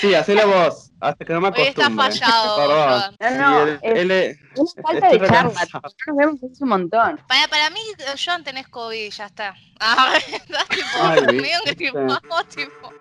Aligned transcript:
Sí, 0.00 0.14
hacela 0.14 0.46
vos, 0.46 0.90
hasta 1.00 1.24
que 1.24 1.32
no 1.32 1.40
me 1.40 1.48
Hoy 1.48 1.54
está 1.62 1.86
acostumbre. 1.86 2.10
fallado, 2.12 2.56
Perdón. 2.56 3.16
No, 3.38 3.50
no, 3.50 3.66
Sí, 3.66 3.78
es 3.82 3.98
él 3.98 4.10
es- 4.10 4.38
una 4.56 4.82
falta 4.82 5.08
de 5.08 5.18
charla. 5.28 5.68
Nos 6.06 6.16
vemos 6.16 6.34
hace 6.36 6.62
un 6.64 6.68
montón. 6.68 7.20
Para, 7.28 7.48
para 7.48 7.70
mí, 7.70 7.80
John, 8.24 8.42
tenés 8.44 8.68
COVID, 8.68 9.10
ya 9.10 9.26
está. 9.26 9.54
Ah, 9.82 10.12
estás 10.32 10.68
tipo, 10.68 10.86
Ay, 11.00 11.22
medio 11.26 11.58
gripado, 11.66 12.44
tipo. 12.54 12.92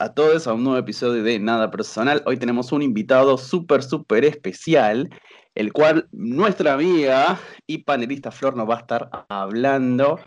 A 0.00 0.14
todos 0.14 0.46
a 0.46 0.54
un 0.54 0.64
nuevo 0.64 0.78
episodio 0.78 1.22
de 1.22 1.38
Nada 1.38 1.70
Personal. 1.70 2.22
Hoy 2.24 2.38
tenemos 2.38 2.72
un 2.72 2.80
invitado 2.80 3.36
súper, 3.36 3.82
súper 3.82 4.24
especial, 4.24 5.10
el 5.54 5.74
cual 5.74 6.08
nuestra 6.10 6.72
amiga 6.72 7.38
y 7.66 7.84
panelista 7.84 8.30
Flor 8.30 8.56
nos 8.56 8.66
va 8.66 8.76
a 8.76 8.80
estar 8.80 9.10
hablando 9.28 10.18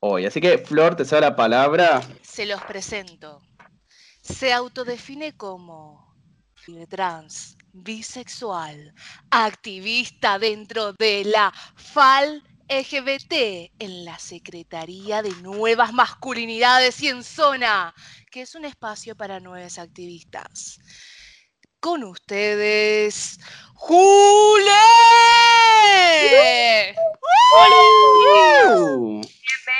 hoy. 0.00 0.26
Así 0.26 0.38
que, 0.38 0.58
Flor, 0.58 0.96
te 0.96 1.06
cedo 1.06 1.22
la 1.22 1.34
palabra. 1.34 2.02
Se 2.20 2.44
los 2.44 2.60
presento. 2.64 3.40
Se 4.20 4.52
autodefine 4.52 5.34
como 5.34 6.14
trans, 6.90 7.56
bisexual, 7.72 8.94
activista 9.30 10.38
dentro 10.38 10.92
de 10.92 11.24
la 11.24 11.54
FAL 11.74 12.42
LGBT 12.72 13.70
en 13.78 14.06
la 14.06 14.18
Secretaría 14.18 15.20
de 15.20 15.30
Nuevas 15.42 15.92
Masculinidades 15.92 17.02
y 17.02 17.08
en 17.08 17.22
Zona, 17.22 17.94
que 18.30 18.40
es 18.40 18.54
un 18.54 18.64
espacio 18.64 19.14
para 19.14 19.40
nuevos 19.40 19.78
activistas. 19.78 20.80
Con 21.80 22.02
ustedes, 22.02 23.38
¡Jule! 23.74 24.70
Uh, 28.70 29.20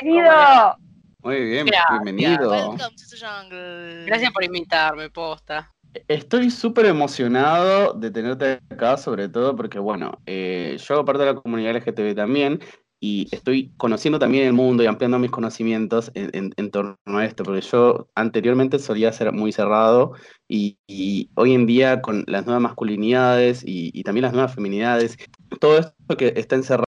Bienvenido. 0.02 0.76
Muy 1.22 1.44
bien, 1.46 1.66
Gracias. 1.66 2.02
bienvenido. 2.02 2.50
Welcome 2.50 2.78
to 2.78 3.04
the 3.08 3.26
jungle. 3.26 4.04
Gracias 4.04 4.32
por 4.32 4.44
invitarme, 4.44 5.08
posta. 5.08 5.72
Estoy 6.08 6.50
súper 6.50 6.86
emocionado 6.86 7.92
de 7.92 8.10
tenerte 8.10 8.60
acá, 8.70 8.96
sobre 8.96 9.28
todo 9.28 9.54
porque, 9.54 9.78
bueno, 9.78 10.18
eh, 10.26 10.78
yo 10.78 10.94
hago 10.94 11.04
parte 11.04 11.20
de 11.20 11.34
la 11.34 11.40
comunidad 11.40 11.76
LGTB 11.76 12.14
también 12.14 12.60
y 13.04 13.26
estoy 13.32 13.72
conociendo 13.78 14.20
también 14.20 14.46
el 14.46 14.52
mundo 14.52 14.84
y 14.84 14.86
ampliando 14.86 15.18
mis 15.18 15.32
conocimientos 15.32 16.12
en, 16.14 16.70
torno 16.70 16.96
a 17.06 17.24
esto, 17.24 17.42
porque 17.42 17.60
yo 17.60 18.08
anteriormente 18.14 18.78
solía 18.78 19.12
ser 19.12 19.32
muy 19.32 19.50
cerrado 19.50 20.12
y, 20.48 20.78
hoy 21.34 21.52
en 21.52 21.66
día 21.66 22.00
con 22.00 22.22
las 22.28 22.46
nuevas 22.46 22.62
masculinidades 22.62 23.64
y, 23.66 24.04
también 24.04 24.22
las 24.22 24.32
nuevas 24.32 24.54
feminidades, 24.54 25.16
todo 25.58 25.80
esto 25.80 26.16
que 26.16 26.32
está 26.36 26.54
encerrado 26.54 26.84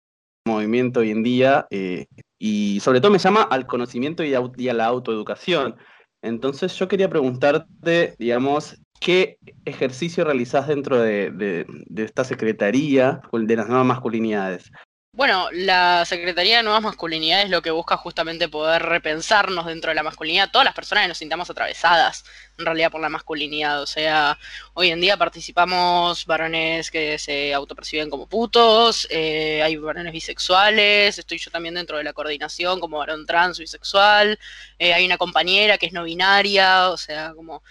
en 0.46 0.50
el 0.50 0.56
movimiento 0.56 0.98
hoy 0.98 1.12
en 1.12 1.22
día 1.22 1.68
eh, 1.70 2.06
y 2.40 2.80
sobre 2.80 3.00
todo 3.00 3.12
me 3.12 3.18
llama 3.18 3.42
al 3.42 3.68
conocimiento 3.68 4.24
y, 4.24 4.34
a 4.34 4.74
la 4.74 4.86
autoeducación. 4.86 5.76
Entonces 6.22 6.74
yo 6.76 6.88
quería 6.88 7.08
preguntarte, 7.08 8.16
digamos, 8.18 8.82
¿qué 8.98 9.38
ejercicio 9.64 10.24
realizás 10.24 10.66
dentro 10.66 11.00
de, 11.00 11.30
de- 11.30 11.66
de 11.68 12.02
esta 12.02 12.24
secretaría 12.24 13.20
de 13.32 13.56
las 13.56 13.68
nuevas 13.68 13.86
masculinidades? 13.86 14.72
Bueno, 15.12 15.48
la 15.50 16.04
Secretaría 16.04 16.58
de 16.58 16.62
Nuevas 16.62 16.82
Masculinidades 16.82 17.50
lo 17.50 17.62
que 17.62 17.72
busca 17.72 17.96
justamente 17.96 18.48
poder 18.48 18.82
repensarnos 18.84 19.66
dentro 19.66 19.90
de 19.90 19.96
la 19.96 20.04
masculinidad, 20.04 20.52
todas 20.52 20.64
las 20.64 20.74
personas 20.74 21.02
que 21.02 21.08
nos 21.08 21.18
sintamos 21.18 21.50
atravesadas 21.50 22.24
en 22.58 22.64
realidad 22.64 22.92
por 22.92 23.00
la 23.00 23.08
masculinidad. 23.08 23.82
O 23.82 23.86
sea, 23.88 24.38
hoy 24.72 24.90
en 24.90 25.00
día 25.00 25.16
participamos 25.16 26.26
varones 26.26 26.92
que 26.92 27.18
se 27.18 27.52
autoperciben 27.52 28.08
como 28.08 28.28
putos, 28.28 29.08
eh, 29.10 29.60
hay 29.64 29.76
varones 29.76 30.12
bisexuales, 30.12 31.18
estoy 31.18 31.38
yo 31.38 31.50
también 31.50 31.74
dentro 31.74 31.98
de 31.98 32.04
la 32.04 32.12
coordinación 32.12 32.78
como 32.78 32.98
varón 32.98 33.26
trans 33.26 33.58
bisexual, 33.58 34.38
eh, 34.78 34.94
hay 34.94 35.04
una 35.04 35.18
compañera 35.18 35.76
que 35.76 35.86
es 35.86 35.92
no 35.92 36.04
binaria, 36.04 36.88
o 36.88 36.96
sea, 36.96 37.34
como 37.34 37.64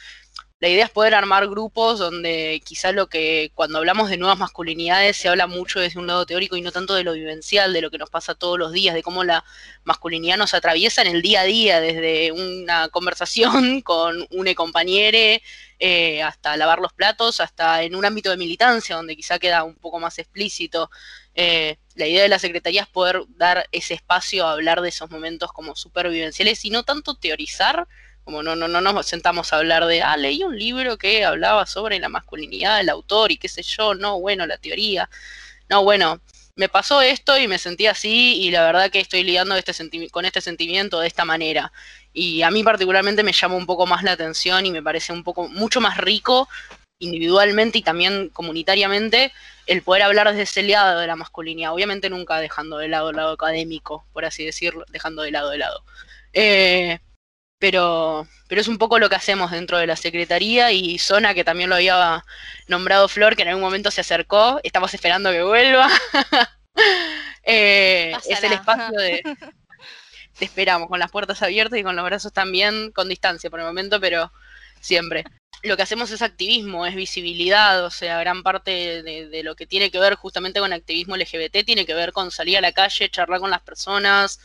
la 0.59 0.68
idea 0.68 0.86
es 0.86 0.92
poder 0.92 1.16
armar 1.16 1.47
grupos 1.47 2.00
donde 2.00 2.62
quizá 2.66 2.92
lo 2.92 3.08
que 3.08 3.52
cuando 3.56 3.78
hablamos 3.78 4.09
de 4.09 4.18
nuevas 4.18 4.38
masculinidades 4.38 5.16
se 5.16 5.30
habla 5.30 5.47
mucho 5.47 5.80
desde 5.80 6.00
un 6.00 6.08
lado 6.08 6.25
teórico 6.25 6.58
y 6.58 6.62
no 6.62 6.74
tanto 6.74 6.96
de 6.96 7.06
lo 7.06 7.14
vivencial, 7.14 7.72
de 7.72 7.81
lo 7.81 7.90
que 7.90 7.97
nos 7.97 8.09
pasa 8.09 8.36
todos 8.36 8.59
los 8.59 8.74
días, 8.74 8.94
de 8.94 9.02
cómo 9.02 9.24
la 9.24 9.46
masculinidad 9.86 10.36
nos 10.38 10.53
atraviesa 10.53 11.02
en 11.02 11.08
el 11.08 11.22
día 11.22 11.42
a 11.42 11.44
día, 11.46 11.80
desde 11.80 12.34
una 12.34 12.90
conversación 12.90 13.81
con 13.84 14.28
un 14.31 14.53
compañere 14.53 15.42
eh, 15.80 16.22
hasta 16.24 16.58
lavar 16.58 16.80
los 16.80 16.92
platos, 16.92 17.40
hasta 17.40 17.84
en 17.84 17.96
un 17.96 18.03
ámbito 18.03 18.30
de 18.30 18.36
militancia 18.36 18.98
donde 18.98 19.16
quizá 19.16 19.40
queda 19.40 19.64
un 19.64 19.75
poco 19.75 20.00
más 20.00 20.19
explícito. 20.19 20.92
Eh, 21.36 21.78
la 21.96 22.06
idea 22.06 22.24
de 22.24 22.28
la 22.28 22.40
Secretaría 22.40 22.81
es 22.81 22.88
poder 22.90 23.24
dar 23.30 23.66
ese 23.72 23.94
espacio 23.94 24.46
a 24.46 24.52
hablar 24.52 24.81
de 24.81 24.90
esos 24.90 25.09
momentos 25.09 25.53
como 25.53 25.78
supervivenciales 25.78 26.66
y 26.66 26.69
no 26.69 26.84
tanto 26.84 27.16
teorizar, 27.16 27.88
como 28.30 28.44
no, 28.44 28.56
no, 28.56 28.68
no 28.68 28.80
nos 28.80 29.08
sentamos 29.08 29.52
a 29.52 29.56
hablar 29.56 29.88
de, 29.88 30.04
ah, 30.04 30.16
leí 30.16 30.44
un 30.44 30.56
libro 30.56 31.00
que 31.00 31.26
hablaba 31.26 31.66
sobre 31.66 31.98
la 31.98 32.10
masculinidad 32.10 32.78
del 32.78 32.90
autor 32.90 33.32
y 33.32 33.38
qué 33.38 33.50
sé 33.50 33.64
yo, 33.64 33.96
no, 33.96 34.20
bueno, 34.20 34.46
la 34.46 34.60
teoría. 34.60 35.10
No, 35.68 35.84
bueno, 35.84 36.22
me 36.56 36.70
pasó 36.70 37.02
esto 37.02 37.40
y 37.40 37.48
me 37.48 37.58
sentí 37.58 37.88
así 37.88 38.40
y 38.40 38.52
la 38.52 38.64
verdad 38.64 38.92
que 38.92 39.00
estoy 39.00 39.24
lidiando 39.24 39.56
este 39.56 39.74
con 40.12 40.26
este 40.26 40.42
sentimiento 40.42 41.00
de 41.00 41.08
esta 41.08 41.26
manera. 41.26 41.74
Y 42.14 42.44
a 42.44 42.52
mí 42.52 42.64
particularmente 42.64 43.24
me 43.24 43.34
llama 43.34 43.56
un 43.56 43.66
poco 43.66 43.88
más 43.88 44.04
la 44.04 44.12
atención 44.12 44.64
y 44.68 44.70
me 44.70 44.84
parece 44.84 45.12
un 45.12 45.24
poco 45.24 45.48
mucho 45.48 45.82
más 45.82 45.98
rico 45.98 46.48
individualmente 47.00 47.80
y 47.80 47.82
también 47.82 48.30
comunitariamente 48.30 49.34
el 49.66 49.82
poder 49.82 50.04
hablar 50.04 50.28
desde 50.30 50.44
ese 50.44 50.62
lado 50.62 51.00
de 51.00 51.08
la 51.08 51.16
masculinidad, 51.16 51.74
obviamente 51.74 52.12
nunca 52.12 52.38
dejando 52.38 52.78
de 52.78 52.90
lado 52.90 53.10
el 53.10 53.16
lado 53.16 53.32
académico, 53.32 54.06
por 54.14 54.24
así 54.24 54.46
decirlo, 54.46 54.86
dejando 54.90 55.24
de 55.24 55.32
lado 55.32 55.50
de 55.50 55.58
lado. 55.58 55.84
Eh, 56.32 57.00
pero, 57.59 58.25
pero 58.47 58.62
es 58.62 58.68
un 58.68 58.78
poco 58.78 58.97
lo 59.00 59.09
que 59.09 59.16
hacemos 59.16 59.52
dentro 59.52 59.78
de 59.78 59.86
la 59.86 59.97
Secretaría 59.97 60.72
y 60.72 60.97
Zona, 60.97 61.34
que 61.34 61.44
también 61.44 61.70
lo 61.70 61.75
había 61.75 62.24
nombrado 62.68 63.09
Flor, 63.09 63.36
que 63.36 63.44
en 63.44 63.50
algún 63.50 63.64
momento 63.64 63.92
se 63.92 64.02
acercó, 64.02 64.59
estamos 64.64 64.94
esperando 64.94 65.31
que 65.31 65.44
vuelva. 65.44 65.90
Eh, 67.44 68.14
es 68.30 68.44
el 68.44 68.53
espacio 68.53 68.96
de... 68.96 69.24
Te 70.38 70.46
esperamos 70.46 70.88
con 70.88 71.00
las 71.00 71.09
puertas 71.09 71.42
abiertas 71.42 71.80
y 71.80 71.84
con 71.84 71.96
los 71.96 72.06
brazos 72.06 72.31
también 72.31 72.92
con 72.92 73.09
distancia 73.09 73.50
por 73.50 73.59
el 73.59 73.66
momento, 73.66 74.00
pero 74.00 74.31
siempre. 74.80 75.24
Lo 75.64 75.75
que 75.75 75.81
hacemos 75.81 76.12
es 76.12 76.22
activismo, 76.22 76.86
es 76.86 76.96
visibilidad, 76.96 77.84
o 77.84 77.90
sea, 77.90 78.19
gran 78.19 78.44
parte 78.44 79.03
de, 79.03 79.28
de 79.28 79.44
lo 79.44 79.56
que 79.56 79.66
tiene 79.66 79.90
que 79.90 80.00
ver 80.00 80.14
justamente 80.16 80.59
con 80.59 80.72
activismo 80.72 81.18
LGBT 81.18 81.66
tiene 81.66 81.86
que 81.86 81.96
ver 81.96 82.14
con 82.14 82.30
salir 82.30 82.58
a 82.58 82.62
la 82.62 82.72
calle, 82.72 83.09
charlar 83.09 83.40
con 83.40 83.50
las 83.50 83.62
personas, 83.62 84.40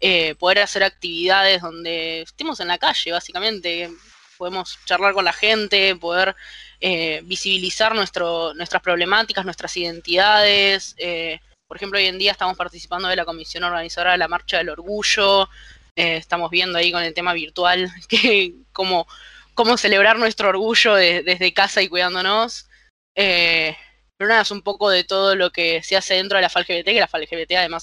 eh, 0.00 0.34
poder 0.36 0.60
hacer 0.60 0.82
actividades 0.82 1.62
donde 1.62 2.22
estemos 2.22 2.60
en 2.60 2.68
la 2.68 2.78
calle, 2.78 3.12
básicamente. 3.12 3.90
Podemos 4.38 4.78
charlar 4.86 5.12
con 5.12 5.24
la 5.26 5.32
gente, 5.34 5.94
poder 5.96 6.34
eh, 6.80 7.20
visibilizar 7.24 7.94
nuestro, 7.94 8.54
nuestras 8.54 8.82
problemáticas, 8.82 9.44
nuestras 9.44 9.76
identidades. 9.76 10.94
eh, 10.98 11.40
por 11.68 11.76
ejemplo, 11.76 11.98
hoy 11.98 12.06
en 12.06 12.18
día 12.18 12.32
estamos 12.32 12.56
participando 12.56 13.06
de 13.08 13.16
la 13.16 13.24
comisión 13.24 13.62
organizadora 13.64 14.12
de 14.12 14.18
la 14.18 14.28
Marcha 14.28 14.58
del 14.58 14.70
Orgullo. 14.70 15.48
eh, 15.96 16.16
estamos 16.16 16.50
viendo 16.50 16.78
ahí 16.78 16.90
con 16.92 17.02
el 17.02 17.14
tema 17.14 17.32
virtual 17.34 17.90
que 18.08 18.54
cómo, 18.72 19.06
cómo 19.54 19.76
celebrar 19.76 20.18
nuestro 20.18 20.48
orgullo 20.48 20.94
de- 20.94 21.22
desde 21.22 21.52
casa 21.52 21.82
y 21.82 21.88
cuidándonos. 21.88 22.66
Eh, 23.14 23.76
pero 24.16 24.28
nada, 24.28 24.42
es 24.42 24.50
un 24.50 24.62
poco 24.62 24.88
de 24.90 25.04
todo 25.04 25.34
lo 25.36 25.50
que 25.50 25.82
se 25.82 25.96
hace 25.96 26.14
dentro 26.14 26.36
de 26.38 26.42
la 26.42 26.48
FALGBT, 26.50 26.84
que 26.86 27.00
la 27.00 27.08
FALGBT 27.08 27.52
además 27.56 27.82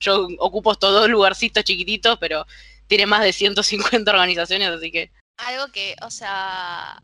yo 0.00 0.28
ocupo 0.38 0.72
estos 0.72 0.92
dos 0.92 1.08
lugarcitos 1.08 1.64
chiquititos, 1.64 2.18
pero 2.18 2.46
tiene 2.86 3.06
más 3.06 3.22
de 3.22 3.32
150 3.32 4.10
organizaciones, 4.10 4.68
así 4.68 4.90
que 4.90 5.10
algo 5.36 5.68
que, 5.72 5.96
o 6.02 6.10
sea, 6.10 7.02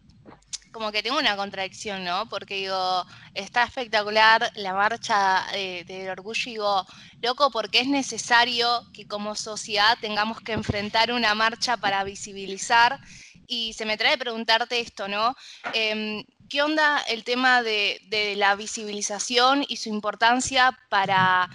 como 0.73 0.93
que 0.93 1.03
tengo 1.03 1.19
una 1.19 1.37
contradicción, 1.37 2.05
¿no? 2.05 2.29
Porque 2.29 2.57
digo, 2.57 3.05
está 3.35 3.65
espectacular 3.65 4.53
la 4.55 4.73
marcha 4.73 5.45
eh, 5.55 5.85
del 5.85 6.11
orgullo 6.11 6.43
y 6.47 6.53
digo, 6.53 6.87
loco, 7.23 7.51
porque 7.51 7.81
es 7.81 7.89
necesario 7.89 8.87
que 8.93 9.07
como 9.07 9.35
sociedad 9.35 9.99
tengamos 10.01 10.41
que 10.41 10.53
enfrentar 10.53 11.13
una 11.13 11.35
marcha 11.35 11.77
para 11.77 12.05
visibilizar. 12.05 13.01
Y 13.49 13.73
se 13.73 13.85
me 13.85 13.97
trae 13.97 14.17
preguntarte 14.17 14.79
esto, 14.79 15.09
¿no? 15.09 15.35
Em, 15.75 16.25
¿Qué 16.51 16.63
onda 16.63 16.99
el 17.09 17.25
tema 17.25 17.63
de, 17.63 18.01
de 18.09 18.37
la 18.37 18.55
visibilización 18.57 19.65
y 19.69 19.77
su 19.77 19.89
importancia 19.89 20.77
para, 20.91 21.49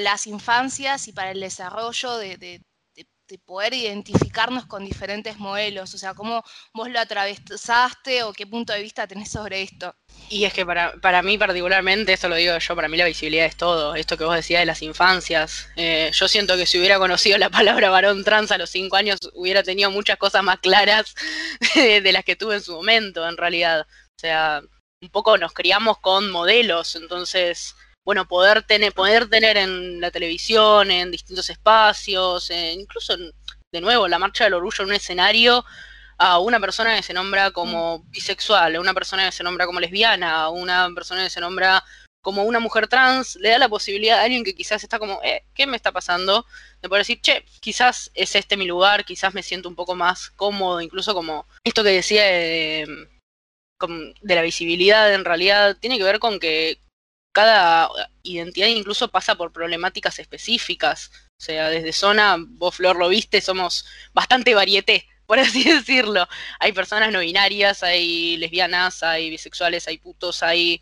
las 0.00 0.26
infancias 0.26 1.08
y 1.08 1.12
para 1.12 1.30
el 1.30 1.40
desarrollo 1.40 2.16
de, 2.18 2.36
de- 2.36 2.62
de- 2.96 3.06
de 3.28 3.38
poder 3.38 3.72
identificarnos 3.74 4.66
con 4.66 4.84
diferentes 4.84 5.38
modelos, 5.38 5.94
o 5.94 5.98
sea, 5.98 6.14
cómo 6.14 6.42
vos 6.74 6.90
lo 6.90 7.00
atravesaste 7.00 8.22
o 8.24 8.32
qué 8.32 8.46
punto 8.46 8.72
de 8.72 8.82
vista 8.82 9.06
tenés 9.06 9.30
sobre 9.30 9.62
esto. 9.62 9.94
Y 10.28 10.44
es 10.46 10.54
que 10.54 10.64
para, 10.64 10.94
para 11.00 11.20
mí 11.22 11.36
particularmente, 11.36 12.12
esto 12.14 12.26
lo 12.28 12.36
digo 12.36 12.56
yo, 12.56 12.74
para 12.74 12.88
mí 12.88 12.96
la 12.96 13.04
visibilidad 13.04 13.44
es 13.44 13.56
todo, 13.56 13.94
esto 13.94 14.16
que 14.16 14.24
vos 14.24 14.34
decías 14.34 14.60
de 14.60 14.66
las 14.66 14.80
infancias. 14.80 15.68
Eh, 15.76 16.10
yo 16.14 16.26
siento 16.26 16.56
que 16.56 16.64
si 16.64 16.78
hubiera 16.78 16.98
conocido 16.98 17.36
la 17.36 17.50
palabra 17.50 17.90
varón 17.90 18.24
trans 18.24 18.50
a 18.50 18.56
los 18.56 18.70
cinco 18.70 18.96
años, 18.96 19.18
hubiera 19.34 19.62
tenido 19.62 19.90
muchas 19.90 20.16
cosas 20.16 20.42
más 20.42 20.58
claras 20.60 21.14
de 21.74 22.12
las 22.12 22.24
que 22.24 22.36
tuve 22.36 22.54
en 22.56 22.62
su 22.62 22.72
momento, 22.72 23.28
en 23.28 23.36
realidad. 23.36 23.86
O 24.22 24.24
sea, 24.24 24.62
un 25.02 25.08
poco 25.08 25.36
nos 25.36 25.52
criamos 25.52 25.98
con 25.98 26.30
modelos, 26.30 26.94
entonces 26.94 27.74
bueno, 28.04 28.28
poder 28.28 28.62
tener, 28.62 28.92
poder 28.92 29.28
tener 29.28 29.56
en 29.56 30.00
la 30.00 30.12
televisión, 30.12 30.92
en 30.92 31.10
distintos 31.10 31.50
espacios, 31.50 32.48
incluso, 32.50 33.16
de 33.16 33.80
nuevo, 33.80 34.06
la 34.06 34.20
marcha 34.20 34.44
del 34.44 34.54
orgullo 34.54 34.84
en 34.84 34.90
un 34.90 34.94
escenario, 34.94 35.64
a 36.18 36.38
una 36.38 36.60
persona 36.60 36.94
que 36.94 37.02
se 37.02 37.12
nombra 37.12 37.50
como 37.50 37.98
mm. 37.98 38.10
bisexual, 38.12 38.76
a 38.76 38.80
una 38.80 38.94
persona 38.94 39.26
que 39.26 39.32
se 39.32 39.42
nombra 39.42 39.66
como 39.66 39.80
lesbiana, 39.80 40.42
a 40.42 40.50
una 40.50 40.88
persona 40.94 41.24
que 41.24 41.30
se 41.30 41.40
nombra 41.40 41.82
como 42.22 42.44
una 42.44 42.60
mujer 42.60 42.86
trans, 42.86 43.34
le 43.40 43.48
da 43.48 43.58
la 43.58 43.68
posibilidad 43.68 44.20
a 44.20 44.22
alguien 44.22 44.44
que 44.44 44.54
quizás 44.54 44.84
está 44.84 45.00
como, 45.00 45.20
eh, 45.24 45.42
¿qué 45.52 45.66
me 45.66 45.76
está 45.76 45.90
pasando? 45.90 46.46
De 46.80 46.88
poder 46.88 47.00
decir, 47.00 47.20
che, 47.20 47.44
quizás 47.58 48.12
es 48.14 48.36
este 48.36 48.56
mi 48.56 48.66
lugar, 48.66 49.04
quizás 49.04 49.34
me 49.34 49.42
siento 49.42 49.68
un 49.68 49.74
poco 49.74 49.96
más 49.96 50.30
cómodo, 50.30 50.80
incluso 50.80 51.12
como 51.12 51.44
esto 51.64 51.82
que 51.82 51.90
decía 51.90 52.22
de, 52.22 53.08
de 53.88 54.34
la 54.34 54.42
visibilidad, 54.42 55.12
en 55.12 55.24
realidad 55.24 55.76
tiene 55.80 55.98
que 55.98 56.04
ver 56.04 56.18
con 56.18 56.38
que 56.38 56.78
cada 57.32 57.88
identidad 58.22 58.68
incluso 58.68 59.08
pasa 59.08 59.34
por 59.34 59.52
problemáticas 59.52 60.18
específicas. 60.18 61.10
O 61.40 61.44
sea, 61.44 61.70
desde 61.70 61.92
zona, 61.92 62.36
vos 62.38 62.76
Flor 62.76 62.96
lo 62.96 63.08
viste, 63.08 63.40
somos 63.40 63.86
bastante 64.12 64.54
varieté, 64.54 65.08
por 65.26 65.38
así 65.38 65.64
decirlo. 65.70 66.28
Hay 66.60 66.72
personas 66.72 67.10
no 67.10 67.20
binarias, 67.20 67.82
hay 67.82 68.36
lesbianas, 68.36 69.02
hay 69.02 69.30
bisexuales, 69.30 69.88
hay 69.88 69.98
putos, 69.98 70.42
hay... 70.42 70.80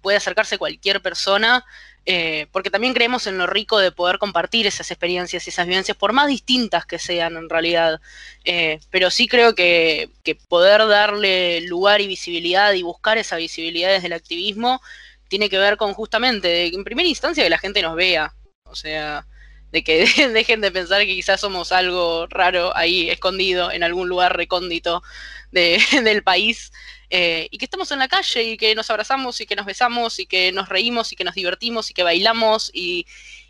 puede 0.00 0.16
acercarse 0.16 0.58
cualquier 0.58 1.02
persona, 1.02 1.64
eh, 2.10 2.46
porque 2.52 2.70
también 2.70 2.94
creemos 2.94 3.26
en 3.26 3.36
lo 3.36 3.46
rico 3.46 3.78
de 3.78 3.92
poder 3.92 4.16
compartir 4.16 4.66
esas 4.66 4.90
experiencias 4.90 5.46
y 5.46 5.50
esas 5.50 5.66
vivencias, 5.66 5.94
por 5.94 6.14
más 6.14 6.26
distintas 6.26 6.86
que 6.86 6.98
sean 6.98 7.36
en 7.36 7.50
realidad. 7.50 8.00
Eh, 8.46 8.80
pero 8.88 9.10
sí 9.10 9.28
creo 9.28 9.54
que, 9.54 10.08
que 10.24 10.34
poder 10.34 10.86
darle 10.88 11.60
lugar 11.60 12.00
y 12.00 12.06
visibilidad 12.06 12.72
y 12.72 12.82
buscar 12.82 13.18
esa 13.18 13.36
visibilidad 13.36 13.90
desde 13.90 14.06
el 14.06 14.14
activismo 14.14 14.80
tiene 15.28 15.50
que 15.50 15.58
ver 15.58 15.76
con 15.76 15.92
justamente, 15.92 16.74
en 16.74 16.82
primera 16.82 17.06
instancia, 17.06 17.44
que 17.44 17.50
la 17.50 17.58
gente 17.58 17.82
nos 17.82 17.94
vea. 17.94 18.34
O 18.62 18.74
sea, 18.74 19.26
de 19.70 19.84
que 19.84 20.06
dejen 20.32 20.62
de 20.62 20.70
pensar 20.70 21.02
que 21.02 21.08
quizás 21.08 21.42
somos 21.42 21.72
algo 21.72 22.26
raro 22.30 22.74
ahí 22.74 23.10
escondido 23.10 23.70
en 23.70 23.82
algún 23.82 24.08
lugar 24.08 24.34
recóndito 24.34 25.02
de, 25.50 25.78
del 26.02 26.22
país. 26.22 26.72
Eh, 27.10 27.48
y 27.50 27.58
que 27.58 27.64
estamos 27.64 27.90
en 27.90 28.00
la 28.00 28.08
calle 28.08 28.42
y 28.42 28.56
que 28.58 28.74
nos 28.74 28.90
abrazamos 28.90 29.40
y 29.40 29.46
que 29.46 29.56
nos 29.56 29.64
besamos 29.64 30.18
y 30.18 30.26
que 30.26 30.52
nos 30.52 30.68
reímos 30.68 31.10
y 31.12 31.16
que 31.16 31.24
nos 31.24 31.34
divertimos 31.34 31.90
y 31.90 31.94
que 31.94 32.02
bailamos 32.02 32.70
y, 32.74 33.06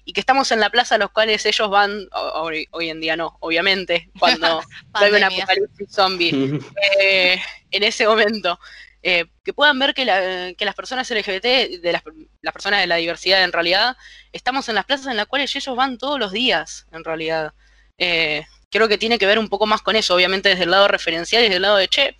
y 0.08 0.14
que 0.14 0.20
estamos 0.20 0.50
en 0.52 0.60
la 0.60 0.70
plaza 0.70 0.94
a 0.94 0.99
los 0.99 1.10
cuales 1.10 1.44
ellos 1.44 1.69
van, 1.69 2.08
hoy, 2.12 2.66
en 2.88 2.99
día 2.99 3.14
no, 3.14 3.37
obviamente, 3.40 4.08
cuando 4.19 4.62
hay 4.94 5.12
un 5.12 5.22
apocalipsis 5.22 5.90
zombie, 5.90 6.32
eh, 7.00 7.38
en 7.70 7.82
ese 7.82 8.06
momento. 8.06 8.58
Eh, 9.02 9.26
que 9.44 9.52
puedan 9.52 9.78
ver 9.78 9.93
que, 9.93 10.06
las 10.06 10.75
personas 10.75 11.10
LGBT, 11.10 11.44
de 11.82 11.93
las, 11.93 12.52
personas 12.55 12.81
de 12.81 12.87
la 12.87 12.96
diversidad 12.96 13.44
en 13.44 13.52
realidad, 13.52 13.99
estamos 14.32 14.70
en 14.70 14.76
las 14.76 14.87
plazas 14.87 15.08
en 15.08 15.19
las 15.19 15.26
cuales 15.26 15.55
ellos 15.55 15.76
van 15.76 15.99
todos 15.99 16.19
los 16.19 16.32
días, 16.32 16.87
en 16.90 17.05
realidad. 17.05 17.52
Eh, 17.99 18.46
creo 18.70 18.88
que 18.88 18.96
tiene 18.96 19.19
que 19.19 19.26
ver 19.26 19.38
un 19.38 19.50
poco 19.50 19.66
más 19.66 19.82
con 19.82 19.94
eso, 19.94 20.14
obviamente 20.14 20.49
desde 20.49 20.64
el 20.64 20.70
lado 20.70 20.88
referencial 20.88 21.43
y 21.43 21.44
desde 21.44 21.56
el 21.56 21.62
lado 21.62 21.76
de, 21.76 21.88
che, 21.88 22.16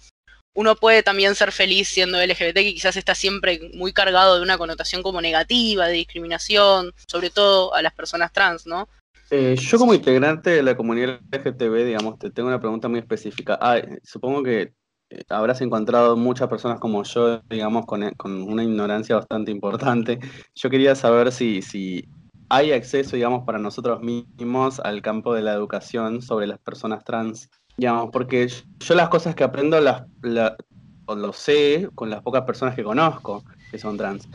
uno 0.59 0.75
puede 0.75 1.05
también 1.05 1.37
ser 1.37 1.53
feliz 1.53 1.87
siendo 1.87 2.19
LGBT, 2.21 2.55
que 2.55 2.75
quizás 2.75 2.97
está 2.97 3.15
siempre 3.15 3.61
muy 3.75 3.93
cargado 3.93 4.35
de 4.35 4.43
una 4.43 4.59
connotación 4.59 5.05
como 5.05 5.21
negativa, 5.21 5.87
de 5.87 5.93
discriminación, 5.93 6.93
sobre 7.07 7.31
todo 7.31 7.73
a 7.75 7.81
las 7.81 7.95
personas 7.95 8.33
trans, 8.33 8.67
¿no? 8.67 8.89
Eh, 9.31 9.55
yo 9.57 9.79
como 9.79 9.95
integrante 9.95 10.51
de 10.51 10.65
la 10.65 10.77
comunidad 10.77 11.21
LGTB, 11.31 11.85
digamos, 11.85 12.19
te 12.19 12.33
tengo 12.33 12.49
una 12.49 12.59
pregunta 12.59 12.89
muy 12.89 12.99
específica. 12.99 13.57
Ah, 13.61 13.81
supongo 14.03 14.43
que 14.43 14.73
eh, 15.11 15.23
habrás 15.29 15.61
encontrado 15.61 16.17
muchas 16.17 16.49
personas 16.49 16.81
como 16.81 17.05
yo, 17.05 17.39
digamos, 17.49 17.87
con, 17.87 18.11
con, 18.17 18.43
una 18.43 18.65
ignorancia 18.65 19.15
bastante 19.15 19.53
importante. 19.53 20.19
Yo 20.57 20.71
quería 20.71 20.97
saber 20.97 21.31
si, 21.31 21.63
si 21.63 22.09
hay 22.49 22.73
acceso, 22.73 23.15
digamos, 23.15 23.45
para 23.45 23.61
nosotros 23.61 24.01
mismos 24.01 24.81
al 24.81 25.03
campo 25.03 25.35
de 25.35 25.43
la 25.43 25.53
educación 25.53 26.21
sobre 26.21 26.49
las 26.49 26.59
personas 26.59 27.05
trans. 27.05 27.49
Digamos, 27.79 28.11
porque 28.13 28.47
yo 28.49 28.95
las 28.95 29.09
cosas 29.09 29.35
que 29.35 29.45
aprendo 29.45 29.81
las, 29.81 30.03
lo 30.23 31.33
sé 31.33 31.89
con 31.95 32.11
las 32.11 32.23
pocas 32.23 32.43
personas 32.43 32.75
que 32.75 32.83
conozco 32.83 33.45
que 33.71 33.79
son 33.79 33.97
trans. 33.97 34.29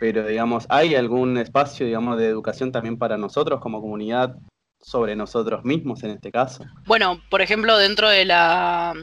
Pero, 0.00 0.26
digamos, 0.26 0.64
¿hay 0.70 0.94
algún 0.94 1.36
espacio, 1.36 1.84
digamos, 1.84 2.18
de 2.18 2.26
educación 2.26 2.72
también 2.72 2.96
para 2.96 3.18
nosotros 3.18 3.60
como 3.60 3.82
comunidad 3.82 4.34
sobre 4.80 5.14
nosotros 5.14 5.62
mismos 5.62 6.02
en 6.04 6.12
este 6.12 6.32
caso? 6.32 6.64
Bueno, 6.86 7.20
por 7.30 7.42
ejemplo, 7.42 7.76
dentro 7.76 8.08
de 8.08 8.24
la 8.24 8.94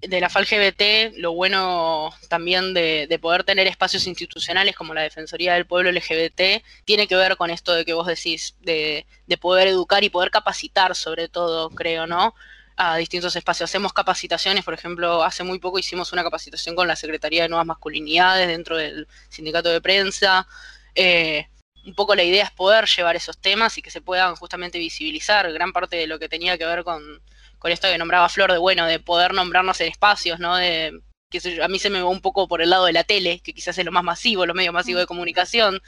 de 0.00 0.20
la 0.20 0.28
FALGBT, 0.28 1.18
lo 1.18 1.32
bueno 1.32 2.10
también 2.28 2.74
de, 2.74 3.18
poder 3.20 3.44
tener 3.44 3.66
espacios 3.66 4.06
institucionales 4.06 4.76
como 4.76 4.94
la 4.94 5.02
Defensoría 5.02 5.54
del 5.54 5.66
Pueblo 5.66 5.90
LGBT, 5.90 6.62
tiene 6.84 7.06
que 7.06 7.16
ver 7.16 7.36
con 7.36 7.50
esto 7.50 7.72
de 7.72 7.84
que 7.84 7.94
vos 7.94 8.06
decís, 8.06 8.56
de, 8.60 9.06
poder 9.40 9.68
educar 9.68 10.04
y 10.04 10.10
poder 10.10 10.30
capacitar 10.30 10.94
sobre 10.94 11.28
todo, 11.28 11.70
creo, 11.70 12.06
¿no? 12.06 12.34
A 12.76 12.96
distintos 12.96 13.36
espacios. 13.36 13.70
Hacemos 13.70 13.92
capacitaciones, 13.92 14.64
por 14.64 14.74
ejemplo, 14.74 15.22
hace 15.22 15.44
muy 15.44 15.58
poco 15.58 15.78
hicimos 15.78 16.12
una 16.12 16.24
capacitación 16.24 16.74
con 16.74 16.88
la 16.88 16.96
Secretaría 16.96 17.42
de 17.42 17.48
Nuevas 17.48 17.66
Masculinidades 17.66 18.48
dentro 18.48 18.76
del 18.76 19.06
sindicato 19.28 19.68
de 19.68 19.80
prensa. 19.80 20.46
Eh, 20.94 21.48
un 21.86 21.94
poco 21.94 22.14
la 22.14 22.24
idea 22.24 22.44
es 22.44 22.50
poder 22.50 22.86
llevar 22.86 23.14
esos 23.14 23.38
temas 23.38 23.78
y 23.78 23.82
que 23.82 23.90
se 23.90 24.00
puedan 24.00 24.34
justamente 24.36 24.78
visibilizar. 24.78 25.52
Gran 25.52 25.72
parte 25.72 25.96
de 25.96 26.06
lo 26.06 26.18
que 26.18 26.28
tenía 26.28 26.58
que 26.58 26.66
ver 26.66 26.84
con 26.84 27.22
con 27.64 27.72
esto 27.72 27.88
que 27.88 27.96
nombraba 27.96 28.28
Flor, 28.28 28.52
de 28.52 28.58
bueno, 28.58 28.84
de 28.84 29.00
poder 29.00 29.32
nombrarnos 29.32 29.80
en 29.80 29.88
espacios, 29.88 30.38
¿no? 30.38 30.54
De, 30.54 31.00
que 31.30 31.62
a 31.62 31.68
mí 31.68 31.78
se 31.78 31.88
me 31.88 32.02
va 32.02 32.10
un 32.10 32.20
poco 32.20 32.46
por 32.46 32.60
el 32.60 32.68
lado 32.68 32.84
de 32.84 32.92
la 32.92 33.04
tele, 33.04 33.40
que 33.40 33.54
quizás 33.54 33.78
es 33.78 33.86
lo 33.86 33.90
más 33.90 34.04
masivo, 34.04 34.44
los 34.44 34.54
medios 34.54 34.74
masivos 34.74 35.00
de 35.00 35.06
comunicación. 35.06 35.80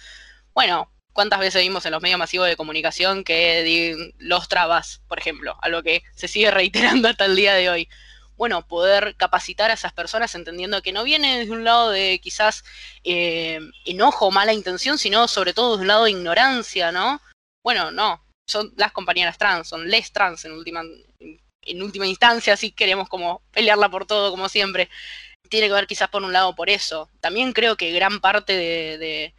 Bueno, 0.55 0.91
¿cuántas 1.17 1.41
veces 1.41 1.63
vimos 1.63 1.87
en 1.87 1.93
los 1.93 2.03
medios 2.03 2.19
masivos 2.19 2.47
de 2.47 2.57
comunicación 2.57 3.25
que 3.25 4.13
los 4.19 4.49
trabas, 4.49 5.01
por 5.09 5.19
ejemplo, 5.19 5.57
algo 5.63 5.83
que 5.83 6.03
se 6.15 6.29
sigue 6.29 6.51
reiterando 6.53 7.09
hasta 7.09 7.25
el 7.25 7.35
día 7.35 7.55
de 7.55 7.71
hoy? 7.71 7.89
Bueno, 8.37 8.69
poder 8.69 9.17
capacitar 9.17 9.71
a 9.71 9.75
esas 9.75 9.95
personas 9.95 10.35
entendiendo 10.35 10.83
que 10.83 10.93
no 10.93 11.05
viene 11.05 11.39
desde 11.39 11.53
un 11.53 11.65
lado 11.65 11.91
de 11.91 12.21
quizás 12.23 12.65
eh, 13.03 13.61
enojo 13.87 14.27
o 14.27 14.31
mala 14.31 14.53
intención, 14.53 14.99
sino 14.99 15.27
sobre 15.27 15.55
todo 15.55 15.73
desde 15.73 15.83
un 15.83 15.89
lado 15.89 16.05
de 16.05 16.11
ignorancia, 16.11 16.93
¿no? 16.93 17.23
Bueno, 17.65 17.91
no, 17.91 18.23
son 18.47 18.75
las 18.77 18.93
compañeras 18.93 19.39
trans, 19.39 19.69
son 19.69 19.89
les 19.89 20.13
trans 20.13 20.45
en 20.45 20.53
última, 20.53 20.83
en 21.63 21.83
última 21.83 22.07
instancia, 22.07 22.59
si 22.59 22.73
queremos 22.73 23.09
como 23.09 23.41
pelearla 23.53 23.89
por 23.89 24.07
todo, 24.07 24.31
como 24.31 24.51
siempre. 24.51 24.91
Tiene 25.49 25.69
que 25.69 25.73
ver 25.73 25.87
quizás 25.87 26.11
por 26.11 26.23
un 26.23 26.33
lado 26.35 26.55
por 26.55 26.69
eso. 26.69 27.09
También 27.21 27.55
creo 27.55 27.77
que 27.79 27.91
gran 27.93 28.21
parte 28.21 28.53
de, 28.53 29.35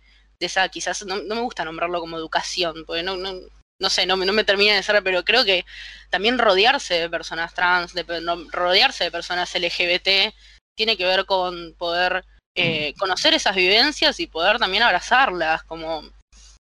esa, 0.45 0.67
quizás, 0.69 1.05
no, 1.05 1.15
me 1.23 1.41
gusta 1.41 1.65
nombrarlo 1.65 1.99
como 1.99 2.17
educación, 2.17 2.83
porque 2.85 3.03
no, 3.03 3.17
no, 3.17 3.33
no 3.79 3.89
sé, 3.89 4.05
no, 4.05 4.15
no 4.17 4.33
me 4.33 4.43
termina 4.43 4.75
de 4.75 4.83
ser, 4.83 5.03
pero 5.03 5.23
creo 5.23 5.45
que 5.45 5.65
también 6.09 6.37
rodearse 6.37 6.95
de 6.95 7.09
personas 7.09 7.53
trans, 7.53 7.93
de, 7.93 8.03
rodearse 8.51 9.05
de 9.05 9.11
personas 9.11 9.53
LGBT, 9.53 10.33
tiene 10.75 10.97
que 10.97 11.05
ver 11.05 11.25
con 11.25 11.73
poder 11.77 12.23
eh, 12.55 12.93
conocer 12.99 13.33
esas 13.33 13.55
vivencias 13.55 14.19
y 14.19 14.27
poder 14.27 14.59
también 14.59 14.83
abrazarlas, 14.83 15.63
como, 15.63 16.03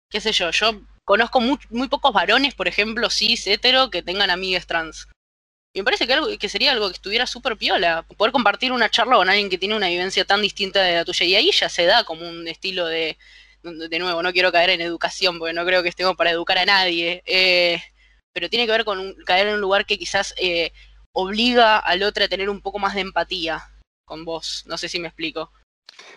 qué 0.10 0.22
sé 0.22 0.32
yo, 0.32 0.52
yo 0.52 0.82
conozco 1.06 1.40
muy, 1.42 1.58
muy 1.70 1.88
pocos 1.88 2.14
varones, 2.14 2.54
por 2.54 2.68
ejemplo, 2.68 3.10
cis, 3.10 3.48
hetero, 3.48 3.90
que 3.90 4.04
tengan 4.04 4.30
amigas 4.30 4.68
trans. 4.68 5.08
Y 5.74 5.80
me 5.80 5.84
parece 5.84 6.08
que, 6.08 6.14
algo, 6.14 6.28
que 6.40 6.50
sería 6.50 6.72
algo 6.72 6.88
que 6.88 6.94
estuviera 6.94 7.28
súper 7.28 7.58
piola, 7.58 8.04
poder 8.04 8.32
compartir 8.32 8.72
una 8.72 8.90
charla 8.90 9.18
con 9.18 9.30
alguien 9.30 9.50
que 9.50 9.58
tiene 9.58 9.76
una 9.76 9.90
vivencia 9.90 10.24
tan 10.24 10.42
distinta 10.42 10.82
de 10.82 10.96
la 10.96 11.06
tuya. 11.06 11.26
Y 11.26 11.36
ahí 11.36 11.52
ya 11.52 11.68
se 11.68 11.86
da 11.86 12.06
como 12.06 12.28
un 12.28 12.48
estilo 12.48 12.86
de, 12.86 13.18
de 13.66 14.00
nuevo, 14.00 14.22
no 14.22 14.34
quiero 14.34 14.52
caer 14.52 14.70
en 14.70 14.82
educación, 14.82 15.40
porque 15.40 15.54
no 15.54 15.66
creo 15.66 15.84
que 15.84 15.90
estemos 15.90 16.16
para 16.16 16.32
educar 16.32 16.58
a 16.58 16.66
nadie, 16.66 17.24
eh, 17.26 17.82
pero 18.34 18.50
tiene 18.50 18.66
que 18.66 18.72
ver 18.72 18.86
con 18.86 19.16
caer 19.26 19.48
en 19.48 19.56
un 19.56 19.62
lugar 19.62 19.86
que 19.86 19.98
quizás 19.98 20.34
eh, 20.38 20.72
obliga 21.14 21.78
al 21.78 22.04
otro 22.04 22.24
a 22.26 22.28
tener 22.28 22.50
un 22.50 22.62
poco 22.62 22.80
más 22.80 22.94
de 22.96 23.02
empatía 23.02 23.64
con 24.06 24.26
vos. 24.26 24.64
No 24.68 24.78
sé 24.78 24.90
si 24.90 25.00
me 25.00 25.08
explico. 25.08 25.52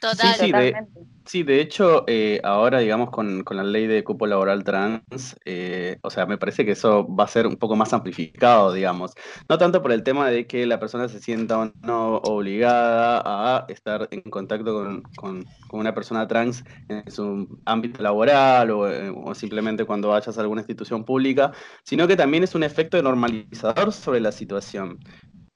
Total. 0.01 0.17
Sí, 0.35 0.53
de- 0.53 0.53
Totalmente. 0.53 1.01
Sí, 1.27 1.43
de 1.43 1.61
hecho, 1.61 2.05
eh, 2.07 2.41
ahora, 2.43 2.79
digamos, 2.79 3.11
con, 3.11 3.45
con 3.45 3.59
la 3.59 3.63
ley 3.63 3.87
de 3.87 4.03
cupo 4.03 4.27
laboral 4.27 4.65
trans, 4.65 5.37
eh, 5.45 5.99
o 6.03 6.09
sea, 6.09 6.25
me 6.25 6.39
parece 6.39 6.65
que 6.65 6.71
eso 6.71 7.07
va 7.15 7.25
a 7.25 7.29
ser 7.29 7.47
un 7.47 7.57
poco 7.57 7.77
más 7.77 7.93
amplificado, 7.93 8.73
digamos. 8.73 9.13
No 9.47 9.59
tanto 9.59 9.83
por 9.83 9.93
el 9.93 10.03
tema 10.03 10.31
de 10.31 10.47
que 10.47 10.65
la 10.65 10.81
persona 10.81 11.07
se 11.11 11.21
sienta 11.21 11.59
o 11.59 11.75
no 11.83 12.17
obligada 12.17 13.21
a 13.25 13.67
estar 13.69 14.09
en 14.11 14.23
contacto 14.23 14.73
con, 14.73 15.03
con- 15.15 15.47
con 15.67 15.81
una 15.81 15.95
persona 15.95 16.27
trans 16.27 16.65
en 16.89 17.05
su 17.11 17.61
ámbito 17.67 18.03
laboral 18.03 18.71
o, 18.71 18.91
eh, 18.91 19.13
o 19.15 19.35
simplemente 19.35 19.85
cuando 19.85 20.09
vayas 20.09 20.39
a 20.39 20.41
alguna 20.41 20.63
institución 20.63 21.05
pública, 21.05 21.53
sino 21.85 22.09
que 22.09 22.17
también 22.17 22.43
es 22.43 22.55
un 22.55 22.63
efecto 22.63 23.03
normalizador 23.03 23.93
sobre 23.93 24.21
la 24.21 24.33
situación. 24.33 24.99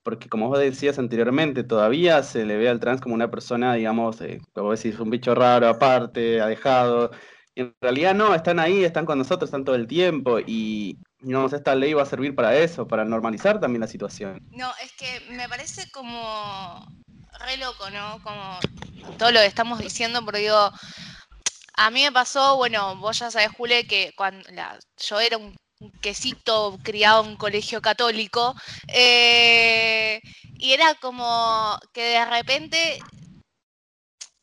Porque 0.03 0.29
como 0.29 0.49
vos 0.49 0.59
decías 0.59 0.99
anteriormente, 0.99 1.63
todavía 1.65 2.23
se 2.23 2.45
le 2.45 2.57
ve 2.57 2.69
al 2.69 2.81
trans 2.81 3.01
como 3.01 3.15
una 3.15 3.31
persona, 3.31 3.75
digamos, 3.75 4.21
eh, 4.21 4.41
como 4.53 4.73
decís, 4.73 4.99
un 4.99 5.11
bicho 5.11 5.35
raro 5.35 5.69
aparte, 5.69 6.41
alejado. 6.41 7.11
Y 7.55 7.63
en 7.63 7.75
realidad 7.81 8.15
no, 8.15 8.35
están 8.35 8.59
ahí, 8.59 8.85
están 8.85 9.07
con 9.07 9.19
nosotros, 9.19 9.49
están 9.49 9.65
todo 9.65 9.77
el 9.77 9.87
tiempo. 9.87 10.39
Y, 10.45 10.99
digamos, 11.21 11.53
esta 11.53 11.75
ley 11.75 11.93
va 11.95 12.03
a 12.03 12.07
servir 12.07 12.35
para 12.35 12.57
eso, 12.57 12.87
para 12.89 13.05
normalizar 13.05 13.61
también 13.61 13.81
la 13.83 13.87
situación. 13.87 14.41
No, 14.51 14.71
es 14.83 14.93
que 14.93 15.21
me 15.33 15.49
parece 15.49 15.89
como 15.93 16.85
re 17.45 17.57
loco, 17.59 17.89
¿no? 17.91 18.21
Como 18.23 18.59
todo 19.19 19.31
lo 19.31 19.41
que 19.41 19.47
estamos 19.47 19.79
diciendo, 19.79 20.25
porque 20.25 20.41
digo, 20.41 20.71
a 21.75 21.91
mí 21.91 22.03
me 22.03 22.13
pasó, 22.13 22.57
bueno, 22.57 22.97
vos 22.97 23.19
ya 23.19 23.31
sabés, 23.31 23.51
Jule, 23.57 23.87
que 23.87 24.13
cuando 24.17 24.49
la- 24.51 24.79
yo 24.99 25.21
era 25.21 25.37
un 25.39 25.55
quesito 26.01 26.79
criado 26.83 27.23
en 27.25 27.31
un 27.31 27.37
colegio 27.37 27.81
católico, 27.83 28.55
eh, 28.89 30.21
y 30.59 30.73
era 30.73 30.95
como 30.97 31.79
que 31.93 32.03
de 32.03 32.25
repente, 32.25 33.01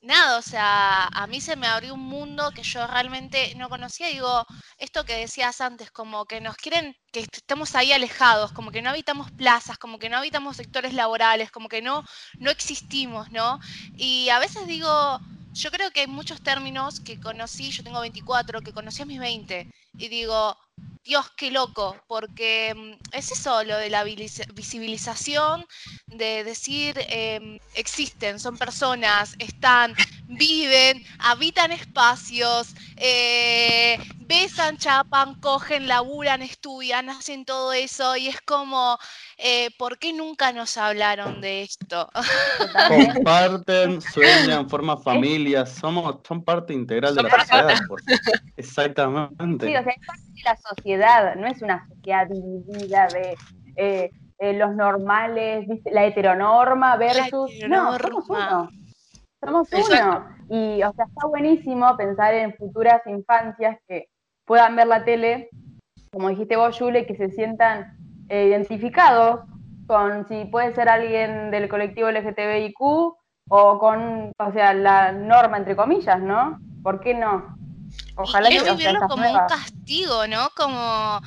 nada, 0.02 0.38
o 0.38 0.42
sea, 0.42 1.06
a 1.08 1.28
mí 1.28 1.42
se 1.42 1.56
me 1.56 1.68
abrió 1.68 1.94
un 1.94 2.00
mundo 2.02 2.52
que 2.56 2.64
yo 2.64 2.88
realmente 2.88 3.54
no 3.56 3.70
conocía, 3.70 4.08
digo, 4.08 4.46
esto 4.78 5.04
que 5.06 5.16
decías 5.16 5.60
antes, 5.62 5.92
como 5.92 6.26
que 6.26 6.40
nos 6.42 6.56
quieren 6.56 6.96
que 7.12 7.20
est- 7.22 7.38
estemos 7.38 7.76
ahí 7.76 7.92
alejados, 7.92 8.52
como 8.54 8.72
que 8.72 8.82
no 8.82 8.90
habitamos 8.92 9.32
plazas, 9.32 9.78
como 9.78 10.00
que 10.00 10.10
no 10.10 10.18
habitamos 10.18 10.58
sectores 10.58 10.94
laborales, 10.94 11.52
como 11.52 11.68
que 11.70 11.82
no, 11.82 12.04
no 12.40 12.50
existimos, 12.52 13.32
¿no? 13.32 13.60
Y 13.98 14.30
a 14.30 14.40
veces 14.40 14.68
digo, 14.68 15.20
yo 15.54 15.72
creo 15.72 15.92
que 15.92 16.02
hay 16.02 16.08
muchos 16.08 16.42
términos 16.42 17.00
que 17.02 17.20
conocí, 17.20 17.72
yo 17.72 17.84
tengo 17.84 18.00
24, 18.02 18.62
que 18.62 18.74
conocí 18.74 19.02
a 19.02 19.06
mis 19.06 19.20
20, 19.20 19.68
y 19.98 20.08
digo, 20.10 20.56
Dios, 21.10 21.26
qué 21.36 21.50
loco, 21.50 21.98
porque 22.08 22.76
mm, 22.76 23.18
es 23.18 23.32
eso 23.32 23.64
lo 23.64 23.78
de 23.78 23.90
la 23.90 24.04
visibilización, 24.04 25.66
de 26.08 26.44
decir, 26.44 26.94
em, 27.10 27.58
existen, 27.76 28.40
son 28.40 28.60
personas, 28.60 29.36
están, 29.40 29.96
viven, 30.28 31.04
habitan 31.18 31.72
espacios, 31.72 32.76
eh, 32.98 33.98
besan, 34.20 34.78
chapan, 34.78 35.34
cogen, 35.42 35.88
laburan, 35.88 36.44
estudian, 36.44 37.10
hacen 37.10 37.44
todo 37.44 37.74
eso, 37.74 38.16
y 38.16 38.28
es 38.28 38.40
como, 38.42 39.00
eh, 39.40 39.72
¿por 39.80 39.98
qué 39.98 40.14
nunca 40.14 40.54
nos 40.54 40.78
hablaron 40.78 41.42
de 41.42 41.64
esto? 41.64 42.08
Comparten, 42.88 44.00
sueñan, 44.14 44.70
forman 44.70 45.02
familias, 45.02 45.72
somos, 45.72 46.18
son 46.28 46.44
parte 46.44 46.72
integral 46.74 47.16
de 47.16 47.24
la 47.24 47.30
sociedad. 47.32 47.74
por- 47.88 48.00
Exactamente. 48.56 49.68
Sí, 49.68 49.76
o 49.76 49.84
sea, 49.84 49.94
la 50.44 50.58
sociedad, 50.58 51.36
no 51.36 51.48
es 51.48 51.62
una 51.62 51.88
sociedad 51.88 52.28
dividida 52.28 53.08
de 53.08 53.38
eh, 53.76 54.12
eh, 54.40 54.54
los 54.54 54.76
normales, 54.76 55.68
¿viste? 55.68 55.92
la 55.92 56.06
heteronorma 56.06 56.96
versus. 56.98 57.52
No, 57.68 57.98
somos 57.98 58.30
uno. 58.30 58.70
Somos 59.44 59.74
Exacto. 59.74 60.26
uno. 60.26 60.40
Y, 60.50 60.84
o 60.84 60.94
sea, 60.94 61.06
está 61.06 61.28
buenísimo 61.28 61.96
pensar 61.98 62.34
en 62.34 62.54
futuras 62.56 63.02
infancias 63.06 63.78
que 63.88 64.08
puedan 64.46 64.76
ver 64.76 64.88
la 64.88 65.06
tele, 65.06 65.50
como 66.12 66.30
dijiste 66.30 66.56
vos, 66.56 66.80
Yule, 66.80 67.06
que 67.06 67.16
se 67.16 67.30
sientan 67.30 67.98
eh, 68.30 68.48
identificados 68.48 69.42
con 69.88 70.28
si 70.28 70.46
puede 70.46 70.74
ser 70.74 70.90
alguien 70.90 71.52
del 71.52 71.68
colectivo 71.68 72.10
LGTBIQ 72.10 72.80
o 72.80 73.80
con, 73.80 74.32
o 74.38 74.52
sea, 74.54 74.74
la 74.74 75.12
norma, 75.12 75.58
entre 75.58 75.76
comillas, 75.76 76.22
¿no? 76.22 76.60
¿Por 76.84 77.00
qué 77.00 77.14
no? 77.14 77.59
Ojalá 78.20 78.50
y 78.52 78.58
que 78.58 78.64
vivirlo 78.72 79.00
como 79.08 79.30
un 79.32 79.48
castigo, 79.48 80.28
¿no? 80.28 80.50
Como, 80.56 81.22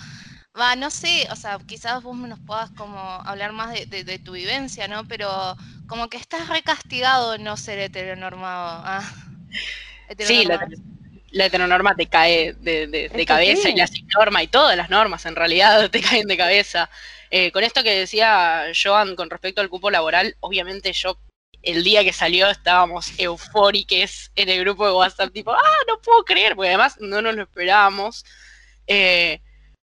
va, 0.58 0.76
no 0.76 0.90
sé, 0.90 1.26
o 1.30 1.36
sea, 1.36 1.58
quizás 1.66 2.02
vos 2.02 2.16
nos 2.16 2.38
puedas 2.40 2.70
como 2.72 2.98
hablar 3.24 3.52
más 3.52 3.72
de, 3.72 3.86
de- 3.86 4.04
de 4.04 4.18
tu 4.18 4.32
vivencia, 4.32 4.88
¿no? 4.88 5.04
Pero 5.08 5.56
como 5.88 6.08
que 6.08 6.16
estás 6.18 6.48
recastigado 6.48 7.38
no 7.38 7.56
ser 7.56 7.78
heteronormado. 7.78 8.82
Ah, 8.84 9.02
Sí, 10.18 10.44
la, 11.30 11.46
heteronorma 11.46 11.94
te 11.96 12.06
cae 12.06 12.52
de, 12.52 13.24
cabeza 13.26 13.68
sí. 13.68 13.74
y 13.74 13.76
la 13.76 13.88
norma 14.18 14.42
y 14.42 14.48
todas 14.48 14.76
las 14.76 14.90
normas 14.90 15.24
en 15.24 15.36
realidad 15.36 15.90
te 15.90 16.02
caen 16.02 16.26
de 16.26 16.36
cabeza. 16.36 16.90
Eh, 17.30 17.50
con 17.50 17.64
esto 17.64 17.82
que 17.82 17.94
decía 18.00 18.64
Joan 18.74 19.16
con 19.16 19.30
respecto 19.30 19.62
al 19.62 19.70
cupo 19.70 19.90
laboral, 19.90 20.36
obviamente 20.40 20.92
yo 20.92 21.16
el 21.62 21.84
día 21.84 22.02
que 22.04 22.12
salió 22.12 22.48
estábamos 22.50 23.12
eufóricos 23.18 24.30
en 24.34 24.48
el 24.48 24.60
grupo 24.60 24.86
de 24.86 24.92
WhatsApp, 24.92 25.32
tipo, 25.32 25.52
ah, 25.52 25.78
no 25.88 26.00
puedo 26.00 26.24
creer, 26.24 26.54
porque 26.56 26.68
además 26.70 26.96
no 27.00 27.22
nos 27.22 27.34
lo 27.34 27.42
esperábamos. 27.42 28.24
Eh, 28.86 29.40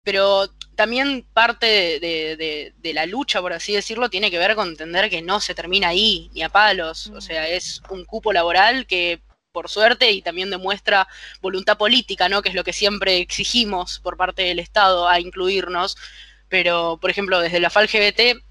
pero 0.02 0.49
también 0.76 1.26
parte 1.33 1.66
de, 1.66 2.00
de- 2.00 2.37
de- 2.37 2.73
de 2.76 2.93
la 2.95 3.07
lucha, 3.07 3.40
por 3.40 3.52
así 3.52 3.73
decirlo, 3.73 4.11
tiene 4.11 4.31
que 4.31 4.38
ver 4.38 4.54
con 4.54 4.69
entender 4.69 5.09
que 5.11 5.23
no 5.23 5.40
se 5.40 5.54
termina 5.54 5.88
ahí, 5.88 6.31
ni 6.35 6.43
a 6.43 6.49
palos. 6.49 7.07
O 7.09 7.16
Mm. 7.16 7.21
sea, 7.21 7.49
es 7.49 7.81
un 7.88 8.04
cupo 8.04 8.33
laboral 8.33 8.87
que, 8.87 9.21
por 9.52 9.69
suerte, 9.71 10.11
y 10.11 10.21
también 10.21 10.50
demuestra 10.50 11.09
voluntad 11.40 11.78
política, 11.78 12.28
¿no? 12.28 12.43
Que 12.43 12.50
es 12.50 12.54
lo 12.54 12.64
que 12.64 12.73
siempre 12.73 13.19
exigimos 13.19 14.00
por 14.00 14.16
parte 14.16 14.43
del 14.43 14.59
Estado 14.59 15.09
a 15.09 15.21
incluirnos. 15.21 15.97
Pero, 16.49 16.99
por 17.00 17.11
ejemplo, 17.11 17.40
desde 17.40 17.61
la 17.61 17.71
FAL-GBT 17.71 18.43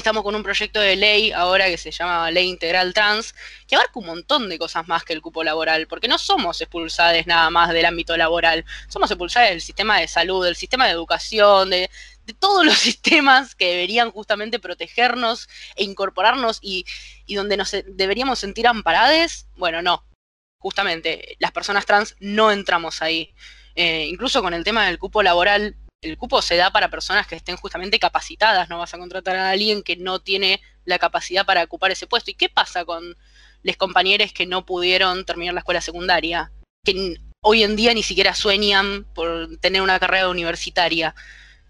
estamos 0.00 0.22
con 0.22 0.34
un 0.34 0.42
proyecto 0.42 0.80
de 0.80 0.96
ley 0.96 1.32
ahora 1.32 1.66
que 1.66 1.76
se 1.76 1.90
llama 1.90 2.30
Ley 2.30 2.48
Integral 2.48 2.94
Trans, 2.94 3.34
que 3.66 3.74
abarca 3.74 3.98
un 3.98 4.06
montón 4.06 4.48
de 4.48 4.58
cosas 4.58 4.88
más 4.88 5.04
que 5.04 5.12
el 5.12 5.20
cupo 5.20 5.44
laboral, 5.44 5.86
porque 5.88 6.08
no 6.08 6.18
somos 6.18 6.60
expulsadas 6.60 7.26
nada 7.26 7.50
más 7.50 7.70
del 7.70 7.84
ámbito 7.84 8.16
laboral, 8.16 8.64
somos 8.88 9.10
expulsadas 9.10 9.50
del 9.50 9.60
sistema 9.60 9.98
de 9.98 10.08
salud, 10.08 10.44
del 10.44 10.56
sistema 10.56 10.86
de 10.86 10.92
educación, 10.92 11.70
de, 11.70 11.90
todos 12.38 12.64
los 12.64 12.78
sistemas 12.78 13.54
que 13.54 13.66
deberían 13.66 14.12
justamente 14.12 14.60
protegernos 14.60 15.48
e 15.74 15.84
incorporarnos 15.84 16.60
y, 16.62 16.86
donde 17.28 17.56
nos 17.56 17.74
deberíamos 17.86 18.38
sentir 18.38 18.66
amparades, 18.66 19.48
bueno, 19.56 19.82
no. 19.82 20.04
Justamente, 20.58 21.36
las 21.38 21.52
personas 21.52 21.86
trans 21.86 22.16
no 22.20 22.52
entramos 22.52 23.02
ahí. 23.02 23.34
Eh, 23.74 24.06
incluso 24.08 24.42
con 24.42 24.52
el 24.52 24.62
tema 24.62 24.86
del 24.86 24.98
cupo 24.98 25.22
laboral, 25.22 25.76
el 26.02 26.16
cupo 26.16 26.40
se 26.40 26.56
da 26.56 26.70
para 26.70 26.88
personas 26.88 27.26
que 27.26 27.36
estén 27.36 27.56
justamente 27.56 27.98
capacitadas, 27.98 28.68
no 28.68 28.78
vas 28.78 28.94
a 28.94 28.98
contratar 28.98 29.36
a 29.36 29.50
alguien 29.50 29.82
que 29.82 29.96
no 29.96 30.20
tiene 30.20 30.60
la 30.84 30.98
capacidad 30.98 31.44
para 31.44 31.62
ocupar 31.62 31.90
ese 31.90 32.06
puesto. 32.06 32.30
¿Y 32.30 32.34
qué 32.34 32.48
pasa 32.48 32.84
con 32.84 33.16
los 33.62 33.76
compañeros 33.76 34.32
que 34.32 34.46
no 34.46 34.64
pudieron 34.64 35.24
terminar 35.24 35.54
la 35.54 35.60
escuela 35.60 35.80
secundaria? 35.80 36.52
Que 36.84 37.16
hoy 37.42 37.62
en 37.62 37.76
día 37.76 37.92
ni 37.92 38.02
siquiera 38.02 38.34
sueñan 38.34 39.04
por 39.14 39.58
tener 39.58 39.82
una 39.82 39.98
carrera 39.98 40.30
universitaria. 40.30 41.14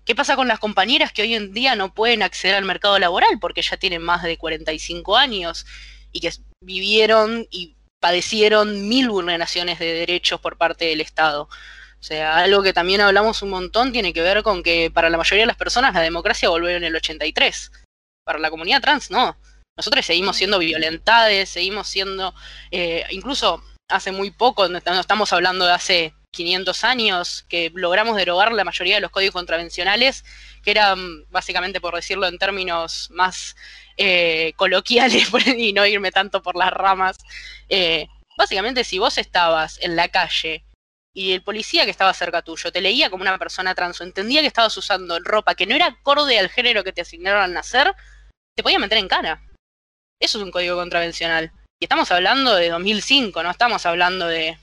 ¿Qué 0.05 0.15
pasa 0.15 0.37
con 0.37 0.49
las 0.49 0.61
compañeras 0.61 1.13
que 1.13 1.23
hoy 1.23 1.35
en 1.35 1.53
día 1.53 1.75
no 1.75 1.93
pueden 1.93 2.23
acceder 2.23 2.55
al 2.55 2.65
mercado 2.65 2.99
laboral 2.99 3.39
porque 3.41 3.63
ya 3.63 3.77
tienen 3.77 4.03
más 4.03 4.23
de 4.23 4.39
45 4.39 5.17
años 5.17 5.67
y 6.13 6.21
que 6.21 6.33
vivieron 6.61 7.47
y 7.51 7.77
padecieron 8.01 8.89
mil 8.89 9.11
vulneraciones 9.11 9.79
de 9.79 9.93
derechos 9.93 10.41
por 10.41 10.57
parte 10.57 10.87
del 10.87 11.01
Estado? 11.01 11.49
O 12.01 12.03
sea, 12.03 12.37
algo 12.39 12.63
que 12.63 12.73
también 12.73 13.01
hablamos 13.03 13.43
un 13.43 13.51
montón 13.51 13.93
tiene 13.93 14.13
que 14.15 14.23
ver 14.23 14.43
con 14.43 14.63
que 14.63 14.91
para 14.91 15.11
la 15.11 15.19
mayoría 15.19 15.43
de 15.43 15.47
las 15.49 15.57
personas 15.57 15.93
la 15.95 16.01
democracia 16.01 16.49
volvió 16.49 16.71
en 16.71 16.85
el 16.85 16.97
83. 16.97 17.71
Para 18.25 18.39
la 18.39 18.51
comunidad 18.51 18.81
trans, 18.81 19.11
no. 19.11 19.37
Nosotros 19.77 20.05
seguimos 20.07 20.37
siendo 20.37 20.59
violentadas, 20.59 21.49
seguimos 21.49 21.89
siendo, 21.89 22.35
eh, 22.71 23.05
incluso 23.11 23.63
hace 23.89 24.13
muy 24.13 24.31
poco, 24.31 24.69
no 24.69 24.79
est- 24.79 24.87
no 24.89 25.01
estamos 25.01 25.33
hablando 25.33 25.67
de 25.67 25.73
hace 25.73 26.15
500 26.33 26.85
años, 26.85 27.45
que 27.49 27.71
logramos 27.75 28.17
derogar 28.17 28.53
la 28.53 28.65
mayoría 28.65 28.95
de 28.97 29.01
los 29.01 29.11
códigos 29.11 29.35
contravencionales, 29.35 30.25
que 30.63 30.71
eran, 30.71 31.25
básicamente 31.31 31.81
por 31.81 31.95
decirlo 31.97 32.27
en 32.29 32.39
términos 32.39 33.09
más 33.11 33.57
eh, 33.97 34.53
coloquiales 34.57 35.29
y 35.57 35.73
no 35.73 35.85
irme 35.87 36.13
tanto 36.13 36.43
por 36.43 36.57
las 36.57 36.71
ramas, 36.73 37.19
eh, 37.69 38.07
básicamente 38.39 38.85
si 38.85 38.99
vos 38.99 39.19
estabas 39.19 39.79
en 39.83 39.97
la 39.97 40.09
calle 40.09 40.65
y 41.21 41.33
el 41.33 41.43
policía 41.43 41.85
que 41.85 41.91
estaba 41.91 42.15
cerca 42.15 42.41
tuyo 42.41 42.73
te 42.73 42.81
leía 42.81 43.11
como 43.11 43.21
una 43.21 43.37
persona 43.37 43.75
trans 43.75 44.01
o 44.01 44.05
entendía 44.05 44.41
que 44.41 44.47
estabas 44.47 44.75
usando 44.79 45.19
ropa 45.21 45.55
que 45.55 45.67
no 45.67 45.75
era 45.75 45.85
acorde 45.89 46.39
al 46.39 46.49
género 46.49 46.83
que 46.83 46.95
te 46.95 47.03
asignaron 47.03 47.43
al 47.43 47.53
nacer, 47.53 47.95
te 48.57 48.63
podía 48.63 48.79
meter 48.79 48.97
en 48.97 49.07
cara. 49.07 49.47
Eso 50.19 50.39
es 50.39 50.45
un 50.45 50.51
código 50.51 50.77
contravencional. 50.77 51.53
Y 51.79 51.85
estamos 51.85 52.11
hablando 52.11 52.55
de 52.55 52.71
2005, 52.71 53.43
no 53.43 53.51
estamos 53.51 53.85
hablando 53.85 54.29
de 54.29 54.57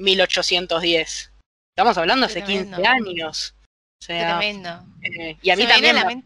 1810. 0.00 1.32
Estamos 1.76 1.98
hablando 1.98 2.24
hace 2.24 2.40
Tremendo. 2.40 2.78
15 2.78 2.88
años. 2.88 3.54
O 4.00 4.04
sea, 4.06 4.38
Tremendo. 4.38 4.86
eh, 5.02 5.36
y 5.42 5.50
a 5.50 5.56
mí 5.56 5.66
también... 5.66 5.98
a 5.98 6.04
la 6.04 6.22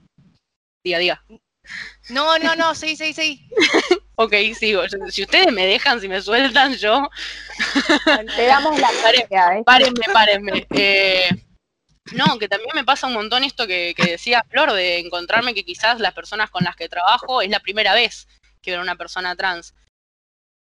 Diga, 0.85 0.99
diga. 0.99 1.25
No, 2.11 2.39
no, 2.39 2.55
no, 2.55 2.77
sí, 2.77 2.95
sí, 2.95 3.13
sí. 3.13 3.51
Ok, 4.21 4.35
sigo. 4.59 4.83
Si 5.11 5.23
ustedes 5.23 5.53
me 5.53 5.65
dejan, 5.65 6.01
si 6.01 6.09
me 6.09 6.21
sueltan, 6.21 6.75
yo. 6.75 7.09
Te 8.37 8.47
damos 8.47 8.77
la 8.81 8.91
¿eh? 9.13 9.63
Párenme, 9.65 10.07
párenme. 10.13 10.67
Eh, 10.75 11.29
no, 12.15 12.37
que 12.37 12.49
también 12.49 12.73
me 12.75 12.83
pasa 12.83 13.07
un 13.07 13.13
montón 13.13 13.45
esto 13.45 13.69
que, 13.69 13.95
que, 13.97 14.11
decía 14.11 14.45
Flor, 14.51 14.73
de 14.73 14.99
encontrarme 14.99 15.55
que 15.55 15.65
quizás 15.65 16.01
las 16.01 16.15
personas 16.15 16.51
con 16.51 16.65
las 16.65 16.75
que 16.75 16.89
trabajo 16.89 17.43
es 17.43 17.51
la 17.51 17.61
primera 17.61 17.95
vez 17.95 18.27
que 18.61 18.73
ven 18.73 18.81
a 18.81 18.83
una 18.83 18.97
persona 18.97 19.37
trans. 19.37 19.73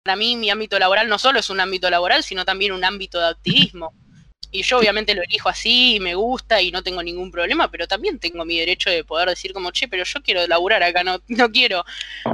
Para 0.04 0.16
mí, 0.16 0.36
mi 0.36 0.50
ámbito 0.50 0.78
laboral 0.78 1.08
no 1.08 1.18
solo 1.18 1.38
es 1.38 1.48
un 1.48 1.60
ámbito 1.60 1.88
laboral, 1.88 2.22
sino 2.22 2.44
también 2.44 2.72
un 2.72 2.84
ámbito 2.84 3.18
de 3.18 3.28
activismo. 3.28 3.94
Y 4.50 4.62
yo 4.62 4.78
obviamente 4.78 5.14
lo 5.14 5.22
elijo 5.22 5.48
así, 5.48 5.96
y 5.96 6.00
me 6.00 6.14
gusta 6.14 6.60
y 6.60 6.70
no 6.70 6.82
tengo 6.82 7.02
ningún 7.02 7.30
problema, 7.30 7.70
pero 7.70 7.86
también 7.86 8.18
tengo 8.18 8.44
mi 8.44 8.58
derecho 8.58 8.90
de 8.90 9.04
poder 9.04 9.28
decir 9.28 9.52
como, 9.52 9.70
che, 9.70 9.88
pero 9.88 10.04
yo 10.04 10.22
quiero 10.22 10.46
laburar 10.46 10.82
acá, 10.82 11.04
no, 11.04 11.20
no 11.28 11.50
quiero 11.50 11.84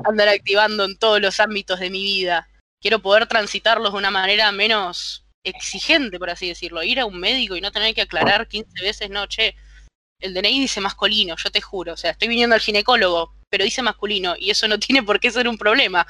andar 0.04 0.28
activando 0.28 0.84
en 0.84 0.96
todos 0.96 1.20
los 1.20 1.40
ámbitos 1.40 1.80
de 1.80 1.90
mi 1.90 2.02
vida. 2.02 2.48
Quiero 2.80 3.00
poder 3.00 3.26
transitarlos 3.26 3.92
de 3.92 3.98
una 3.98 4.10
manera 4.10 4.50
menos 4.52 5.26
exigente, 5.44 6.18
por 6.18 6.30
así 6.30 6.48
decirlo. 6.48 6.82
Ir 6.82 7.00
a 7.00 7.06
un 7.06 7.18
médico 7.18 7.56
y 7.56 7.60
no 7.60 7.70
tener 7.70 7.94
que 7.94 8.02
aclarar 8.02 8.48
15 8.48 8.82
veces, 8.82 9.10
no, 9.10 9.26
che, 9.26 9.54
el 10.20 10.34
DNI 10.34 10.60
dice 10.60 10.80
masculino, 10.80 11.34
yo 11.36 11.50
te 11.50 11.60
juro. 11.60 11.92
O 11.92 11.96
sea, 11.96 12.12
estoy 12.12 12.28
viniendo 12.28 12.54
al 12.54 12.60
ginecólogo, 12.60 13.34
pero 13.50 13.64
dice 13.64 13.82
masculino 13.82 14.34
y 14.38 14.50
eso 14.50 14.68
no 14.68 14.78
tiene 14.80 15.02
por 15.02 15.20
qué 15.20 15.30
ser 15.30 15.48
un 15.48 15.58
problema. 15.58 16.06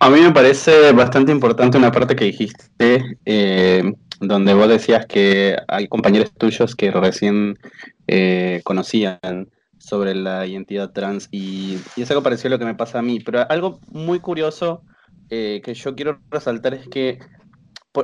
A 0.00 0.10
mí 0.10 0.20
me 0.20 0.32
parece 0.32 0.92
bastante 0.92 1.32
importante 1.32 1.78
una 1.78 1.92
parte 1.92 2.16
que 2.16 2.26
dijiste, 2.26 3.18
eh, 3.24 3.82
donde 4.20 4.54
vos 4.54 4.68
decías 4.68 5.06
que 5.06 5.56
hay 5.68 5.88
compañeros 5.88 6.32
tuyos 6.32 6.74
que 6.74 6.90
recién 6.90 7.58
eh, 8.06 8.60
conocían 8.64 9.50
sobre 9.78 10.14
la 10.14 10.46
identidad 10.46 10.92
trans 10.92 11.28
y, 11.30 11.78
y, 11.96 12.02
es 12.02 12.10
algo 12.10 12.22
parecido 12.22 12.48
a 12.48 12.50
lo 12.52 12.58
que 12.58 12.64
me 12.64 12.74
pasa 12.74 12.98
a 12.98 13.02
mí, 13.02 13.20
pero 13.20 13.48
algo 13.50 13.80
muy 13.88 14.20
curioso 14.20 14.82
eh, 15.28 15.60
que 15.64 15.74
yo 15.74 15.94
quiero 15.94 16.20
resaltar 16.30 16.74
es 16.74 16.88
que 16.88 17.18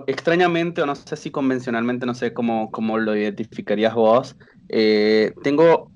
extrañamente, 0.06 0.82
o 0.82 0.86
no 0.86 0.94
sé 0.94 1.16
si 1.16 1.30
convencionalmente, 1.30 2.06
no 2.06 2.14
sé 2.14 2.32
cómo, 2.32 2.70
cómo 2.70 2.98
lo 2.98 3.16
identificarías 3.16 3.94
vos, 3.94 4.36
eh, 4.68 5.32
tengo 5.42 5.90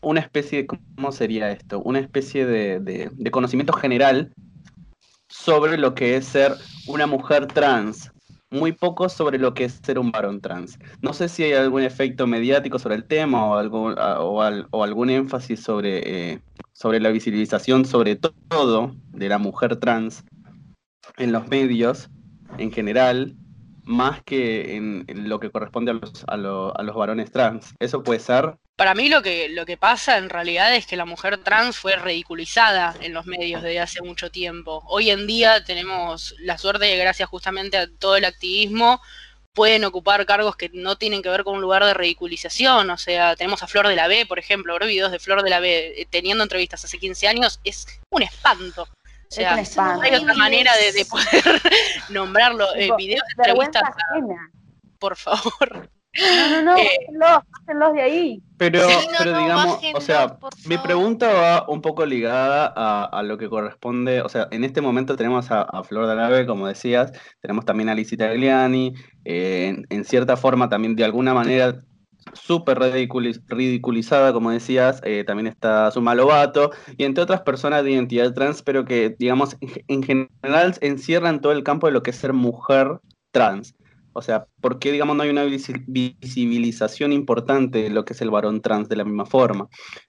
una 0.00 0.20
especie 0.20 0.58
de, 0.58 0.66
¿cómo 0.66 1.12
sería 1.12 1.50
esto? 1.50 1.80
Una 1.80 1.98
especie 1.98 2.46
de, 2.46 2.80
de, 2.80 3.30
conocimiento 3.30 3.72
general 3.72 4.32
sobre 5.28 5.76
lo 5.76 5.94
que 5.94 6.16
es 6.16 6.26
ser 6.26 6.54
una 6.86 7.06
mujer 7.06 7.46
trans, 7.46 8.12
muy 8.50 8.72
poco 8.72 9.08
sobre 9.08 9.38
lo 9.38 9.54
que 9.54 9.64
es 9.64 9.80
ser 9.82 9.98
un 9.98 10.10
varón 10.10 10.40
trans. 10.40 10.78
No 11.02 11.12
sé 11.12 11.28
si 11.28 11.42
hay 11.44 11.52
algún 11.52 11.82
efecto 11.82 12.26
mediático 12.26 12.78
sobre 12.78 12.96
el 12.96 13.04
tema 13.04 13.44
o 13.44 13.56
algún, 13.56 13.94
o, 13.98 14.82
algún 14.82 15.10
énfasis 15.10 15.62
sobre, 15.62 16.32
eh, 16.32 16.40
sobre 16.72 17.00
la 17.00 17.10
visibilización, 17.10 17.84
sobre 17.84 18.16
todo, 18.16 18.94
de 19.12 19.28
la 19.28 19.38
mujer 19.38 19.76
trans 19.76 20.24
en 21.16 21.32
los 21.32 21.48
medios 21.48 22.10
en 22.56 22.72
general, 22.72 23.36
más 23.84 24.22
que 24.22 24.76
en, 24.76 25.04
lo 25.28 25.40
que 25.40 25.50
corresponde 25.50 25.90
a 25.90 25.94
los, 25.94 26.24
a, 26.26 26.36
los 26.36 26.96
varones 26.96 27.30
trans. 27.30 27.74
¿Eso 27.78 28.02
puede 28.02 28.20
ser? 28.20 28.56
Para 28.78 28.94
mí 28.94 29.08
lo 29.08 29.22
que, 29.22 29.48
lo 29.48 29.66
que 29.66 29.76
pasa 29.76 30.18
en 30.18 30.30
realidad 30.30 30.72
es 30.72 30.86
que 30.86 30.96
la 30.96 31.04
mujer 31.04 31.38
trans 31.38 31.76
fue 31.76 31.96
ridiculizada 31.96 32.94
en 33.00 33.12
los 33.12 33.26
medios 33.26 33.60
desde 33.60 33.80
hace 33.80 34.02
mucho 34.02 34.30
tiempo. 34.30 34.84
Hoy 34.86 35.10
en 35.10 35.26
día 35.26 35.64
tenemos 35.64 36.36
la 36.38 36.58
suerte 36.58 36.84
de, 36.84 36.96
gracias 36.96 37.28
justamente 37.28 37.76
a 37.76 37.88
todo 37.88 38.14
el 38.14 38.24
activismo, 38.24 39.00
pueden 39.52 39.84
ocupar 39.84 40.24
cargos 40.26 40.54
que 40.54 40.70
no 40.72 40.94
tienen 40.94 41.22
que 41.22 41.28
ver 41.28 41.42
con 41.42 41.56
un 41.56 41.60
lugar 41.60 41.84
de 41.84 41.92
ridiculización. 41.92 42.88
O 42.90 42.96
sea, 42.96 43.34
tenemos 43.34 43.64
a 43.64 43.66
Flor 43.66 43.88
de 43.88 43.96
la 43.96 44.06
B, 44.06 44.26
por 44.26 44.38
ejemplo, 44.38 44.74
ver 44.74 44.86
videos 44.86 45.10
de 45.10 45.18
Flor 45.18 45.42
de 45.42 45.50
la 45.50 45.58
B 45.58 46.00
eh, 46.00 46.06
teniendo 46.08 46.44
entrevistas 46.44 46.84
hace 46.84 46.98
15 46.98 47.26
años 47.26 47.58
es 47.64 47.84
un 48.10 48.22
espanto. 48.22 48.82
O 48.84 48.88
sea, 49.28 49.56
no 49.56 50.02
hay 50.02 50.14
otra 50.14 50.34
manera 50.34 50.72
de, 50.76 51.04
poder 51.04 51.62
nombrarlo. 52.10 52.72
Eh, 52.76 52.90
videos 52.96 53.24
de 53.26 53.42
entrevistas. 53.42 53.82
Por 55.00 55.16
favor. 55.16 55.90
No, 56.16 56.50
no, 56.50 56.62
no, 56.62 56.78
eh, 56.78 56.98
hácenlos, 57.62 57.92
de 57.92 58.02
ahí. 58.02 58.42
Pero, 58.56 58.80
pero 59.18 59.38
digamos, 59.38 59.78
o 59.94 60.00
sea, 60.00 60.36
mi 60.66 60.78
pregunta 60.78 61.32
va 61.32 61.64
un 61.68 61.80
poco 61.80 62.04
ligada 62.04 62.66
a, 62.74 63.22
lo 63.22 63.38
que 63.38 63.48
corresponde, 63.48 64.22
o 64.22 64.28
sea, 64.28 64.48
en 64.50 64.64
este 64.64 64.80
momento 64.80 65.16
tenemos 65.16 65.50
a, 65.50 65.66
Flor 65.84 66.06
de 66.06 66.12
Alave, 66.12 66.46
como 66.46 66.66
decías, 66.66 67.12
tenemos 67.40 67.64
también 67.64 67.88
a 67.88 67.94
Lizzie 67.94 68.18
Tagliani, 68.18 68.94
eh, 69.24 69.76
en, 69.88 70.04
cierta 70.04 70.36
forma 70.36 70.68
también 70.68 70.96
de 70.96 71.04
alguna 71.04 71.34
manera 71.34 71.78
súper 72.32 72.78
ridiculizada, 72.78 74.32
como 74.32 74.50
decías, 74.50 75.00
eh, 75.04 75.24
también 75.24 75.46
está 75.46 75.90
Suma 75.90 76.14
Lobato, 76.14 76.70
y 76.96 77.04
entre 77.04 77.22
otras 77.22 77.42
personas 77.42 77.84
de 77.84 77.92
identidad 77.92 78.32
trans, 78.34 78.62
pero 78.62 78.84
que, 78.84 79.14
digamos, 79.18 79.56
en, 79.60 80.02
general 80.02 80.74
encierran 80.80 81.40
todo 81.40 81.52
el 81.52 81.62
campo 81.62 81.86
de 81.86 81.92
lo 81.92 82.02
que 82.02 82.10
es 82.10 82.16
ser 82.16 82.32
mujer 82.32 83.00
trans. 83.30 83.74
O 84.12 84.22
sea, 84.22 84.46
¿por 84.60 84.78
qué, 84.78 84.92
digamos, 84.92 85.16
no 85.16 85.22
hay 85.22 85.30
una 85.30 85.44
visibilización 85.44 87.12
importante 87.12 87.82
de 87.82 87.90
lo 87.90 88.04
que 88.04 88.14
es 88.14 88.20
el 88.20 88.30
varón 88.30 88.60
trans 88.60 88.88
de 88.88 88.96
la 88.96 89.04
misma 89.04 89.26
forma? 89.26 89.68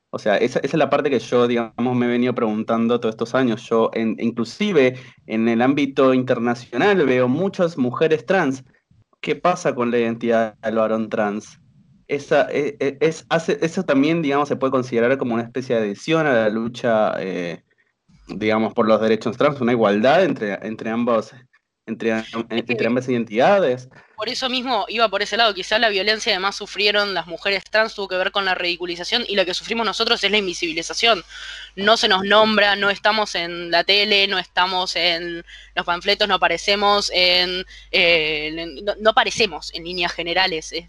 O 0.09 0.17
sea, 0.17 0.37
esa, 0.37 0.59
es 0.59 0.73
la 0.73 0.89
parte 0.89 1.09
que 1.09 1.19
yo, 1.19 1.47
digamos, 1.47 1.95
me 1.95 2.05
he 2.07 2.09
venido 2.09 2.33
preguntando 2.33 2.99
todos 2.99 3.13
estos 3.13 3.35
años. 3.35 3.67
Yo, 3.69 3.91
en, 3.93 4.15
inclusive 4.19 4.95
en 5.27 5.47
el 5.47 5.61
ámbito 5.61 6.13
internacional, 6.13 7.05
veo 7.05 7.27
muchas 7.27 7.77
mujeres 7.77 8.25
trans. 8.25 8.63
¿Qué 9.21 9.35
pasa 9.35 9.75
con 9.75 9.91
la 9.91 9.99
identidad 9.99 10.55
del 10.59 10.75
varón 10.75 11.09
trans? 11.09 11.59
esa, 12.09 12.47
e, 12.51 12.75
e, 12.79 12.97
es, 12.99 13.25
hace, 13.29 13.59
eso 13.61 13.83
también, 13.83 14.21
digamos, 14.21 14.49
se 14.49 14.55
puede 14.55 14.71
considerar 14.71 15.17
como 15.17 15.35
una 15.35 15.43
especie 15.43 15.75
de 15.75 15.83
adhesión 15.83 16.25
a 16.25 16.33
la 16.33 16.49
lucha, 16.49 17.13
eh, 17.19 17.63
digamos, 18.27 18.73
por 18.73 18.87
los 18.87 18.99
derechos 18.99 19.37
trans, 19.37 19.61
una 19.61 19.71
igualdad 19.71 20.25
entre, 20.25 20.53
entre 20.67 20.89
ambos. 20.89 21.33
Entre, 21.89 22.23
entre 22.49 22.87
ambas 22.87 23.09
identidades. 23.09 23.89
Por 24.15 24.29
eso 24.29 24.47
mismo 24.47 24.85
iba 24.89 25.09
por 25.09 25.21
ese 25.21 25.37
lado. 25.37 25.53
Quizá 25.53 25.79
la 25.79 25.89
violencia 25.89 26.31
que 26.31 26.39
más 26.39 26.55
sufrieron 26.55 27.13
las 27.13 27.25
mujeres 27.25 27.63
trans 27.63 27.95
tuvo 27.95 28.07
que 28.07 28.15
ver 28.15 28.31
con 28.31 28.45
la 28.45 28.53
ridiculización 28.53 29.25
y 29.27 29.35
la 29.35 29.43
que 29.43 29.53
sufrimos 29.53 29.85
nosotros 29.85 30.23
es 30.23 30.29
la 30.29 30.37
invisibilización. 30.37 31.23
No 31.75 31.97
se 31.97 32.07
nos 32.07 32.23
nombra, 32.23 32.75
no 32.75 32.89
estamos 32.89 33.33
en 33.33 33.71
la 33.71 33.83
tele, 33.83 34.27
no 34.27 34.37
estamos 34.37 34.95
en 34.95 35.43
los 35.73 35.85
panfletos, 35.85 36.27
no 36.27 36.35
aparecemos 36.35 37.09
en. 37.13 37.65
Eh, 37.91 38.81
no, 38.83 38.93
no, 38.99 39.09
aparecemos 39.09 39.73
en 39.73 39.83
líneas 39.83 40.11
generales. 40.11 40.71
Es 40.73 40.85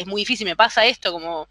es 0.00 0.06
muy 0.06 0.22
difícil, 0.22 0.46
me 0.46 0.56
pasa 0.56 0.86
esto, 0.86 1.12
como 1.12 1.48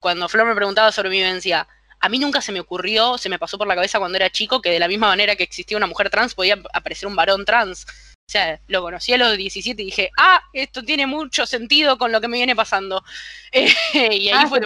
cuando 0.00 0.28
Flor 0.28 0.46
me 0.46 0.54
preguntaba 0.54 0.92
sobre 0.92 1.10
mi 1.10 1.16
vivencia, 1.16 1.66
a 2.00 2.08
mí 2.08 2.18
nunca 2.18 2.40
se 2.40 2.52
me 2.52 2.60
ocurrió, 2.60 3.18
se 3.18 3.28
me 3.28 3.38
pasó 3.38 3.58
por 3.58 3.66
la 3.66 3.74
cabeza 3.74 3.98
cuando 3.98 4.16
era 4.16 4.30
chico, 4.30 4.62
que 4.62 4.70
de 4.70 4.78
la 4.78 4.88
misma 4.88 5.08
manera 5.08 5.36
que 5.36 5.42
existía 5.42 5.76
una 5.76 5.86
mujer 5.86 6.10
trans, 6.10 6.34
podía 6.34 6.58
aparecer 6.72 7.08
un 7.08 7.16
varón 7.16 7.44
trans. 7.44 7.86
O 8.28 8.30
sea, 8.30 8.60
lo 8.66 8.82
conocí 8.82 9.14
a 9.14 9.16
los 9.16 9.38
17 9.38 9.80
y 9.80 9.86
dije, 9.86 10.10
ah, 10.18 10.42
esto 10.52 10.82
tiene 10.82 11.06
mucho 11.06 11.46
sentido 11.46 11.96
con 11.96 12.12
lo 12.12 12.20
que 12.20 12.28
me 12.28 12.36
viene 12.36 12.54
pasando. 12.54 13.02
y 13.54 14.28
ahí 14.28 14.30
ah, 14.34 14.46
fue 14.46 14.60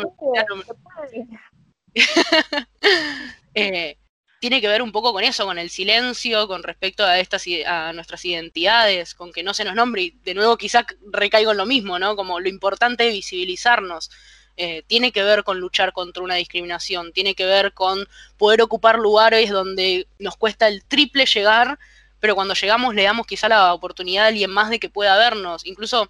eh, 3.55 3.98
tiene 4.40 4.61
que 4.61 4.66
ver 4.66 4.83
un 4.83 4.90
poco 4.90 5.12
con 5.12 5.22
eso, 5.22 5.46
con 5.46 5.61
el 5.61 5.70
silencio, 5.70 6.48
con 6.48 6.64
respecto 6.64 7.05
a 7.05 7.20
estas 7.20 7.44
a 7.64 7.92
nuestras 7.92 8.25
identidades, 8.25 9.14
con 9.14 9.33
que 9.33 9.44
no 9.44 9.55
se 9.55 9.64
nos 9.64 9.77
nombre, 9.77 10.03
y 10.03 10.11
de 10.25 10.35
nuevo 10.35 10.57
quizás 10.57 10.85
recaigo 11.12 11.53
en 11.53 11.59
lo 11.59 11.66
mismo, 11.66 12.01
¿no? 12.01 12.16
Como 12.16 12.40
lo 12.40 12.48
importante 12.48 13.05
de 13.05 13.11
visibilizarnos. 13.11 14.11
Eh, 14.57 14.83
tiene 14.88 15.12
que 15.12 15.22
ver 15.22 15.44
con 15.44 15.61
luchar 15.61 15.92
contra 15.92 16.25
una 16.25 16.35
discriminación, 16.35 17.12
tiene 17.12 17.37
que 17.37 17.46
ver 17.46 17.75
con 17.75 18.09
poder 18.38 18.61
ocupar 18.61 18.98
lugares 18.98 19.51
donde 19.51 20.09
nos 20.18 20.37
cuesta 20.37 20.66
el 20.66 20.85
triple 20.85 21.27
llegar, 21.27 21.79
pero 22.23 22.35
cuando 22.35 22.55
llegamos 22.55 22.95
le 22.95 23.03
damos 23.03 23.27
quizá 23.27 23.51
la 23.51 23.75
oportunidad 23.75 24.25
a 24.25 24.29
alguien 24.29 24.51
más 24.51 24.71
de 24.71 24.79
que 24.81 24.89
pueda 24.89 25.19
vernos. 25.19 25.67
Incluso 25.67 26.09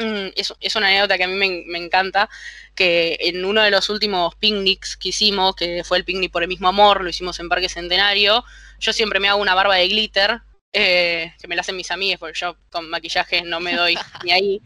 Mm, 0.00 0.32
es, 0.34 0.76
una 0.76 0.86
anécdota 0.88 1.18
que 1.18 1.24
a 1.24 1.28
mí 1.28 1.34
me, 1.34 1.78
encanta, 1.78 2.30
que 2.74 3.18
en 3.20 3.44
uno 3.44 3.62
de 3.62 3.70
los 3.70 3.90
últimos 3.90 4.34
picnics 4.36 4.96
que 4.96 5.10
hicimos, 5.10 5.54
que 5.54 5.84
fue 5.84 5.98
el 5.98 6.06
picnic 6.06 6.32
por 6.32 6.42
el 6.42 6.48
mismo 6.48 6.68
amor, 6.68 7.02
lo 7.04 7.10
hicimos 7.10 7.38
en 7.38 7.50
Parque 7.50 7.68
Centenario, 7.68 8.42
yo 8.78 8.92
siempre 8.94 9.20
me 9.20 9.28
hago 9.28 9.42
una 9.42 9.54
barba 9.54 9.74
de 9.76 9.88
glitter, 9.88 10.40
eh, 10.72 11.34
que 11.38 11.48
me 11.48 11.54
la 11.54 11.60
hacen 11.60 11.76
mis 11.76 11.90
amigas, 11.90 12.18
porque 12.18 12.38
yo 12.38 12.56
con 12.70 12.88
maquillaje 12.88 13.42
no 13.42 13.60
me 13.60 13.76
doy 13.76 13.94
ni 14.24 14.32
ahí. 14.32 14.62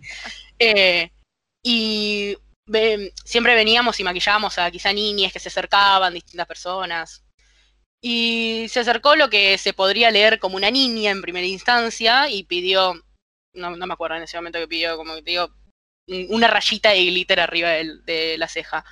Eh, 0.60 1.10
y 1.64 2.36
siempre 3.24 3.56
veníamos 3.56 3.98
y 3.98 4.04
maquillábamos 4.04 4.56
a 4.58 4.70
quizá 4.70 4.92
niñas 4.92 5.32
que 5.32 5.40
se 5.40 5.48
acercaban, 5.48 6.14
distintas 6.14 6.46
personas. 6.46 7.23
Y 8.06 8.66
se 8.68 8.80
acercó 8.80 9.16
lo 9.16 9.30
que 9.30 9.56
se 9.56 9.72
podría 9.72 10.10
leer 10.10 10.38
como 10.38 10.56
una 10.56 10.70
niña 10.70 11.10
en 11.10 11.22
primera 11.22 11.46
instancia 11.46 12.28
y 12.28 12.42
pidió 12.42 13.02
no, 13.54 13.76
no 13.76 13.86
me 13.86 13.94
acuerdo 13.94 14.16
en 14.16 14.24
ese 14.24 14.36
momento 14.36 14.58
que 14.58 14.68
pidió, 14.68 14.96
como 14.96 15.14
que 15.14 15.22
digo, 15.22 15.50
una 16.28 16.48
rayita 16.48 16.90
de 16.90 17.04
glitter 17.06 17.40
arriba 17.40 17.70
de, 17.70 18.36
la 18.38 18.48
ceja. 18.48 18.84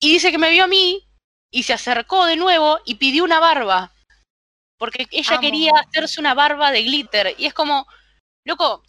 Y 0.00 0.12
dice 0.12 0.30
que 0.30 0.38
me 0.38 0.50
vio 0.50 0.64
a 0.64 0.68
mí 0.68 1.08
y 1.50 1.64
se 1.64 1.72
acercó 1.72 2.26
de 2.26 2.36
nuevo 2.36 2.78
y 2.84 2.96
pidió 2.96 3.24
una 3.24 3.40
barba. 3.40 3.92
Porque 4.78 5.06
ella 5.10 5.38
quería 5.40 5.72
hacerse 5.86 6.20
una 6.20 6.34
barba 6.34 6.70
de 6.72 6.82
glitter. 6.82 7.34
Y 7.36 7.46
es 7.46 7.54
como, 7.54 7.86
loco, 8.46 8.82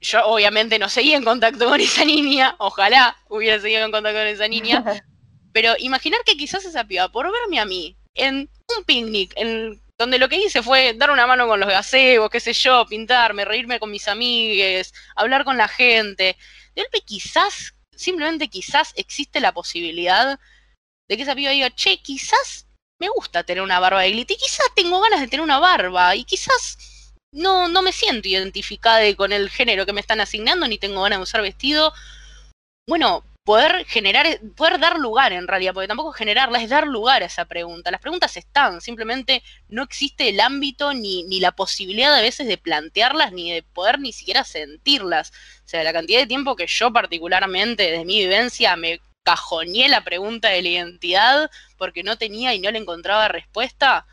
yo 0.00 0.26
obviamente 0.26 0.78
no 0.78 0.88
seguía 0.88 1.16
en 1.16 1.24
contacto 1.24 1.68
con 1.68 1.80
esa 1.80 2.04
niña, 2.04 2.56
ojalá 2.58 3.16
hubiera 3.28 3.60
seguido 3.60 3.84
en 3.84 3.92
contacto 3.92 4.18
con 4.18 4.26
esa 4.26 4.48
niña, 4.48 4.84
pero 5.52 5.74
imaginar 5.78 6.20
que 6.24 6.36
quizás 6.36 6.64
esa 6.64 6.84
piba, 6.84 7.10
por 7.10 7.30
verme 7.30 7.58
a 7.58 7.64
mí, 7.64 7.96
en 8.20 8.50
un 8.76 8.84
picnic, 8.84 9.32
en 9.36 9.80
donde 9.98 10.18
lo 10.18 10.28
que 10.28 10.36
hice 10.36 10.62
fue 10.62 10.94
dar 10.94 11.10
una 11.10 11.26
mano 11.26 11.46
con 11.46 11.60
los 11.60 11.68
gazebos, 11.68 12.30
qué 12.30 12.40
sé 12.40 12.52
yo, 12.52 12.86
pintarme, 12.86 13.44
reírme 13.44 13.78
con 13.78 13.90
mis 13.90 14.08
amigues, 14.08 14.94
hablar 15.14 15.44
con 15.44 15.56
la 15.56 15.68
gente. 15.68 16.36
De 16.74 16.82
golpe 16.82 17.00
quizás, 17.02 17.74
simplemente 17.94 18.48
quizás 18.48 18.92
existe 18.96 19.40
la 19.40 19.52
posibilidad 19.52 20.38
de 21.08 21.16
que 21.16 21.22
esa 21.22 21.34
piba 21.34 21.50
diga, 21.50 21.70
che, 21.74 21.98
quizás 21.98 22.66
me 23.00 23.08
gusta 23.08 23.44
tener 23.44 23.62
una 23.62 23.80
barba 23.80 24.02
de 24.02 24.08
y 24.08 24.24
quizás 24.24 24.66
tengo 24.74 25.00
ganas 25.00 25.20
de 25.20 25.28
tener 25.28 25.42
una 25.42 25.58
barba 25.58 26.14
y 26.14 26.24
quizás 26.24 27.12
no, 27.32 27.68
no 27.68 27.82
me 27.82 27.92
siento 27.92 28.28
identificada 28.28 29.14
con 29.16 29.32
el 29.32 29.50
género 29.50 29.86
que 29.86 29.92
me 29.92 30.00
están 30.00 30.20
asignando 30.20 30.68
ni 30.68 30.78
tengo 30.78 31.02
ganas 31.02 31.18
de 31.18 31.22
usar 31.22 31.42
vestido. 31.42 31.92
Bueno, 32.86 33.24
poder 33.44 33.84
generar, 33.86 34.26
poder 34.56 34.78
dar 34.78 34.98
lugar 34.98 35.32
en 35.32 35.48
realidad, 35.48 35.72
porque 35.74 35.88
tampoco 35.88 36.12
generarla 36.12 36.62
es 36.62 36.68
dar 36.68 36.86
lugar 36.86 37.22
a 37.22 37.26
esa 37.26 37.46
pregunta. 37.46 37.90
Las 37.90 38.00
preguntas 38.00 38.36
están, 38.36 38.80
simplemente 38.80 39.42
no 39.68 39.82
existe 39.82 40.28
el 40.28 40.40
ámbito 40.40 40.92
ni, 40.92 41.24
ni 41.24 41.40
la 41.40 41.52
posibilidad 41.52 42.14
a 42.14 42.20
veces 42.20 42.46
de 42.46 42.58
plantearlas 42.58 43.32
ni 43.32 43.52
de 43.52 43.62
poder 43.62 43.98
ni 43.98 44.12
siquiera 44.12 44.44
sentirlas. 44.44 45.30
O 45.64 45.68
sea, 45.68 45.82
la 45.84 45.92
cantidad 45.92 46.20
de 46.20 46.26
tiempo 46.26 46.56
que 46.56 46.66
yo 46.66 46.92
particularmente 46.92 47.90
desde 47.90 48.04
mi 48.04 48.18
vivencia 48.20 48.76
me 48.76 49.00
cajoneé 49.22 49.88
la 49.88 50.02
pregunta 50.02 50.48
de 50.48 50.62
la 50.62 50.68
identidad 50.68 51.50
porque 51.76 52.02
no 52.02 52.16
tenía 52.18 52.54
y 52.54 52.60
no 52.60 52.70
le 52.70 52.78
encontraba 52.78 53.28
respuesta. 53.28 54.06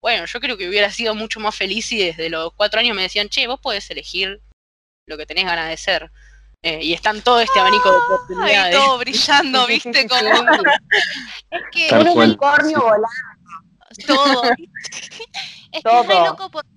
Bueno, 0.00 0.26
yo 0.26 0.40
creo 0.40 0.56
que 0.58 0.68
hubiera 0.68 0.90
sido 0.90 1.14
mucho 1.14 1.40
más 1.40 1.54
feliz 1.56 1.86
si 1.86 1.98
desde 1.98 2.28
los 2.28 2.52
cuatro 2.54 2.80
años 2.80 2.94
me 2.94 3.02
decían, 3.02 3.28
che, 3.28 3.46
vos 3.46 3.60
podés 3.60 3.88
elegir 3.90 4.40
lo 5.06 5.16
que 5.16 5.26
tenés 5.26 5.44
ganas 5.44 5.68
de 5.68 5.76
ser. 5.76 6.10
Eh, 6.66 6.82
y 6.82 6.94
están 6.94 7.20
todo 7.20 7.40
este 7.40 7.60
abanico 7.60 7.90
de 7.90 7.96
oportunidades. 7.98 8.74
todo 8.74 8.96
brillando, 8.96 9.66
¿viste? 9.66 10.08
Como... 10.08 10.22
es 11.50 11.62
que 11.70 11.94
un 11.94 12.08
unicornio 12.08 12.80
volando. 12.80 13.08
Todo. 14.06 14.42
es 15.72 15.82
que 15.82 16.00
es 16.00 16.06
re 16.06 16.14
loco 16.14 16.50
porque 16.50 16.70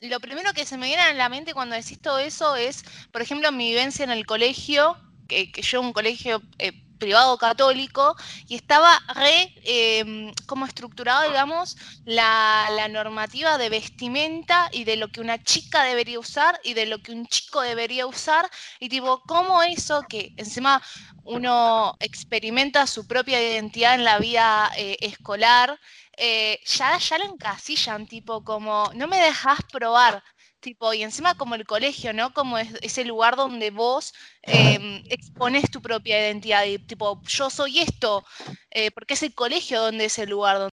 lo 0.00 0.20
primero 0.20 0.54
que 0.54 0.64
se 0.64 0.78
me 0.78 0.86
viene 0.86 1.02
a 1.02 1.12
la 1.12 1.28
mente 1.28 1.52
cuando 1.52 1.76
decís 1.76 2.00
todo 2.00 2.18
eso 2.18 2.56
es, 2.56 2.82
por 3.12 3.20
ejemplo, 3.20 3.52
mi 3.52 3.68
vivencia 3.68 4.04
en 4.04 4.10
el 4.10 4.24
colegio, 4.24 4.96
que, 5.28 5.52
que 5.52 5.60
yo 5.60 5.82
un 5.82 5.92
colegio 5.92 6.40
eh, 6.58 6.72
privado 7.04 7.36
católico 7.36 8.16
y 8.48 8.54
estaba 8.54 8.98
re 9.14 9.54
eh, 9.62 10.32
como 10.46 10.64
estructurado, 10.64 11.28
digamos, 11.28 11.76
la, 12.06 12.66
la, 12.74 12.88
normativa 12.88 13.58
de 13.58 13.68
vestimenta 13.68 14.70
y 14.72 14.84
de 14.84 14.96
lo 14.96 15.08
que 15.08 15.20
una 15.20 15.42
chica 15.42 15.82
debería 15.82 16.18
usar 16.18 16.58
y 16.64 16.72
de 16.72 16.86
lo 16.86 17.02
que 17.02 17.12
un 17.12 17.26
chico 17.26 17.60
debería 17.60 18.06
usar 18.06 18.50
y 18.80 18.88
tipo, 18.88 19.20
¿cómo 19.26 19.62
eso 19.62 20.02
que 20.08 20.32
encima 20.38 20.80
uno 21.24 21.94
experimenta 22.00 22.86
su 22.86 23.06
propia 23.06 23.38
identidad 23.42 23.94
en 23.94 24.04
la 24.04 24.18
vida 24.18 24.70
eh, 24.78 24.96
escolar? 25.00 25.78
Eh, 26.16 26.60
ya, 26.64 26.96
ya 26.96 27.18
lo 27.18 27.24
encasillan, 27.24 28.06
tipo 28.06 28.44
como, 28.44 28.90
no 28.94 29.08
me 29.08 29.18
dejas 29.18 29.58
probar, 29.70 30.22
Tipo, 30.64 30.94
y 30.94 31.02
encima 31.02 31.34
como 31.34 31.56
el 31.56 31.66
colegio, 31.66 32.14
¿no? 32.14 32.32
Como 32.32 32.56
es 32.56 32.70
ese 32.80 33.04
lugar 33.04 33.36
donde 33.36 33.70
vos 33.70 34.14
eh, 34.44 35.02
expones 35.10 35.70
tu 35.70 35.82
propia 35.82 36.18
identidad. 36.18 36.64
Y 36.64 36.78
tipo, 36.78 37.20
yo 37.24 37.50
soy 37.50 37.80
esto, 37.80 38.24
eh, 38.70 38.90
porque 38.92 39.12
es 39.12 39.22
el 39.22 39.34
colegio 39.34 39.82
donde 39.82 40.06
es 40.06 40.18
el 40.18 40.30
lugar 40.30 40.56
donde 40.56 40.70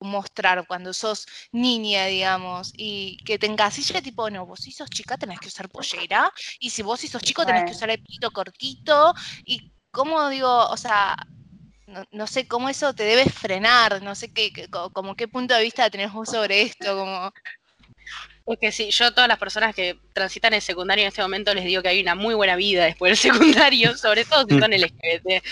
mostrar 0.00 0.66
cuando 0.66 0.92
sos 0.92 1.26
niña, 1.50 2.04
digamos, 2.06 2.72
y 2.76 3.16
que 3.24 3.38
te 3.38 3.46
encasille 3.46 4.02
tipo, 4.02 4.28
no, 4.28 4.44
vos 4.44 4.60
si 4.60 4.70
sos 4.72 4.90
chica 4.90 5.16
tenés 5.16 5.40
que 5.40 5.48
usar 5.48 5.70
pollera, 5.70 6.30
y 6.58 6.68
si 6.68 6.82
vos 6.82 7.00
si 7.00 7.08
sos 7.08 7.22
chico 7.22 7.46
tenés 7.46 7.64
que 7.64 7.72
usar 7.72 7.88
el 7.88 8.02
pito 8.02 8.30
cortito, 8.32 9.14
y 9.46 9.72
cómo 9.90 10.28
digo, 10.28 10.68
o 10.68 10.76
sea, 10.76 11.16
no, 11.86 12.04
no, 12.12 12.26
sé 12.26 12.46
cómo 12.46 12.68
eso 12.68 12.94
te 12.94 13.04
debe 13.04 13.24
frenar, 13.30 14.02
no 14.02 14.14
sé 14.14 14.32
qué, 14.32 14.52
como 14.92 15.16
qué 15.16 15.26
punto 15.26 15.54
de 15.54 15.62
vista 15.62 15.88
tenés 15.90 16.12
vos 16.12 16.28
sobre 16.28 16.62
esto, 16.62 16.96
como... 16.96 17.32
Es 18.46 18.58
que 18.58 18.72
sí, 18.72 18.90
yo 18.90 19.06
a 19.06 19.10
todas 19.12 19.28
las 19.28 19.38
personas 19.38 19.74
que 19.74 19.96
transitan 20.12 20.52
el 20.54 20.62
secundario 20.62 21.02
en 21.02 21.08
este 21.08 21.22
momento 21.22 21.54
les 21.54 21.64
digo 21.64 21.82
que 21.82 21.88
hay 21.88 22.00
una 22.00 22.14
muy 22.14 22.34
buena 22.34 22.56
vida 22.56 22.84
después 22.84 23.10
del 23.10 23.32
secundario, 23.32 23.96
sobre 23.96 24.24
todo 24.24 24.44
si 24.48 24.58
son 24.58 24.70
LGBT. 24.72 25.44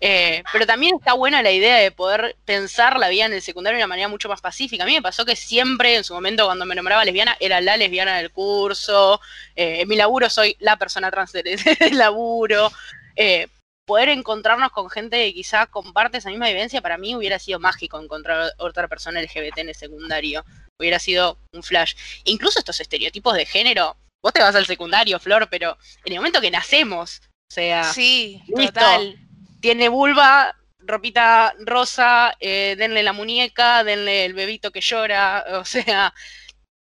Eh, 0.00 0.42
pero 0.52 0.66
también 0.66 0.96
está 0.96 1.14
buena 1.14 1.42
la 1.42 1.50
idea 1.50 1.76
de 1.76 1.90
poder 1.90 2.36
pensar 2.44 2.98
la 2.98 3.08
vida 3.08 3.26
en 3.26 3.32
el 3.32 3.42
secundario 3.42 3.78
de 3.78 3.84
una 3.84 3.88
manera 3.88 4.08
mucho 4.08 4.28
más 4.28 4.40
pacífica. 4.40 4.84
A 4.84 4.86
mí 4.86 4.94
me 4.94 5.02
pasó 5.02 5.24
que 5.24 5.36
siempre, 5.36 5.96
en 5.96 6.04
su 6.04 6.14
momento, 6.14 6.44
cuando 6.44 6.66
me 6.66 6.74
nombraba 6.74 7.04
lesbiana, 7.04 7.36
era 7.40 7.60
la 7.60 7.76
lesbiana 7.76 8.18
del 8.18 8.30
curso. 8.30 9.20
Eh, 9.56 9.80
en 9.80 9.88
mi 9.88 9.96
laburo 9.96 10.30
soy 10.30 10.56
la 10.60 10.76
persona 10.76 11.10
trans 11.10 11.32
del 11.32 11.58
laburo. 11.92 12.70
Eh, 13.16 13.48
poder 13.84 14.08
encontrarnos 14.08 14.70
con 14.72 14.88
gente 14.90 15.16
que 15.16 15.34
quizá 15.34 15.66
comparte 15.66 16.18
esa 16.18 16.30
misma 16.30 16.48
vivencia, 16.48 16.80
para 16.80 16.98
mí 16.98 17.14
hubiera 17.14 17.38
sido 17.38 17.60
mágico 17.60 18.00
encontrar 18.00 18.52
otra 18.58 18.88
persona 18.88 19.20
LGBT 19.20 19.58
en 19.58 19.68
el 19.68 19.74
secundario. 19.74 20.44
Hubiera 20.78 20.98
sido 20.98 21.38
un 21.52 21.62
flash. 21.62 21.94
Incluso 22.24 22.58
estos 22.58 22.80
estereotipos 22.80 23.34
de 23.34 23.46
género, 23.46 23.96
vos 24.22 24.32
te 24.32 24.42
vas 24.42 24.54
al 24.54 24.66
secundario, 24.66 25.20
Flor, 25.20 25.48
pero 25.50 25.78
en 26.04 26.12
el 26.12 26.18
momento 26.18 26.40
que 26.40 26.50
nacemos, 26.50 27.20
o 27.50 27.54
sea, 27.54 27.84
sí, 27.84 28.42
total. 28.54 29.18
Tiene 29.60 29.88
vulva, 29.88 30.54
ropita 30.78 31.54
rosa, 31.60 32.34
eh, 32.40 32.74
denle 32.76 33.02
la 33.02 33.12
muñeca, 33.12 33.84
denle 33.84 34.24
el 34.24 34.34
bebito 34.34 34.70
que 34.70 34.80
llora, 34.80 35.44
o 35.52 35.64
sea, 35.64 36.12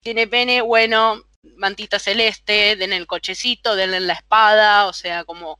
tiene 0.02 0.28
pene, 0.28 0.62
bueno, 0.62 1.24
mantita 1.58 2.00
celeste, 2.00 2.76
denle 2.76 2.98
el 2.98 3.08
cochecito, 3.08 3.76
denle 3.76 4.00
la 4.00 4.14
espada, 4.14 4.86
o 4.86 4.94
sea, 4.94 5.24
como 5.24 5.60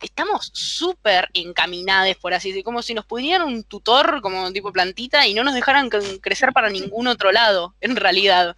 estamos 0.00 0.50
súper 0.52 1.28
encaminados, 1.34 2.16
por 2.16 2.34
así 2.34 2.48
decirlo, 2.48 2.64
como 2.64 2.82
si 2.82 2.94
nos 2.94 3.04
pudieran 3.04 3.46
un 3.46 3.64
tutor 3.64 4.20
como 4.20 4.52
tipo 4.52 4.72
plantita 4.72 5.26
y 5.26 5.34
no 5.34 5.44
nos 5.44 5.54
dejaran 5.54 5.88
crecer 5.88 6.52
para 6.52 6.70
ningún 6.70 7.08
otro 7.08 7.32
lado, 7.32 7.74
en 7.80 7.96
realidad. 7.96 8.56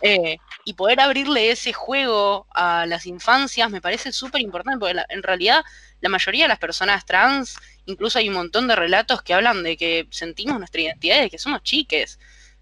Eh, 0.00 0.38
y 0.64 0.74
poder 0.74 1.00
abrirle 1.00 1.50
ese 1.50 1.72
juego 1.72 2.46
a 2.54 2.86
las 2.86 3.06
infancias 3.06 3.68
me 3.70 3.80
parece 3.80 4.12
súper 4.12 4.40
importante, 4.40 4.78
porque 4.78 5.02
en 5.08 5.22
realidad 5.22 5.64
la 6.00 6.08
mayoría 6.08 6.44
de 6.44 6.48
las 6.48 6.58
personas 6.58 7.04
trans, 7.04 7.56
incluso 7.86 8.18
hay 8.18 8.28
un 8.28 8.34
montón 8.34 8.68
de 8.68 8.76
relatos 8.76 9.22
que 9.22 9.34
hablan 9.34 9.62
de 9.62 9.76
que 9.76 10.06
sentimos 10.10 10.58
nuestra 10.58 10.80
identidad 10.80 11.20
de 11.20 11.30
que 11.30 11.38
somos 11.38 11.62
chiques. 11.62 12.18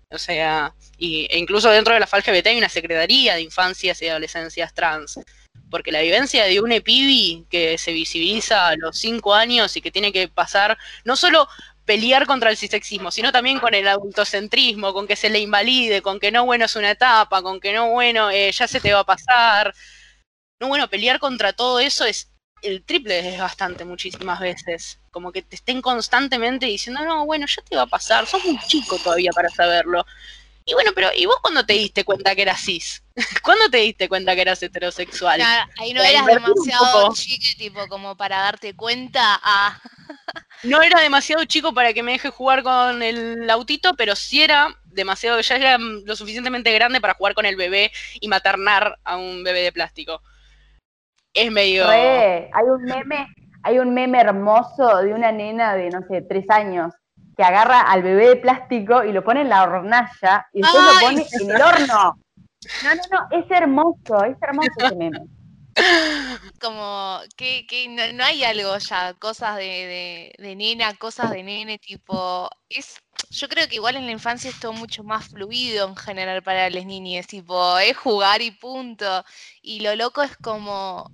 O 0.09 0.19
sea, 0.19 0.73
y, 0.99 1.27
e 1.31 1.39
incluso 1.39 1.69
dentro 1.69 1.93
de 1.93 2.01
la 2.01 2.07
FALGBT 2.07 2.47
hay 2.47 2.59
una 2.59 2.69
secretaría 2.69 3.35
de 3.35 3.43
infancias 3.43 4.01
y 4.03 4.09
adolescencias 4.09 4.73
trans 4.73 5.19
porque 5.71 5.93
la 5.93 6.01
vivencia 6.01 6.45
de 6.45 6.61
un 6.61 6.73
epibi 6.73 7.47
que 7.51 7.79
se 7.79 7.93
visibiliza 7.93 8.69
a 8.69 8.77
los 8.77 8.99
cinco 8.99 9.35
años 9.35 9.77
y 9.77 9.81
que 9.81 9.91
tiene 9.91 10.13
que 10.13 10.29
pasar 10.29 10.79
no 11.05 11.17
solo 11.17 11.49
pelear 11.85 12.27
contra 12.27 12.51
el 12.51 12.57
cisexismo, 12.57 13.11
sino 13.11 13.33
también 13.33 13.61
con 13.61 13.75
el 13.75 13.87
adultocentrismo, 13.87 14.93
con 14.93 15.07
que 15.07 15.17
se 15.17 15.31
le 15.31 15.39
invalide, 15.39 16.03
con 16.03 16.19
que 16.19 16.33
no 16.33 16.45
bueno 16.45 16.65
es 16.65 16.77
una 16.77 16.91
etapa, 16.91 17.43
con 17.43 17.61
que 17.61 17.73
no 17.73 17.91
bueno 17.91 18.31
eh, 18.31 18.51
ya 18.53 18.67
se 18.69 18.81
te 18.81 18.93
va 18.93 19.01
a 19.01 19.05
pasar. 19.05 19.73
No 20.61 20.69
bueno, 20.69 20.89
pelear 20.89 21.19
contra 21.19 21.53
todo 21.53 21.81
eso 21.81 22.05
es 22.05 22.31
el 22.63 22.83
triple 22.85 23.35
es 23.35 23.39
bastante 23.39 23.85
muchísimas 23.85 24.41
veces. 24.41 24.99
Como 25.11 25.33
que 25.33 25.43
te 25.43 25.57
estén 25.57 25.81
constantemente 25.83 26.67
diciendo, 26.67 27.05
no, 27.05 27.25
bueno, 27.25 27.47
ya 27.47 27.63
te 27.63 27.77
va 27.77 27.83
a 27.83 27.87
pasar, 27.87 28.27
sos 28.27 28.45
muy 28.45 28.59
chico 28.67 28.99
todavía 28.99 29.31
para 29.33 29.49
saberlo. 29.49 30.05
Y 30.69 30.75
bueno, 30.75 30.91
pero 30.97 31.09
¿y 31.15 31.27
vos 31.27 31.37
cuándo 31.41 31.65
te 31.65 31.75
diste 31.75 32.05
cuenta 32.05 32.35
que 32.35 32.43
eras 32.43 32.61
cis? 32.61 33.05
¿Cuándo 33.45 33.71
te 33.71 33.79
diste 33.79 34.09
cuenta 34.09 34.35
que 34.35 34.41
eras 34.41 34.61
heterosexual? 34.61 35.41
ahí 35.79 35.95
no 35.95 36.03
eras 36.03 36.27
demasiado 36.27 37.15
chico, 37.15 37.57
tipo, 37.57 37.89
como 37.89 38.17
para 38.17 38.39
darte 38.39 38.75
cuenta 38.75 39.39
a... 39.45 39.81
no 40.65 40.83
era 40.83 41.01
demasiado 41.01 41.45
chico 41.45 41.73
para 41.73 41.93
que 41.93 42.03
me 42.03 42.13
deje 42.13 42.31
jugar 42.31 42.65
con 42.65 43.01
el 43.01 43.49
autito, 43.49 43.95
pero 43.95 44.17
sí 44.17 44.43
era 44.43 44.77
demasiado, 44.87 45.41
ya 45.41 45.55
era 45.55 45.79
lo 45.79 46.17
suficientemente 46.17 46.73
grande 46.73 47.01
para 47.01 47.15
jugar 47.15 47.35
con 47.35 47.47
el 47.47 47.55
bebé 47.55 47.93
y 48.21 48.27
maternar 48.27 48.99
a 49.05 49.17
un 49.17 49.45
bebé 49.45 49.61
de 49.63 49.71
plástico. 49.71 50.21
Es 51.33 51.53
medio... 51.53 51.89
hay 51.89 52.65
un 52.67 52.83
meme, 52.83 53.29
hay 53.63 53.79
un 53.79 53.95
meme 53.95 54.19
hermoso 54.19 55.01
de 55.03 55.15
una 55.15 55.31
nena 55.31 55.77
de, 55.77 55.91
no 55.91 56.01
sé, 56.09 56.23
tres 56.23 56.51
años, 56.51 56.93
que 57.37 57.45
agarra 57.45 57.83
al 57.83 58.03
bebé 58.03 58.29
de 58.29 58.37
plástico 58.37 59.05
y 59.05 59.13
lo 59.13 59.23
pone 59.23 59.43
en 59.43 59.51
la 59.51 59.63
hornalla 59.63 60.47
y 60.53 60.63
después 60.63 60.85
lo 60.85 61.01
pone 61.01 61.27
en 61.31 61.51
el 61.51 61.63
horno. 61.63 62.19
No, 62.83 62.95
no, 62.95 63.03
no, 63.13 63.39
es 63.39 63.51
hermoso, 63.51 64.25
es 64.25 64.37
hermoso 64.41 64.71
ese 64.79 64.97
meme. 64.97 65.21
Como 66.61 67.21
que, 67.37 67.67
que 67.67 67.89
no, 67.89 68.25
hay 68.25 68.45
algo 68.45 68.79
ya, 68.79 69.13
cosas 69.15 69.57
de, 69.59 70.33
de, 70.39 70.57
nena, 70.57 70.95
cosas 70.95 71.31
de 71.31 71.43
nene, 71.43 71.79
tipo, 71.79 72.49
es, 72.71 72.97
yo 73.29 73.49
creo 73.49 73.69
que 73.69 73.77
igual 73.77 73.97
en 73.97 74.07
la 74.07 74.13
infancia 74.13 74.49
es 74.49 74.59
todo 74.59 74.73
mucho 74.73 75.05
más 75.05 75.29
fluido 75.29 75.87
en 75.87 75.97
general 75.97 76.43
para 76.43 76.71
las 76.71 76.87
niñas, 76.87 77.27
tipo, 77.27 77.79
es 77.79 77.95
jugar 77.97 78.41
y 78.41 78.53
punto. 78.53 79.23
Y 79.61 79.81
lo 79.81 79.95
loco 79.95 80.23
es 80.23 80.35
como 80.39 81.11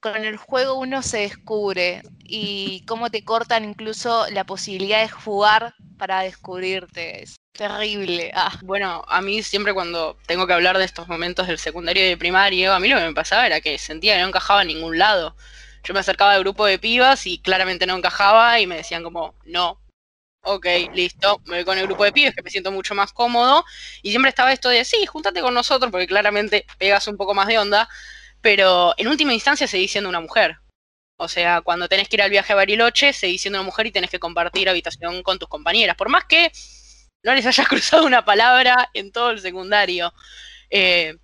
con 0.00 0.24
el 0.24 0.36
juego 0.36 0.74
uno 0.74 1.02
se 1.02 1.18
descubre 1.18 2.02
y 2.24 2.84
cómo 2.86 3.10
te 3.10 3.24
cortan 3.24 3.64
incluso 3.64 4.26
la 4.30 4.44
posibilidad 4.44 5.02
de 5.02 5.08
jugar 5.08 5.74
para 5.98 6.22
descubrirte. 6.22 7.22
Es 7.22 7.36
terrible. 7.52 8.32
Ah. 8.34 8.58
Bueno, 8.62 9.04
a 9.06 9.20
mí 9.20 9.42
siempre 9.42 9.74
cuando 9.74 10.16
tengo 10.26 10.46
que 10.46 10.54
hablar 10.54 10.78
de 10.78 10.84
estos 10.84 11.08
momentos 11.08 11.46
del 11.46 11.58
secundario 11.58 12.04
y 12.04 12.08
de 12.08 12.16
primario, 12.16 12.72
a 12.72 12.80
mí 12.80 12.88
lo 12.88 12.96
que 12.96 13.04
me 13.04 13.14
pasaba 13.14 13.46
era 13.46 13.60
que 13.60 13.78
sentía 13.78 14.14
que 14.14 14.22
no 14.22 14.28
encajaba 14.28 14.62
en 14.62 14.68
ningún 14.68 14.98
lado. 14.98 15.36
Yo 15.84 15.94
me 15.94 16.00
acercaba 16.00 16.32
al 16.32 16.40
grupo 16.40 16.66
de 16.66 16.78
pibas 16.78 17.26
y 17.26 17.38
claramente 17.38 17.86
no 17.86 17.96
encajaba 17.96 18.60
y 18.60 18.66
me 18.66 18.76
decían 18.76 19.02
como, 19.02 19.34
no, 19.44 19.80
ok, 20.42 20.66
listo, 20.94 21.40
me 21.46 21.56
voy 21.56 21.64
con 21.64 21.78
el 21.78 21.86
grupo 21.86 22.04
de 22.04 22.12
pibes 22.12 22.34
que 22.34 22.42
me 22.42 22.50
siento 22.50 22.70
mucho 22.72 22.94
más 22.94 23.12
cómodo. 23.12 23.64
Y 24.02 24.10
siempre 24.10 24.30
estaba 24.30 24.52
esto 24.52 24.68
de, 24.68 24.84
sí, 24.84 25.04
júntate 25.06 25.40
con 25.40 25.54
nosotros 25.54 25.90
porque 25.90 26.06
claramente 26.06 26.66
pegas 26.78 27.06
un 27.08 27.16
poco 27.16 27.34
más 27.34 27.46
de 27.48 27.58
onda, 27.58 27.88
pero 28.42 28.94
en 28.96 29.08
última 29.08 29.34
instancia 29.34 29.66
seguís 29.66 29.92
siendo 29.92 30.10
una 30.10 30.20
mujer. 30.20 30.58
O 31.16 31.28
sea, 31.28 31.60
cuando 31.60 31.88
tenés 31.88 32.08
que 32.08 32.16
ir 32.16 32.22
al 32.22 32.30
viaje 32.30 32.52
a 32.52 32.56
Bariloche, 32.56 33.12
seguís 33.12 33.42
siendo 33.42 33.58
una 33.58 33.66
mujer 33.66 33.86
y 33.86 33.92
tenés 33.92 34.10
que 34.10 34.18
compartir 34.18 34.68
habitación 34.68 35.22
con 35.22 35.38
tus 35.38 35.48
compañeras. 35.48 35.96
Por 35.96 36.08
más 36.08 36.24
que 36.24 36.50
no 37.22 37.34
les 37.34 37.44
hayas 37.44 37.68
cruzado 37.68 38.06
una 38.06 38.24
palabra 38.24 38.90
en 38.94 39.12
todo 39.12 39.30
el 39.30 39.40
secundario. 39.40 40.12
Eh, 40.70 41.16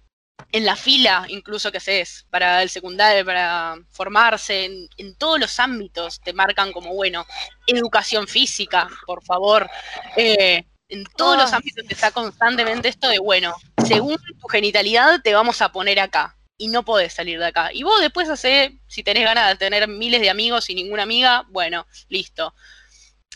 en 0.53 0.67
la 0.67 0.77
fila 0.77 1.25
incluso 1.29 1.73
que 1.73 1.79
haces 1.79 2.27
para 2.31 2.63
el 2.63 2.69
secundario, 2.69 3.25
para 3.25 3.77
formarse, 3.91 4.67
en, 4.99 5.17
todos 5.17 5.41
los 5.41 5.59
ámbitos 5.59 6.21
te 6.21 6.35
marcan 6.35 6.73
como, 6.73 6.95
bueno, 6.95 7.27
educación 7.67 8.29
física, 8.29 8.89
por 9.07 9.25
favor. 9.25 9.69
Eh, 10.17 10.65
en 10.89 11.05
todos 11.17 11.39
los 11.39 11.53
ámbitos 11.53 11.87
te 11.87 11.95
está 11.95 12.11
constantemente 12.11 12.89
esto 12.89 13.09
de, 13.09 13.19
bueno, 13.19 13.55
según 13.87 14.17
tu 14.19 14.47
genitalidad 14.49 15.21
te 15.23 15.35
vamos 15.35 15.63
a 15.63 15.73
poner 15.73 15.99
acá 15.99 16.37
y 16.59 16.69
no 16.69 16.85
podés 16.85 17.13
salir 17.13 17.39
de 17.39 17.47
acá. 17.47 17.71
Y 17.73 17.83
vos 17.83 18.01
después 18.01 18.29
hace, 18.29 18.79
si 18.87 19.03
tenés 19.03 19.25
ganas 19.25 19.49
de 19.49 19.57
tener 19.57 19.89
miles 19.89 20.21
de 20.21 20.31
amigos 20.31 20.71
y 20.71 20.75
ninguna 20.75 21.03
amiga, 21.03 21.45
bueno, 21.49 21.87
listo. 22.09 22.55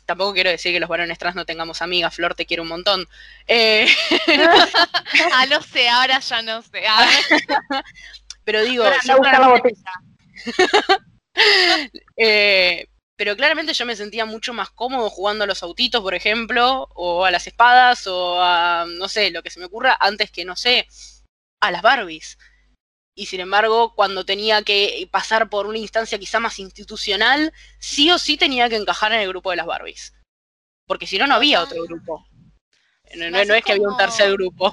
Tampoco 0.06 0.34
quiero 0.34 0.50
decir 0.50 0.72
que 0.72 0.80
los 0.80 0.88
varones 0.88 1.18
trans 1.18 1.36
no 1.36 1.44
tengamos 1.44 1.82
amigas, 1.82 2.14
Flor 2.14 2.34
te 2.34 2.46
quiere 2.46 2.62
un 2.62 2.68
montón. 2.68 3.06
Eh... 3.46 3.86
ah, 5.34 5.46
no 5.46 5.62
sé, 5.62 5.88
ahora 5.88 6.18
ya 6.18 6.42
no 6.42 6.62
sé. 6.62 6.82
Pero 8.44 8.64
digo, 8.64 8.84
eh, 12.16 12.86
pero 13.14 13.36
claramente 13.36 13.74
yo 13.74 13.84
me 13.84 13.94
sentía 13.94 14.24
mucho 14.24 14.54
más 14.54 14.70
cómodo 14.70 15.10
jugando 15.10 15.44
a 15.44 15.46
los 15.46 15.62
autitos, 15.62 16.02
por 16.02 16.14
ejemplo, 16.14 16.88
o 16.94 17.26
a 17.26 17.30
las 17.30 17.46
espadas, 17.46 18.06
o 18.06 18.42
a, 18.42 18.86
no 18.88 19.08
sé, 19.08 19.30
lo 19.30 19.42
que 19.42 19.50
se 19.50 19.60
me 19.60 19.66
ocurra, 19.66 19.94
antes 20.00 20.30
que, 20.30 20.46
no 20.46 20.56
sé, 20.56 20.88
a 21.60 21.70
las 21.70 21.82
Barbies 21.82 22.38
y 23.14 23.26
sin 23.26 23.40
embargo, 23.40 23.94
cuando 23.94 24.24
tenía 24.24 24.62
que 24.62 25.08
pasar 25.10 25.50
por 25.50 25.66
una 25.66 25.78
instancia 25.78 26.18
quizá 26.18 26.40
más 26.40 26.58
institucional, 26.58 27.52
sí 27.78 28.10
o 28.10 28.18
sí 28.18 28.36
tenía 28.36 28.68
que 28.68 28.76
encajar 28.76 29.12
en 29.12 29.20
el 29.20 29.28
grupo 29.28 29.50
de 29.50 29.56
las 29.56 29.66
Barbies. 29.66 30.14
Porque 30.86 31.06
si 31.06 31.18
no, 31.18 31.26
no 31.26 31.34
había 31.34 31.62
otro 31.62 31.82
grupo. 31.84 32.26
No, 33.16 33.38
es 33.38 33.64
que 33.64 33.72
había 33.72 33.88
un 33.88 33.96
tercer 33.96 34.32
grupo. 34.32 34.72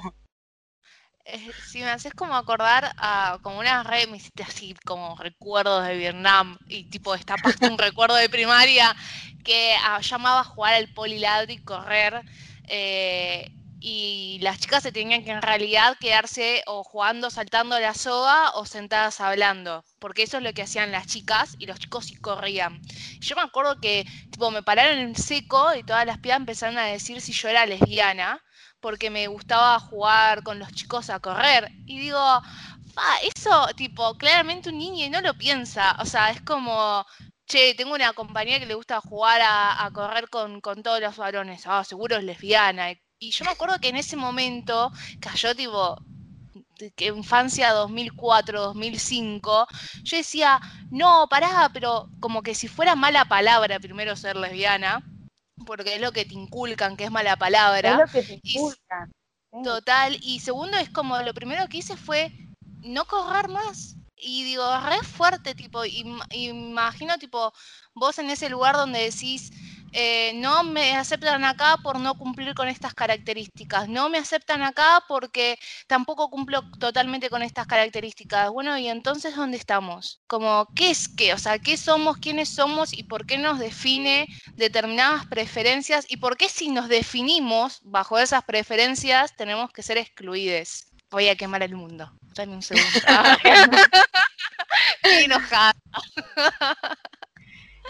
Si 1.66 1.80
me 1.80 1.90
haces 1.90 2.14
como 2.14 2.36
acordar 2.36 2.94
a 2.96 3.38
como 3.42 3.58
una 3.58 3.82
red, 3.82 4.08
me 4.08 4.16
hiciste 4.16 4.42
así 4.42 4.74
como 4.86 5.14
recuerdos 5.16 5.86
de 5.86 5.96
Vietnam 5.96 6.56
y 6.68 6.84
tipo 6.84 7.12
destapaste 7.12 7.66
un 7.66 7.76
recuerdo 7.78 8.14
de 8.14 8.30
primaria 8.30 8.96
que 9.44 9.74
ah, 9.82 10.00
llamaba 10.00 10.40
a 10.40 10.44
jugar 10.44 10.74
al 10.74 10.88
polilado 10.94 11.52
y 11.52 11.58
correr. 11.58 12.22
Eh, 12.64 13.50
y 13.80 14.38
las 14.42 14.58
chicas 14.58 14.82
se 14.82 14.92
tenían 14.92 15.24
que 15.24 15.30
en 15.30 15.42
realidad 15.42 15.96
quedarse 16.00 16.62
o 16.66 16.82
jugando, 16.82 17.30
saltando 17.30 17.78
la 17.78 17.94
soga 17.94 18.50
o 18.54 18.66
sentadas 18.66 19.20
hablando, 19.20 19.84
porque 19.98 20.24
eso 20.24 20.38
es 20.38 20.42
lo 20.42 20.52
que 20.52 20.62
hacían 20.62 20.92
las 20.92 21.06
chicas 21.06 21.54
y 21.58 21.66
los 21.66 21.78
chicos 21.78 22.06
sí 22.06 22.16
corrían. 22.16 22.80
Yo 23.20 23.36
me 23.36 23.42
acuerdo 23.42 23.80
que 23.80 24.04
tipo 24.30 24.50
me 24.50 24.62
pararon 24.62 24.98
en 24.98 25.16
seco 25.16 25.74
y 25.74 25.84
todas 25.84 26.06
las 26.06 26.18
pibas 26.18 26.38
empezaron 26.38 26.78
a 26.78 26.84
decir 26.86 27.20
si 27.20 27.32
yo 27.32 27.48
era 27.48 27.66
lesbiana, 27.66 28.42
porque 28.80 29.10
me 29.10 29.26
gustaba 29.26 29.78
jugar 29.80 30.42
con 30.42 30.58
los 30.58 30.72
chicos 30.72 31.10
a 31.10 31.20
correr. 31.20 31.70
Y 31.86 31.98
digo, 31.98 32.42
eso 33.22 33.66
tipo, 33.76 34.14
claramente 34.16 34.70
un 34.70 34.78
niño 34.78 35.08
no 35.10 35.20
lo 35.20 35.34
piensa, 35.34 35.96
o 36.00 36.04
sea, 36.04 36.30
es 36.30 36.40
como 36.42 37.04
che, 37.48 37.74
tengo 37.74 37.94
una 37.94 38.12
compañía 38.12 38.60
que 38.60 38.66
le 38.66 38.74
gusta 38.74 39.00
jugar 39.00 39.40
a, 39.42 39.90
correr 39.92 40.28
con, 40.28 40.60
con, 40.60 40.82
todos 40.82 41.00
los 41.00 41.16
varones, 41.16 41.62
ah, 41.66 41.82
seguro 41.82 42.16
es 42.16 42.24
lesbiana, 42.24 42.92
y 43.18 43.30
yo 43.30 43.44
me 43.44 43.50
acuerdo 43.50 43.78
que 43.80 43.88
en 43.88 43.96
ese 43.96 44.16
momento 44.16 44.92
cayó 45.20 45.54
tipo 45.54 45.98
que 46.94 47.06
infancia 47.06 47.72
2004, 47.72 48.60
2005, 48.60 49.66
yo 50.04 50.16
decía, 50.16 50.60
no, 50.90 51.26
pará, 51.28 51.70
pero 51.72 52.08
como 52.20 52.42
que 52.42 52.54
si 52.54 52.68
fuera 52.68 52.94
mala 52.94 53.24
palabra 53.24 53.80
primero 53.80 54.14
ser 54.14 54.36
lesbiana, 54.36 55.02
porque 55.66 55.96
es 55.96 56.00
lo 56.00 56.12
que 56.12 56.24
te 56.24 56.34
inculcan 56.34 56.96
que 56.96 57.04
es 57.04 57.10
mala 57.10 57.36
palabra. 57.36 57.92
Es 57.92 57.98
lo 57.98 58.06
que 58.06 58.22
te 58.22 58.40
inculcan. 58.42 59.10
Total, 59.64 60.16
y 60.22 60.40
segundo 60.40 60.76
es 60.76 60.90
como 60.90 61.20
lo 61.22 61.34
primero 61.34 61.66
que 61.68 61.78
hice 61.78 61.96
fue 61.96 62.32
no 62.82 63.06
correr 63.06 63.48
más. 63.48 63.96
Y 64.20 64.44
digo, 64.44 64.64
re 64.80 64.98
fuerte, 65.02 65.54
tipo, 65.54 65.82
imagino 66.30 67.18
tipo 67.18 67.52
vos 67.94 68.18
en 68.18 68.30
ese 68.30 68.48
lugar 68.48 68.76
donde 68.76 69.00
decís, 69.00 69.50
eh, 69.92 70.32
no 70.34 70.64
me 70.64 70.94
aceptan 70.96 71.44
acá 71.44 71.78
por 71.82 71.98
no 71.98 72.14
cumplir 72.14 72.54
con 72.54 72.68
estas 72.68 72.94
características, 72.94 73.88
no 73.88 74.10
me 74.10 74.18
aceptan 74.18 74.62
acá 74.62 75.04
porque 75.08 75.58
tampoco 75.86 76.28
cumplo 76.30 76.62
totalmente 76.78 77.30
con 77.30 77.42
estas 77.42 77.66
características. 77.66 78.50
Bueno, 78.50 78.76
y 78.78 78.88
entonces, 78.88 79.34
¿dónde 79.36 79.56
estamos? 79.56 80.20
Como, 80.26 80.66
¿qué 80.74 80.90
es 80.90 81.08
qué? 81.08 81.32
O 81.32 81.38
sea, 81.38 81.58
¿qué 81.58 81.76
somos, 81.76 82.18
quiénes 82.18 82.50
somos 82.50 82.92
y 82.92 83.04
por 83.04 83.24
qué 83.26 83.38
nos 83.38 83.58
define 83.58 84.26
determinadas 84.56 85.26
preferencias 85.26 86.04
y 86.08 86.18
por 86.18 86.36
qué 86.36 86.48
si 86.48 86.68
nos 86.68 86.88
definimos 86.88 87.78
bajo 87.82 88.18
esas 88.18 88.44
preferencias 88.44 89.34
tenemos 89.36 89.70
que 89.72 89.82
ser 89.82 89.96
excluidos? 89.98 90.87
Voy 91.10 91.28
a 91.28 91.36
quemar 91.36 91.62
el 91.62 91.74
mundo. 91.74 92.12
Dame 92.34 92.54
un 92.54 92.62
segundo. 92.62 93.00
enojada. 95.02 95.74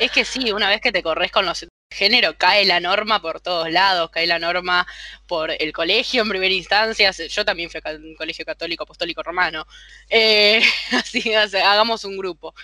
Es 0.00 0.12
que 0.12 0.24
sí, 0.24 0.52
una 0.52 0.68
vez 0.68 0.80
que 0.80 0.92
te 0.92 1.02
corres 1.02 1.32
con 1.32 1.44
los 1.44 1.66
género 1.90 2.36
cae 2.36 2.64
la 2.64 2.80
norma 2.80 3.20
por 3.20 3.40
todos 3.40 3.70
lados, 3.70 4.10
cae 4.10 4.26
la 4.26 4.38
norma 4.38 4.86
por 5.26 5.50
el 5.50 5.72
colegio 5.72 6.22
en 6.22 6.28
primera 6.28 6.54
instancia, 6.54 7.10
yo 7.10 7.44
también 7.44 7.70
fui 7.70 7.80
a 7.82 7.90
un 7.90 8.14
colegio 8.14 8.44
católico 8.44 8.84
apostólico 8.84 9.22
romano, 9.22 9.66
eh, 10.08 10.62
así, 10.92 11.34
hagamos 11.34 12.04
un 12.04 12.16
grupo, 12.16 12.54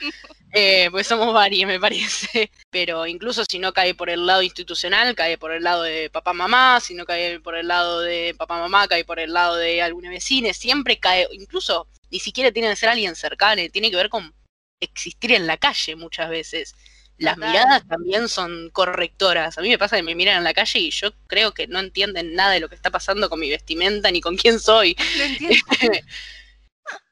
eh, 0.52 0.88
pues 0.90 1.06
somos 1.06 1.32
varios 1.32 1.66
me 1.66 1.80
parece, 1.80 2.50
pero 2.70 3.06
incluso 3.06 3.44
si 3.48 3.58
no 3.58 3.72
cae 3.72 3.94
por 3.94 4.10
el 4.10 4.26
lado 4.26 4.42
institucional, 4.42 5.14
cae 5.14 5.38
por 5.38 5.52
el 5.52 5.64
lado 5.64 5.82
de 5.82 6.10
papá 6.10 6.32
mamá, 6.32 6.80
si 6.80 6.94
no 6.94 7.06
cae 7.06 7.40
por 7.40 7.56
el 7.56 7.68
lado 7.68 8.00
de 8.00 8.34
papá 8.36 8.58
mamá, 8.58 8.86
cae 8.88 9.04
por 9.04 9.18
el 9.18 9.32
lado 9.32 9.56
de 9.56 9.82
alguna 9.82 10.10
vecina, 10.10 10.52
siempre 10.52 10.98
cae, 11.00 11.26
incluso 11.32 11.88
ni 12.10 12.20
siquiera 12.20 12.52
tiene 12.52 12.68
que 12.70 12.76
ser 12.76 12.90
alguien 12.90 13.16
cercano, 13.16 13.62
tiene 13.72 13.90
que 13.90 13.96
ver 13.96 14.10
con 14.10 14.34
existir 14.80 15.32
en 15.32 15.46
la 15.46 15.56
calle 15.56 15.96
muchas 15.96 16.28
veces 16.28 16.74
las 17.18 17.36
miradas 17.36 17.86
también 17.86 18.28
son 18.28 18.70
correctoras. 18.70 19.56
A 19.56 19.62
mí 19.62 19.68
me 19.68 19.78
pasa 19.78 19.96
que 19.96 20.02
me 20.02 20.14
miran 20.14 20.38
en 20.38 20.44
la 20.44 20.54
calle 20.54 20.78
y 20.80 20.90
yo 20.90 21.12
creo 21.26 21.52
que 21.52 21.66
no 21.66 21.78
entienden 21.78 22.34
nada 22.34 22.52
de 22.52 22.60
lo 22.60 22.68
que 22.68 22.74
está 22.74 22.90
pasando 22.90 23.30
con 23.30 23.40
mi 23.40 23.50
vestimenta 23.50 24.10
ni 24.10 24.20
con 24.20 24.36
quién 24.36 24.58
soy. 24.58 24.96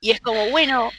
y 0.00 0.10
es 0.10 0.20
como, 0.20 0.50
bueno, 0.50 0.90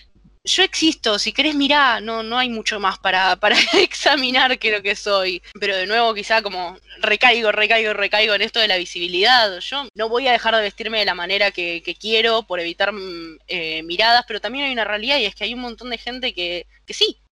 yo 0.46 0.64
existo, 0.64 1.20
si 1.20 1.32
querés 1.32 1.56
mirar, 1.56 2.02
no, 2.02 2.22
no 2.22 2.38
hay 2.38 2.50
mucho 2.50 2.80
más 2.80 3.00
para, 3.00 3.36
para 3.38 3.56
examinar 3.74 4.58
que 4.60 4.72
lo 4.72 4.82
que 4.82 4.96
soy. 4.96 5.42
Pero 5.60 5.76
de 5.76 5.86
nuevo 5.86 6.14
quizá 6.14 6.42
como 6.42 6.78
recaigo, 7.00 7.52
recaigo, 7.52 7.94
recaigo 7.94 8.34
en 8.34 8.42
esto 8.42 8.60
de 8.60 8.68
la 8.68 8.78
visibilidad. 8.78 9.60
Yo 9.60 9.88
no 9.96 10.10
voy 10.10 10.28
a 10.28 10.32
dejar 10.32 10.56
de 10.56 10.62
vestirme 10.62 11.00
de 11.00 11.06
la 11.06 11.16
manera 11.16 11.52
que, 11.52 11.82
quiero 12.00 12.44
por 12.44 12.60
evitar 12.60 12.92
mm, 12.92 13.40
eh, 13.48 13.84
miradas, 13.84 14.26
pero 14.28 14.42
también 14.42 14.66
hay 14.66 14.74
una 14.74 14.86
realidad 14.86 15.18
y 15.18 15.26
es 15.26 15.36
que 15.36 15.44
hay 15.44 15.54
un 15.54 15.62
montón 15.62 15.90
de 15.90 15.98
gente 15.98 16.34
que, 16.34 16.68
que 16.86 16.94
sí, 16.94 17.23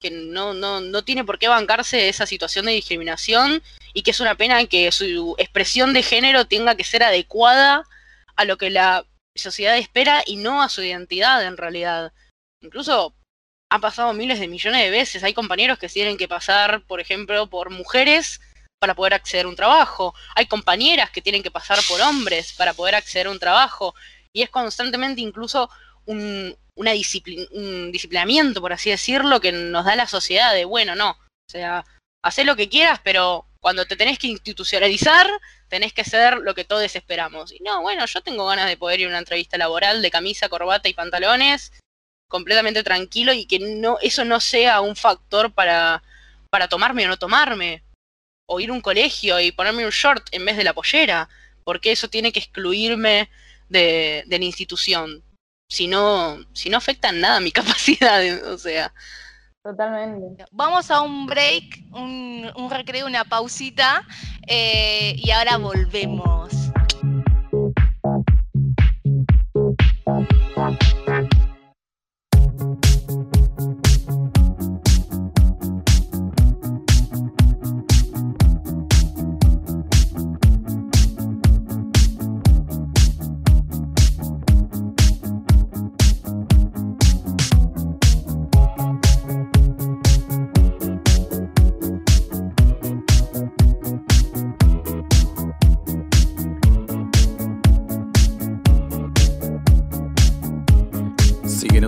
que 0.00 0.10
no, 0.10 0.54
no, 0.54 0.80
no 0.80 1.04
tiene 1.04 1.24
por 1.24 1.38
qué 1.38 1.48
bancarse 1.48 2.08
esa 2.08 2.26
situación 2.26 2.66
de 2.66 2.72
discriminación 2.72 3.62
y 3.92 4.02
que 4.02 4.10
es 4.12 4.20
una 4.20 4.34
pena 4.34 4.64
que 4.66 4.90
su 4.92 5.34
expresión 5.38 5.92
de 5.92 6.02
género 6.02 6.46
tenga 6.46 6.74
que 6.74 6.84
ser 6.84 7.02
adecuada 7.02 7.84
a 8.34 8.44
lo 8.46 8.56
que 8.56 8.70
la 8.70 9.04
sociedad 9.36 9.76
espera 9.76 10.22
y 10.26 10.36
no 10.36 10.62
a 10.62 10.70
su 10.70 10.82
identidad 10.82 11.44
en 11.44 11.58
realidad. 11.58 12.12
Incluso 12.62 13.14
ha 13.70 13.78
pasado 13.78 14.12
miles 14.14 14.40
de 14.40 14.48
millones 14.48 14.82
de 14.82 14.90
veces. 14.90 15.22
Hay 15.22 15.34
compañeros 15.34 15.78
que 15.78 15.88
tienen 15.88 16.16
que 16.16 16.28
pasar, 16.28 16.82
por 16.86 17.00
ejemplo, 17.00 17.48
por 17.48 17.70
mujeres 17.70 18.40
para 18.80 18.94
poder 18.94 19.14
acceder 19.14 19.44
a 19.44 19.50
un 19.50 19.56
trabajo. 19.56 20.14
Hay 20.34 20.46
compañeras 20.46 21.10
que 21.10 21.20
tienen 21.20 21.42
que 21.42 21.50
pasar 21.50 21.78
por 21.86 22.00
hombres 22.00 22.54
para 22.54 22.72
poder 22.72 22.94
acceder 22.94 23.26
a 23.26 23.30
un 23.30 23.38
trabajo. 23.38 23.94
Y 24.32 24.42
es 24.42 24.48
constantemente 24.48 25.20
incluso 25.20 25.68
un, 26.06 26.56
una 26.74 26.92
un 27.52 27.92
disciplinamiento, 27.92 28.60
por 28.60 28.72
así 28.72 28.90
decirlo, 28.90 29.40
que 29.40 29.52
nos 29.52 29.84
da 29.84 29.96
la 29.96 30.06
sociedad 30.06 30.54
de, 30.54 30.64
bueno, 30.64 30.94
no, 30.94 31.10
o 31.10 31.50
sea, 31.50 31.84
haz 32.22 32.44
lo 32.44 32.56
que 32.56 32.68
quieras, 32.68 33.00
pero 33.02 33.46
cuando 33.60 33.84
te 33.86 33.96
tenés 33.96 34.18
que 34.18 34.28
institucionalizar, 34.28 35.28
tenés 35.68 35.92
que 35.92 36.04
ser 36.04 36.38
lo 36.38 36.54
que 36.54 36.64
todos 36.64 36.94
esperamos. 36.96 37.52
Y 37.52 37.60
no, 37.60 37.82
bueno, 37.82 38.04
yo 38.06 38.22
tengo 38.22 38.46
ganas 38.46 38.68
de 38.68 38.76
poder 38.76 39.00
ir 39.00 39.06
a 39.06 39.10
una 39.10 39.18
entrevista 39.18 39.58
laboral 39.58 40.02
de 40.02 40.10
camisa, 40.10 40.48
corbata 40.48 40.88
y 40.88 40.94
pantalones, 40.94 41.72
completamente 42.28 42.82
tranquilo 42.82 43.32
y 43.32 43.46
que 43.46 43.58
no 43.58 43.98
eso 44.00 44.24
no 44.24 44.40
sea 44.40 44.80
un 44.80 44.96
factor 44.96 45.52
para, 45.52 46.02
para 46.50 46.68
tomarme 46.68 47.04
o 47.04 47.08
no 47.08 47.18
tomarme. 47.18 47.82
O 48.46 48.58
ir 48.60 48.70
a 48.70 48.72
un 48.72 48.80
colegio 48.80 49.38
y 49.38 49.52
ponerme 49.52 49.84
un 49.84 49.92
short 49.92 50.26
en 50.32 50.44
vez 50.44 50.56
de 50.56 50.64
la 50.64 50.74
pollera, 50.74 51.28
porque 51.62 51.92
eso 51.92 52.08
tiene 52.08 52.32
que 52.32 52.40
excluirme 52.40 53.30
de, 53.68 54.24
de 54.26 54.38
la 54.38 54.44
institución 54.44 55.22
si 55.70 55.86
no, 55.86 56.38
si 56.52 56.68
no 56.68 56.76
afecta 56.76 57.08
en 57.08 57.20
nada 57.20 57.40
mi 57.40 57.52
capacidad, 57.60 58.20
o 58.52 58.58
sea, 58.58 58.92
Totalmente. 59.62 60.46
Vamos 60.52 60.90
a 60.90 61.02
un 61.02 61.26
break, 61.26 61.84
un, 61.92 62.50
un 62.56 62.70
recreo, 62.70 63.06
una 63.06 63.24
pausita 63.24 64.02
eh, 64.46 65.14
y 65.18 65.30
ahora 65.30 65.58
volvemos. 65.58 66.50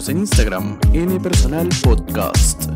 En 0.08 0.18
Instagram, 0.18 0.78
N 0.92 1.20
Personal 1.20 1.68
Podcast. 1.82 2.68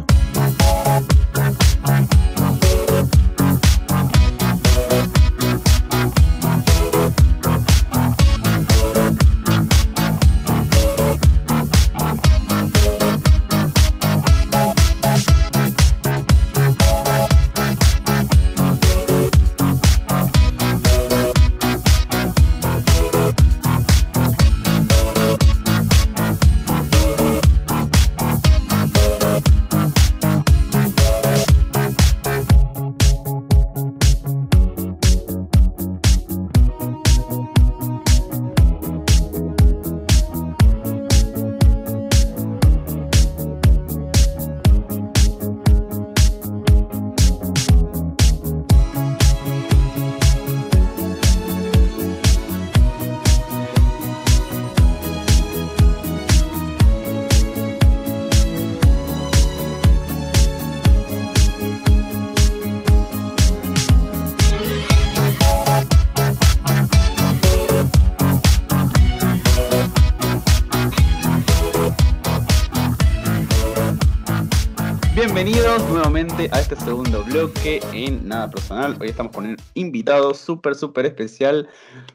Bienvenidos 75.37 75.83
nuevamente 75.91 76.49
a 76.51 76.61
este 76.61 76.77
segundo 76.77 77.23
bloque 77.23 77.83
en 77.93 78.27
Nada 78.27 78.51
Personal. 78.51 78.97
Hoy 78.99 79.11
estamos 79.11 79.35
con 79.35 79.45
un 79.45 79.57
invitado 79.75 80.33
súper, 80.33 80.75
súper 80.75 81.05
especial, 81.05 81.69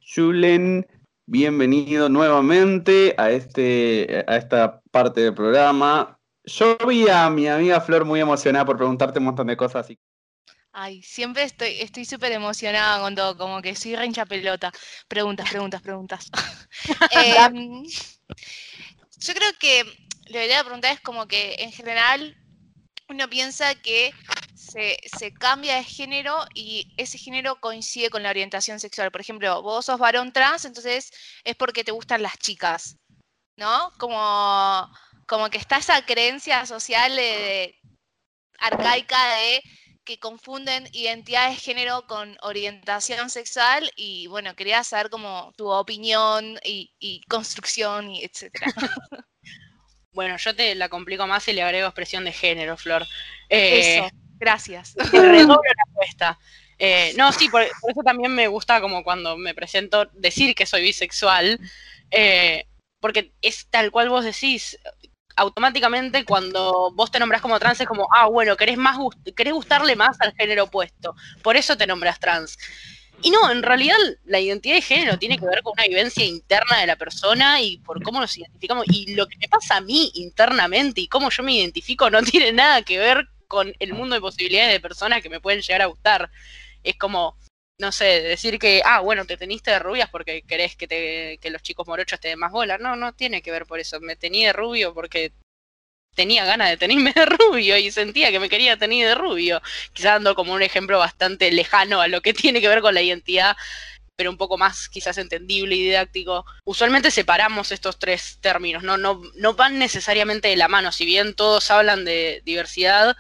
Julen. 0.04 0.88
Bienvenido 1.28 2.10
nuevamente 2.10 3.14
a, 3.20 3.30
este, 3.30 4.26
a 4.26 4.38
esta 4.38 4.82
parte 4.90 5.22
del 5.22 5.36
programa. 5.36 6.20
Yo 6.46 6.76
vi 6.88 7.10
a 7.10 7.30
mi 7.30 7.48
amiga 7.48 7.80
Flor 7.80 8.06
muy 8.06 8.20
emocionada 8.20 8.66
por 8.66 8.78
preguntarte 8.78 9.20
un 9.20 9.26
montón 9.26 9.46
de 9.46 9.56
cosas. 9.56 9.86
Así. 9.86 10.00
Ay, 10.72 11.04
siempre 11.04 11.44
estoy 11.44 11.80
estoy 11.80 12.06
súper 12.06 12.32
emocionada 12.32 13.02
con 13.02 13.14
todo, 13.14 13.38
como 13.38 13.62
que 13.62 13.76
soy 13.76 13.96
rencha 13.96 14.26
pelota. 14.26 14.72
Preguntas, 15.08 15.48
preguntas, 15.48 15.84
preguntas. 15.84 16.32
Em, 17.12 17.84
yo 17.84 19.34
creo 19.36 19.52
que 19.60 19.84
lo 19.84 20.34
que 20.34 20.40
le 20.40 20.48
voy 20.48 20.54
a 20.54 20.64
preguntar 20.64 20.94
es 20.94 21.02
como 21.02 21.28
que 21.28 21.58
en 21.60 21.72
general 21.72 22.36
uno 23.12 23.30
piensa 23.30 23.76
que 23.76 24.14
se, 24.56 25.34
cambia 25.34 25.76
de 25.76 25.84
género 25.84 26.46
y 26.54 26.94
ese 26.98 27.18
género 27.18 27.60
coincide 27.60 28.10
con 28.10 28.24
la 28.24 28.30
orientación 28.30 28.80
sexual. 28.80 29.12
Por 29.12 29.22
ejemplo, 29.22 29.62
vos 29.62 29.86
sos 29.86 30.00
varón 30.00 30.32
trans, 30.32 30.66
entonces 30.66 31.12
es 31.44 31.56
porque 31.56 31.84
te 31.84 31.92
gustan 31.92 32.22
las 32.22 32.38
chicas, 32.38 32.98
¿no? 33.58 33.92
Como, 34.00 34.90
como 35.28 35.50
que 35.50 35.58
está 35.58 35.78
esa 35.78 36.06
creencia 36.06 36.66
social 36.66 37.16
de, 37.16 37.78
arcaica 38.60 39.36
de 39.36 39.62
que 40.06 40.18
confunden 40.20 40.88
identidad 40.94 41.50
de 41.50 41.56
género 41.56 42.08
con 42.08 42.38
orientación 42.42 43.30
sexual 43.30 43.92
y 43.96 44.28
bueno, 44.28 44.56
quería 44.56 44.84
saber 44.84 45.10
como 45.10 45.54
tu 45.58 45.70
opinión 45.70 46.60
y, 46.64 46.94
y 47.00 47.22
construcción 47.24 48.10
y 48.10 48.24
etcétera. 48.24 48.68
Bueno, 50.14 50.36
yo 50.38 50.56
te 50.56 50.76
la 50.76 50.90
complico 50.90 51.26
más 51.26 51.48
y 51.48 51.54
le 51.54 51.62
agrego 51.62 51.88
expresión 51.88 52.26
de 52.26 52.34
género, 52.34 52.76
Flor. 52.76 53.06
Eh, 53.50 53.98
eso, 53.98 54.10
gracias. 54.38 54.96
Redoblo 55.12 55.62
la 55.64 55.92
apuesta. 55.92 56.40
Eh, 56.78 57.14
no, 57.16 57.32
sí, 57.32 57.48
por, 57.48 57.64
por, 57.80 57.92
eso 57.92 58.02
también 58.04 58.34
me 58.34 58.48
gusta 58.48 58.82
como 58.82 59.04
cuando 59.04 59.38
me 59.38 59.54
presento 59.54 60.06
decir 60.14 60.56
que 60.56 60.66
soy 60.66 60.82
bisexual, 60.82 61.60
eh, 62.10 62.66
porque 63.00 63.34
es 63.42 63.68
tal 63.70 63.92
cual 63.92 64.10
vos 64.10 64.26
decís, 64.26 64.80
automáticamente 65.36 66.26
cuando 66.26 66.92
vos 66.94 67.12
te 67.12 67.20
nombrás 67.20 67.42
como 67.42 67.60
trans 67.60 67.80
es 67.82 67.88
como, 67.88 68.08
ah, 68.14 68.28
bueno, 68.28 68.58
querés, 68.58 68.78
más 68.78 68.98
querés 69.36 69.54
gustarle 69.54 69.96
más 69.96 70.20
al 70.22 70.34
género 70.34 70.66
opuesto, 70.66 71.16
por 71.44 71.56
eso 71.56 71.78
te 71.78 71.88
nombras 71.88 72.20
trans. 72.20 72.58
Y 73.24 73.30
no, 73.30 73.52
en 73.52 73.62
realidad 73.62 73.98
la 74.26 74.40
identidad 74.40 74.76
de 74.76 74.82
género 74.82 75.20
tiene 75.20 75.38
que 75.38 75.46
ver 75.46 75.62
con 75.62 75.74
una 75.74 75.88
vivencia 75.88 76.26
interna 76.26 76.80
de 76.80 76.88
la 76.88 76.96
persona 76.96 77.62
y 77.62 77.78
por 77.78 78.02
cómo 78.02 78.20
nos 78.20 78.36
identificamos. 78.36 78.86
Y 78.90 79.14
lo 79.14 79.28
que 79.28 79.38
me 79.38 79.48
pasa 79.48 79.78
a 79.78 79.82
mí 79.82 80.12
internamente 80.16 81.02
y 81.02 81.08
cómo 81.08 81.30
yo 81.30 81.44
me 81.44 81.54
identifico 81.54 82.10
no 82.10 82.22
tiene 82.24 82.52
nada 82.52 82.82
que 82.82 82.98
ver 82.98 83.28
con 83.48 83.74
el 83.80 83.94
mundo 83.94 84.16
de 84.16 84.22
posibilidades 84.22 84.72
de 84.72 84.80
personas 84.80 85.22
que 85.22 85.30
me 85.30 85.40
pueden 85.40 85.62
llegar 85.62 85.82
a 85.84 85.88
gustar. 85.88 86.32
Es 86.84 86.96
como, 86.98 87.38
no 87.80 87.92
sé, 87.92 88.06
decir 88.22 88.58
que, 88.58 88.82
ah, 88.86 89.02
bueno, 89.02 89.26
te 89.26 89.38
teniste 89.38 89.72
de 89.72 89.80
rubias 89.80 90.10
porque 90.10 90.42
querés 90.44 90.76
que, 90.76 90.88
te, 90.88 91.38
que 91.40 91.52
los 91.52 91.62
chicos 91.62 91.88
morochos 91.88 92.20
te 92.20 92.30
den 92.30 92.40
más 92.40 92.52
bola. 92.52 92.78
No, 92.80 92.96
no 92.96 93.14
tiene 93.14 93.42
que 93.42 93.52
ver 93.52 93.68
por 93.68 93.80
eso. 93.80 94.00
Me 94.00 94.16
tenía 94.16 94.48
de 94.48 94.54
rubio 94.54 94.94
porque 94.96 95.34
tenía 96.16 96.46
ganas 96.46 96.70
de 96.70 96.78
tenerme 96.78 97.14
de 97.14 97.26
rubio 97.26 97.78
y 97.78 97.92
sentía 97.92 98.32
que 98.32 98.40
me 98.40 98.50
quería 98.50 98.78
tener 98.78 99.08
de 99.08 99.16
rubio. 99.16 99.62
Quizás 99.94 100.14
dando 100.14 100.36
como 100.36 100.54
un 100.54 100.62
ejemplo 100.62 101.00
bastante 101.00 101.52
lejano 101.52 102.02
a 102.02 102.08
lo 102.08 102.22
que 102.22 102.34
tiene 102.34 102.62
que 102.62 102.68
ver 102.68 102.82
con 102.82 102.94
la 102.94 103.02
identidad, 103.02 103.56
pero 104.16 104.30
un 104.30 104.38
poco 104.38 104.58
más 104.58 104.90
quizás 104.90 105.18
entendible 105.18 105.76
y 105.76 105.84
didáctico. 105.84 106.46
Usualmente 106.66 107.12
separamos 107.12 107.72
estos 107.72 107.98
tres 108.00 108.38
términos, 108.42 108.84
no, 108.84 108.98
no, 108.98 109.22
no 109.36 109.54
van 109.54 109.80
necesariamente 109.80 110.50
de 110.50 110.58
la 110.58 110.68
mano, 110.68 110.92
si 110.92 111.06
bien 111.06 111.34
todos 111.34 111.72
hablan 111.72 112.06
de 112.06 112.42
diversidad. 112.46 113.16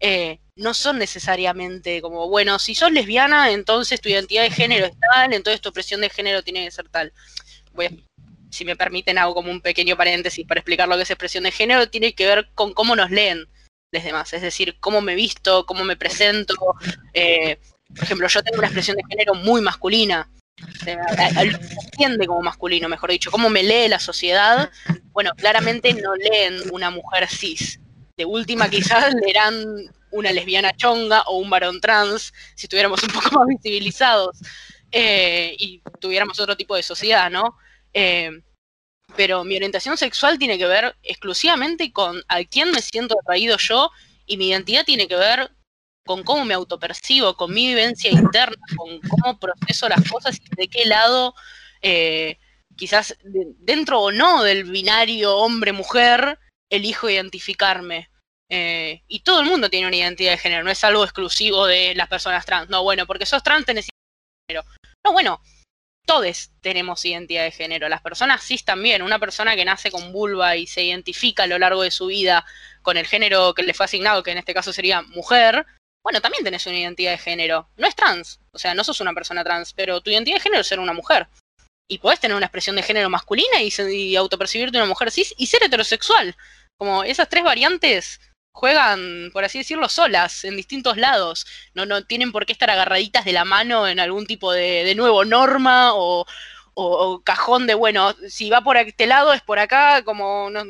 Eh, 0.00 0.38
no 0.56 0.74
son 0.74 0.98
necesariamente 0.98 2.02
como, 2.02 2.28
bueno, 2.28 2.58
si 2.58 2.74
sos 2.74 2.92
lesbiana, 2.92 3.50
entonces 3.52 4.00
tu 4.00 4.08
identidad 4.08 4.42
de 4.42 4.50
género 4.50 4.86
es 4.86 4.92
tal, 5.00 5.32
entonces 5.32 5.60
tu 5.60 5.70
opresión 5.70 6.00
de 6.00 6.10
género 6.10 6.42
tiene 6.42 6.64
que 6.64 6.70
ser 6.70 6.88
tal. 6.88 7.12
Voy 7.72 7.86
a 7.86 7.90
si 8.54 8.64
me 8.64 8.76
permiten, 8.76 9.18
hago 9.18 9.34
como 9.34 9.50
un 9.50 9.60
pequeño 9.60 9.96
paréntesis 9.96 10.46
para 10.46 10.60
explicar 10.60 10.88
lo 10.88 10.96
que 10.96 11.02
es 11.02 11.10
expresión 11.10 11.44
de 11.44 11.50
género, 11.50 11.90
tiene 11.90 12.14
que 12.14 12.26
ver 12.26 12.48
con 12.54 12.72
cómo 12.72 12.94
nos 12.94 13.10
leen 13.10 13.46
los 13.90 14.04
demás, 14.04 14.32
es 14.32 14.42
decir, 14.42 14.76
cómo 14.80 15.00
me 15.00 15.14
visto, 15.14 15.66
cómo 15.66 15.84
me 15.84 15.96
presento. 15.96 16.54
Eh, 17.12 17.58
por 17.88 18.04
ejemplo, 18.04 18.28
yo 18.28 18.42
tengo 18.42 18.58
una 18.58 18.66
expresión 18.68 18.96
de 18.96 19.04
género 19.08 19.34
muy 19.34 19.60
masculina, 19.60 20.28
entiende 20.86 22.26
como 22.26 22.42
masculino, 22.42 22.88
mejor 22.88 23.10
dicho, 23.10 23.30
cómo 23.30 23.50
me 23.50 23.62
lee 23.62 23.88
la 23.88 23.98
sociedad. 23.98 24.70
Bueno, 25.12 25.32
claramente 25.36 25.92
no 25.94 26.14
leen 26.14 26.60
una 26.72 26.90
mujer 26.90 27.28
cis. 27.28 27.80
De 28.16 28.24
última, 28.24 28.68
quizás 28.68 29.12
leerán 29.14 29.54
una 30.10 30.30
lesbiana 30.32 30.76
chonga 30.76 31.22
o 31.22 31.38
un 31.38 31.50
varón 31.50 31.80
trans, 31.80 32.32
si 32.54 32.66
estuviéramos 32.66 33.02
un 33.02 33.10
poco 33.10 33.30
más 33.38 33.48
visibilizados 33.48 34.38
eh, 34.92 35.56
y 35.58 35.82
tuviéramos 36.00 36.38
otro 36.38 36.56
tipo 36.56 36.76
de 36.76 36.84
sociedad, 36.84 37.30
¿no? 37.30 37.56
Eh, 37.94 38.30
pero 39.16 39.44
mi 39.44 39.56
orientación 39.56 39.96
sexual 39.96 40.38
tiene 40.38 40.58
que 40.58 40.66
ver 40.66 40.96
exclusivamente 41.02 41.92
con 41.92 42.22
a 42.28 42.42
quién 42.44 42.70
me 42.72 42.82
siento 42.82 43.16
atraído 43.20 43.56
yo 43.58 43.90
y 44.26 44.36
mi 44.36 44.48
identidad 44.48 44.84
tiene 44.84 45.06
que 45.06 45.16
ver 45.16 45.50
con 46.04 46.22
cómo 46.22 46.44
me 46.44 46.54
autopercibo, 46.54 47.36
con 47.36 47.52
mi 47.52 47.68
vivencia 47.68 48.10
interna, 48.10 48.56
con 48.76 49.00
cómo 49.00 49.38
proceso 49.38 49.88
las 49.88 50.08
cosas 50.08 50.38
y 50.38 50.56
de 50.56 50.68
qué 50.68 50.84
lado, 50.84 51.34
eh, 51.80 52.38
quizás 52.76 53.16
de, 53.22 53.46
dentro 53.58 54.00
o 54.00 54.12
no 54.12 54.42
del 54.42 54.64
binario 54.64 55.36
hombre-mujer, 55.36 56.38
elijo 56.70 57.08
identificarme. 57.08 58.10
Eh, 58.50 59.02
y 59.08 59.20
todo 59.20 59.40
el 59.40 59.46
mundo 59.46 59.70
tiene 59.70 59.86
una 59.86 59.96
identidad 59.96 60.32
de 60.32 60.38
género, 60.38 60.64
no 60.64 60.70
es 60.70 60.84
algo 60.84 61.04
exclusivo 61.04 61.66
de 61.66 61.94
las 61.94 62.08
personas 62.08 62.44
trans. 62.44 62.68
No, 62.68 62.82
bueno, 62.82 63.06
porque 63.06 63.26
sos 63.26 63.42
trans 63.42 63.64
tenés 63.64 63.88
género. 64.48 64.66
No, 65.04 65.12
bueno, 65.12 65.40
todos 66.06 66.50
tenemos 66.60 67.04
identidad 67.04 67.44
de 67.44 67.50
género. 67.50 67.88
Las 67.88 68.02
personas 68.02 68.42
cis 68.44 68.64
también. 68.64 69.02
Una 69.02 69.18
persona 69.18 69.56
que 69.56 69.64
nace 69.64 69.90
con 69.90 70.12
vulva 70.12 70.56
y 70.56 70.66
se 70.66 70.82
identifica 70.82 71.44
a 71.44 71.46
lo 71.46 71.58
largo 71.58 71.82
de 71.82 71.90
su 71.90 72.06
vida 72.06 72.44
con 72.82 72.96
el 72.96 73.06
género 73.06 73.54
que 73.54 73.62
le 73.62 73.74
fue 73.74 73.86
asignado, 73.86 74.22
que 74.22 74.30
en 74.30 74.38
este 74.38 74.54
caso 74.54 74.72
sería 74.72 75.02
mujer, 75.02 75.66
bueno, 76.04 76.20
también 76.20 76.44
tenés 76.44 76.66
una 76.66 76.78
identidad 76.78 77.12
de 77.12 77.18
género. 77.18 77.70
No 77.78 77.86
es 77.86 77.96
trans, 77.96 78.38
o 78.52 78.58
sea, 78.58 78.74
no 78.74 78.84
sos 78.84 79.00
una 79.00 79.14
persona 79.14 79.42
trans, 79.42 79.72
pero 79.72 80.02
tu 80.02 80.10
identidad 80.10 80.36
de 80.36 80.42
género 80.42 80.60
es 80.60 80.66
ser 80.66 80.78
una 80.78 80.92
mujer. 80.92 81.28
Y 81.88 81.98
podés 81.98 82.20
tener 82.20 82.36
una 82.36 82.46
expresión 82.46 82.76
de 82.76 82.82
género 82.82 83.08
masculina 83.08 83.62
y, 83.62 83.72
y 83.90 84.16
autopercibirte 84.16 84.76
una 84.76 84.86
mujer 84.86 85.10
cis 85.10 85.34
y 85.38 85.46
ser 85.46 85.62
heterosexual. 85.62 86.36
Como 86.76 87.04
esas 87.04 87.28
tres 87.28 87.42
variantes 87.42 88.20
juegan, 88.54 89.30
por 89.32 89.44
así 89.44 89.58
decirlo, 89.58 89.88
solas, 89.88 90.44
en 90.44 90.56
distintos 90.56 90.96
lados. 90.96 91.46
No, 91.74 91.86
no 91.86 92.04
tienen 92.04 92.32
por 92.32 92.46
qué 92.46 92.52
estar 92.52 92.70
agarraditas 92.70 93.24
de 93.24 93.32
la 93.32 93.44
mano 93.44 93.88
en 93.88 94.00
algún 94.00 94.26
tipo 94.26 94.52
de, 94.52 94.94
nuevo 94.94 95.24
norma 95.24 95.94
o, 95.94 96.24
o, 96.74 97.22
cajón 97.22 97.66
de, 97.66 97.74
bueno, 97.74 98.14
si 98.28 98.50
va 98.50 98.62
por 98.62 98.76
este 98.76 99.06
lado 99.06 99.32
es 99.32 99.42
por 99.42 99.58
acá, 99.58 100.04
como 100.04 100.50
no, 100.50 100.62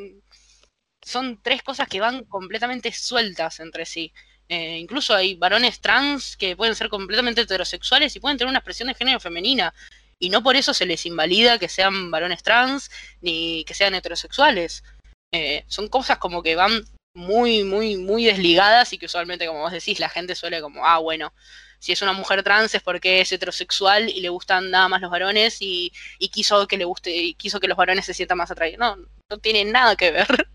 son 1.03 1.41
tres 1.43 1.63
cosas 1.63 1.87
que 1.89 2.01
van 2.01 2.25
completamente 2.25 2.91
sueltas 2.93 3.61
entre 3.61 3.87
sí. 3.87 4.13
Eh, 4.49 4.79
incluso 4.79 5.15
hay 5.15 5.35
varones 5.37 5.81
trans 5.81 6.37
que 6.37 6.57
pueden 6.57 6.75
ser 6.75 6.89
completamente 6.89 7.43
heterosexuales 7.43 8.17
y 8.17 8.21
pueden 8.21 8.39
tener 8.39 8.51
una 8.51 8.61
expresión 8.61 8.89
de 8.89 8.95
género 8.95 9.21
femenina. 9.21 9.75
Y 10.19 10.31
no 10.31 10.43
por 10.43 10.57
eso 10.57 10.73
se 10.75 10.87
les 10.87 11.05
invalida 11.07 11.59
que 11.59 11.69
sean 11.69 12.11
varones 12.11 12.43
trans 12.43 12.91
ni 13.21 13.65
que 13.67 13.75
sean 13.75 13.95
heterosexuales. 13.95 14.85
Eh, 15.33 15.65
son 15.69 15.89
cosas 15.89 16.19
como 16.19 16.43
que 16.43 16.57
van 16.57 16.85
muy, 17.15 17.65
muy, 17.65 17.97
muy 17.97 18.25
desligadas 18.25 18.93
y 18.93 18.99
que 18.99 19.07
usualmente, 19.07 19.47
como 19.47 19.61
vos 19.61 19.73
decís, 19.73 20.01
la 20.01 20.09
gente 20.09 20.35
suele 20.35 20.61
como, 20.61 20.85
ah, 20.85 20.99
bueno, 20.99 21.33
si 21.79 21.93
es 21.93 22.03
una 22.03 22.13
mujer 22.13 22.43
trans 22.43 22.75
es 22.75 22.83
porque 22.83 23.21
es 23.21 23.31
heterosexual 23.31 24.09
y 24.09 24.21
le 24.21 24.29
gustan 24.29 24.71
nada 24.71 24.89
más 24.89 25.01
los 25.01 25.11
varones 25.11 25.59
y, 25.61 25.93
quiso 26.33 26.67
que 26.67 26.77
le 26.77 26.85
guste, 26.85 27.15
y 27.15 27.35
quiso 27.35 27.61
que 27.61 27.69
los 27.69 27.77
varones 27.77 28.05
se 28.05 28.15
sientan 28.15 28.39
más 28.39 28.51
atraídos. 28.51 28.81
No, 28.81 28.97
no 29.31 29.39
tiene 29.39 29.65
nada 29.65 29.95
que 29.97 30.11
ver. 30.11 30.49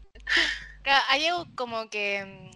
Hay 1.10 1.28
algo 1.28 1.46
como 1.56 1.90
que 1.90 2.50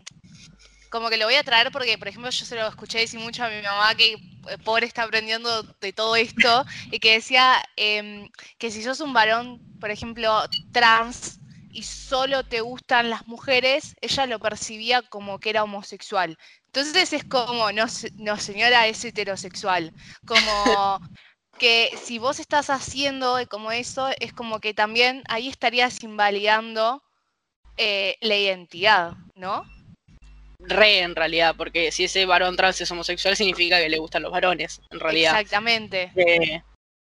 como 0.89 1.10
que 1.10 1.18
lo 1.18 1.26
voy 1.26 1.34
a 1.34 1.43
traer 1.43 1.72
porque, 1.72 1.97
por 1.97 2.08
ejemplo, 2.08 2.30
yo 2.30 2.45
se 2.45 2.56
lo 2.56 2.68
escuché 2.68 2.99
decir 2.99 3.20
mucho 3.20 3.43
a 3.43 3.49
mi 3.49 3.64
mamá 3.64 3.95
que 3.95 4.14
eh, 4.14 4.58
pobre 4.64 4.86
está 4.86 5.01
aprendiendo 5.01 5.64
de 5.64 5.91
todo 5.91 6.16
esto 6.16 6.66
y 6.91 6.99
que 6.99 7.14
decía 7.14 7.64
em, 7.78 8.30
que 8.60 8.70
si 8.70 8.84
sos 8.84 8.99
un 8.99 9.12
varón, 9.12 9.60
por 9.80 9.89
ejemplo, 9.89 10.47
trans, 10.72 11.39
y 11.74 11.84
solo 11.84 12.43
te 12.43 12.61
gustan 12.61 13.09
las 13.09 13.28
mujeres, 13.28 13.95
ella 14.01 14.26
lo 14.28 14.39
percibía 14.39 15.01
como 15.01 15.39
que 15.39 15.49
era 15.49 15.63
homosexual. 15.63 16.38
Entonces 16.67 17.13
es 17.13 17.24
como, 17.24 17.71
no, 17.71 17.86
no 18.15 18.38
señora, 18.38 18.88
es 18.88 19.03
heterosexual. 19.03 19.91
Como 20.26 20.41
que 21.59 21.89
si 22.01 22.19
vos 22.19 22.39
estás 22.39 22.69
haciendo 22.69 23.38
como 23.49 23.71
eso, 23.71 24.09
es 24.19 24.34
como 24.34 24.59
que 24.59 24.74
también 24.74 25.24
ahí 25.28 25.49
estarías 25.49 26.01
invalidando 26.03 27.03
eh, 27.78 28.17
la 28.21 28.38
identidad, 28.38 29.13
¿no? 29.36 29.65
Re, 30.59 30.99
en 30.99 31.15
realidad, 31.15 31.55
porque 31.57 31.91
si 31.91 32.05
ese 32.05 32.26
varón 32.26 32.55
trans 32.55 32.80
es 32.80 32.91
homosexual, 32.91 33.36
significa 33.36 33.80
que 33.80 33.89
le 33.89 33.97
gustan 33.97 34.21
los 34.21 34.32
varones, 34.32 34.82
en 34.91 34.99
realidad. 34.99 35.39
Exactamente. 35.39 36.11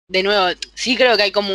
De 0.07 0.23
nuevo, 0.23 0.57
sí 0.73 0.95
creo 0.95 1.17
que 1.17 1.23
hay 1.23 1.31
como 1.31 1.53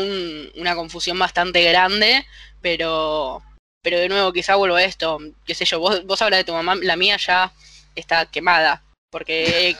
una 0.56 0.74
confusión 0.74 1.18
bastante 1.18 1.62
grande, 1.62 2.26
pero, 2.60 3.42
pero 3.82 3.98
de 3.98 4.08
nuevo, 4.08 4.32
quizá 4.32 4.56
vuelvo 4.56 4.76
a 4.76 4.82
esto, 4.82 5.18
qué 5.44 5.54
sé 5.54 5.64
yo, 5.64 5.78
vos, 5.78 6.04
vos 6.04 6.20
hablas 6.22 6.40
de 6.40 6.44
tu 6.44 6.52
mamá, 6.52 6.74
la 6.76 6.96
mía 6.96 7.16
ya 7.16 7.52
está 7.94 8.26
quemada, 8.26 8.82
porque 9.10 9.76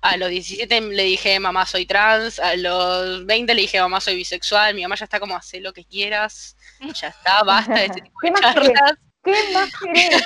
a 0.00 0.16
los 0.16 0.30
17 0.30 0.80
le 0.80 1.02
dije 1.02 1.40
mamá 1.40 1.66
soy 1.66 1.86
trans, 1.86 2.38
a 2.38 2.54
los 2.56 3.26
20 3.26 3.54
le 3.54 3.62
dije 3.62 3.80
mamá 3.80 4.00
soy 4.00 4.16
bisexual, 4.16 4.74
mi 4.74 4.82
mamá 4.82 4.94
ya 4.94 5.04
está 5.04 5.18
como 5.18 5.36
hace 5.36 5.60
lo 5.60 5.72
que 5.72 5.84
quieras, 5.84 6.56
ya 6.94 7.08
está, 7.08 7.42
basta 7.42 7.74
de 7.74 7.86
este 7.86 8.00
tipo 8.02 8.20
de 8.22 8.32
charlas. 8.40 8.94
¿Qué 9.24 9.36
más 9.52 9.70
querés? 9.78 10.22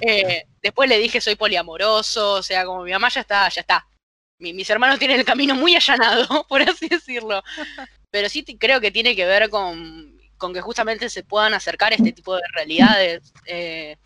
eh, 0.00 0.44
después 0.62 0.88
le 0.88 0.98
dije 0.98 1.20
soy 1.20 1.36
poliamoroso, 1.36 2.32
o 2.32 2.42
sea, 2.42 2.64
como 2.64 2.84
mi 2.84 2.92
mamá 2.92 3.10
ya 3.10 3.20
está, 3.20 3.48
ya 3.50 3.60
está. 3.60 3.86
Mis 4.40 4.68
hermanos 4.70 4.98
tienen 4.98 5.20
el 5.20 5.24
camino 5.24 5.54
muy 5.54 5.76
allanado, 5.76 6.44
por 6.48 6.62
así 6.62 6.88
decirlo. 6.88 7.42
Pero 8.10 8.28
sí 8.28 8.44
creo 8.58 8.80
que 8.80 8.90
tiene 8.90 9.14
que 9.14 9.26
ver 9.26 9.50
con 9.50 10.18
con 10.40 10.54
que 10.54 10.62
justamente 10.62 11.08
se 11.10 11.22
puedan 11.22 11.54
acercar 11.54 11.92
a 11.92 11.96
este 11.96 12.12
tipo 12.12 12.34
de 12.34 12.42
realidades. 12.54 13.32
Eh, 13.44 13.96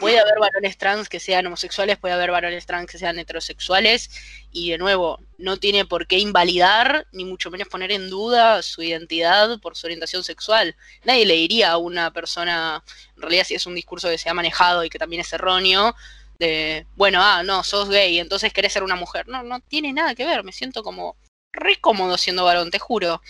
puede 0.00 0.18
haber 0.18 0.34
varones 0.38 0.76
trans 0.76 1.08
que 1.08 1.20
sean 1.20 1.46
homosexuales, 1.46 1.98
puede 1.98 2.14
haber 2.14 2.30
varones 2.30 2.66
trans 2.66 2.90
que 2.90 2.98
sean 2.98 3.18
heterosexuales, 3.18 4.10
y 4.50 4.72
de 4.72 4.78
nuevo, 4.78 5.20
no 5.38 5.56
tiene 5.56 5.86
por 5.86 6.06
qué 6.06 6.18
invalidar, 6.18 7.06
ni 7.12 7.24
mucho 7.24 7.50
menos 7.50 7.68
poner 7.68 7.92
en 7.92 8.10
duda 8.10 8.60
su 8.62 8.82
identidad 8.82 9.58
por 9.60 9.76
su 9.76 9.86
orientación 9.86 10.24
sexual. 10.24 10.76
Nadie 11.04 11.24
le 11.24 11.34
diría 11.34 11.70
a 11.70 11.76
una 11.78 12.12
persona, 12.12 12.82
en 13.16 13.22
realidad 13.22 13.44
si 13.44 13.54
es 13.54 13.64
un 13.64 13.74
discurso 13.74 14.10
que 14.10 14.18
se 14.18 14.28
ha 14.28 14.34
manejado 14.34 14.84
y 14.84 14.90
que 14.90 14.98
también 14.98 15.20
es 15.20 15.32
erróneo, 15.32 15.94
de, 16.38 16.86
bueno, 16.96 17.20
ah, 17.22 17.42
no, 17.42 17.62
sos 17.64 17.88
gay, 17.88 18.18
entonces 18.18 18.52
querés 18.52 18.72
ser 18.72 18.82
una 18.82 18.96
mujer. 18.96 19.28
No, 19.28 19.42
no 19.42 19.60
tiene 19.60 19.92
nada 19.92 20.14
que 20.14 20.26
ver, 20.26 20.44
me 20.44 20.52
siento 20.52 20.82
como 20.82 21.16
re 21.52 21.76
cómodo 21.76 22.18
siendo 22.18 22.44
varón, 22.44 22.70
te 22.70 22.78
juro. 22.78 23.20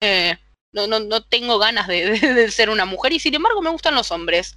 Eh, 0.00 0.36
no, 0.72 0.86
no, 0.86 1.00
no 1.00 1.22
tengo 1.22 1.58
ganas 1.58 1.86
de, 1.86 2.50
ser 2.50 2.70
una 2.70 2.84
mujer 2.84 3.12
y 3.12 3.20
sin 3.20 3.34
embargo 3.34 3.62
me 3.62 3.70
gustan 3.70 3.94
los 3.94 4.10
hombres. 4.10 4.56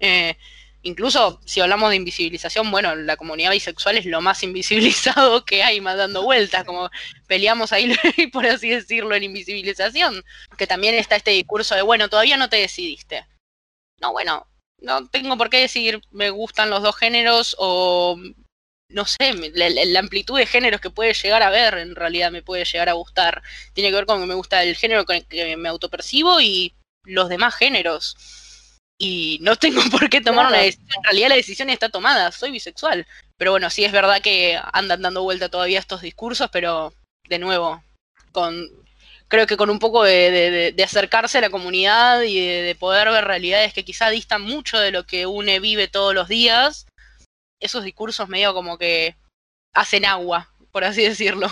Eh, 0.00 0.36
incluso 0.82 1.40
si 1.44 1.60
hablamos 1.60 1.90
de 1.90 1.96
invisibilización, 1.96 2.70
bueno, 2.70 2.94
la 2.94 3.16
comunidad 3.16 3.52
bisexual 3.52 3.98
es 3.98 4.06
lo 4.06 4.20
más 4.20 4.42
invisibilizado 4.44 5.44
que 5.44 5.62
hay, 5.62 5.80
más 5.80 5.96
dando 5.96 6.22
vueltas, 6.22 6.64
como 6.64 6.90
peleamos 7.26 7.72
ahí, 7.72 7.94
por 8.32 8.46
así 8.46 8.70
decirlo, 8.70 9.14
en 9.14 9.24
invisibilización, 9.24 10.24
que 10.56 10.66
también 10.66 10.94
está 10.94 11.16
este 11.16 11.32
discurso 11.32 11.74
de, 11.74 11.82
bueno, 11.82 12.08
todavía 12.08 12.36
no 12.36 12.48
te 12.48 12.56
decidiste. 12.56 13.26
No, 14.00 14.12
bueno, 14.12 14.46
no 14.82 15.06
tengo 15.08 15.36
por 15.38 15.50
qué 15.50 15.58
decidir 15.58 16.00
me 16.10 16.30
gustan 16.30 16.70
los 16.70 16.82
dos 16.82 16.96
géneros 16.96 17.56
o 17.58 18.18
no 18.88 19.06
sé, 19.06 19.32
la, 19.54 20.00
amplitud 20.00 20.38
de 20.38 20.46
géneros 20.46 20.80
que 20.80 20.90
puede 20.90 21.14
llegar 21.14 21.42
a 21.42 21.50
ver 21.50 21.74
en 21.78 21.94
realidad 21.94 22.30
me 22.30 22.42
puede 22.42 22.64
llegar 22.64 22.88
a 22.88 22.94
gustar. 22.94 23.42
Tiene 23.72 23.90
que 23.90 23.96
ver 23.96 24.06
con 24.06 24.20
que 24.20 24.26
me 24.26 24.34
gusta 24.34 24.62
el 24.62 24.76
género 24.76 25.04
con 25.04 25.16
el 25.16 25.26
que 25.26 25.56
me 25.56 25.68
autopercibo 25.68 26.40
y 26.40 26.74
los 27.04 27.28
demás 27.28 27.54
géneros. 27.54 28.16
Y 28.98 29.38
no 29.40 29.56
tengo 29.56 29.80
por 29.90 30.10
qué 30.10 30.20
tomar 30.20 30.46
una 30.46 30.58
decisión. 30.58 30.88
En 30.98 31.04
realidad 31.04 31.28
la 31.30 31.36
decisión 31.36 31.70
está 31.70 31.88
tomada, 31.88 32.30
soy 32.32 32.50
bisexual. 32.50 33.06
Pero 33.38 33.52
bueno, 33.52 33.70
sí 33.70 33.84
es 33.84 33.92
verdad 33.92 34.20
que 34.20 34.60
andan 34.72 35.02
dando 35.02 35.22
vuelta 35.22 35.48
todavía 35.48 35.78
estos 35.78 36.02
discursos, 36.02 36.50
pero 36.52 36.92
de 37.28 37.38
nuevo, 37.38 37.82
con 38.30 38.68
creo 39.32 39.46
que 39.46 39.56
con 39.56 39.70
un 39.70 39.78
poco 39.78 40.04
de, 40.04 40.74
acercarse 40.84 41.38
a 41.38 41.40
la 41.40 41.48
comunidad 41.48 42.20
y 42.20 42.38
de, 42.38 42.76
poder 42.78 43.08
ver 43.08 43.24
realidades 43.24 43.72
que 43.72 43.82
quizá 43.82 44.10
distan 44.10 44.42
mucho 44.42 44.78
de 44.78 44.90
lo 44.90 45.06
que 45.06 45.24
une 45.24 45.58
vive 45.58 45.88
todos 45.88 46.14
los 46.14 46.28
días, 46.28 46.86
esos 47.58 47.82
discursos 47.82 48.28
medio 48.28 48.52
como 48.52 48.76
que 48.76 49.16
hacen 49.72 50.04
agua, 50.04 50.50
por 50.70 50.84
así 50.84 51.02
decirlo. 51.02 51.46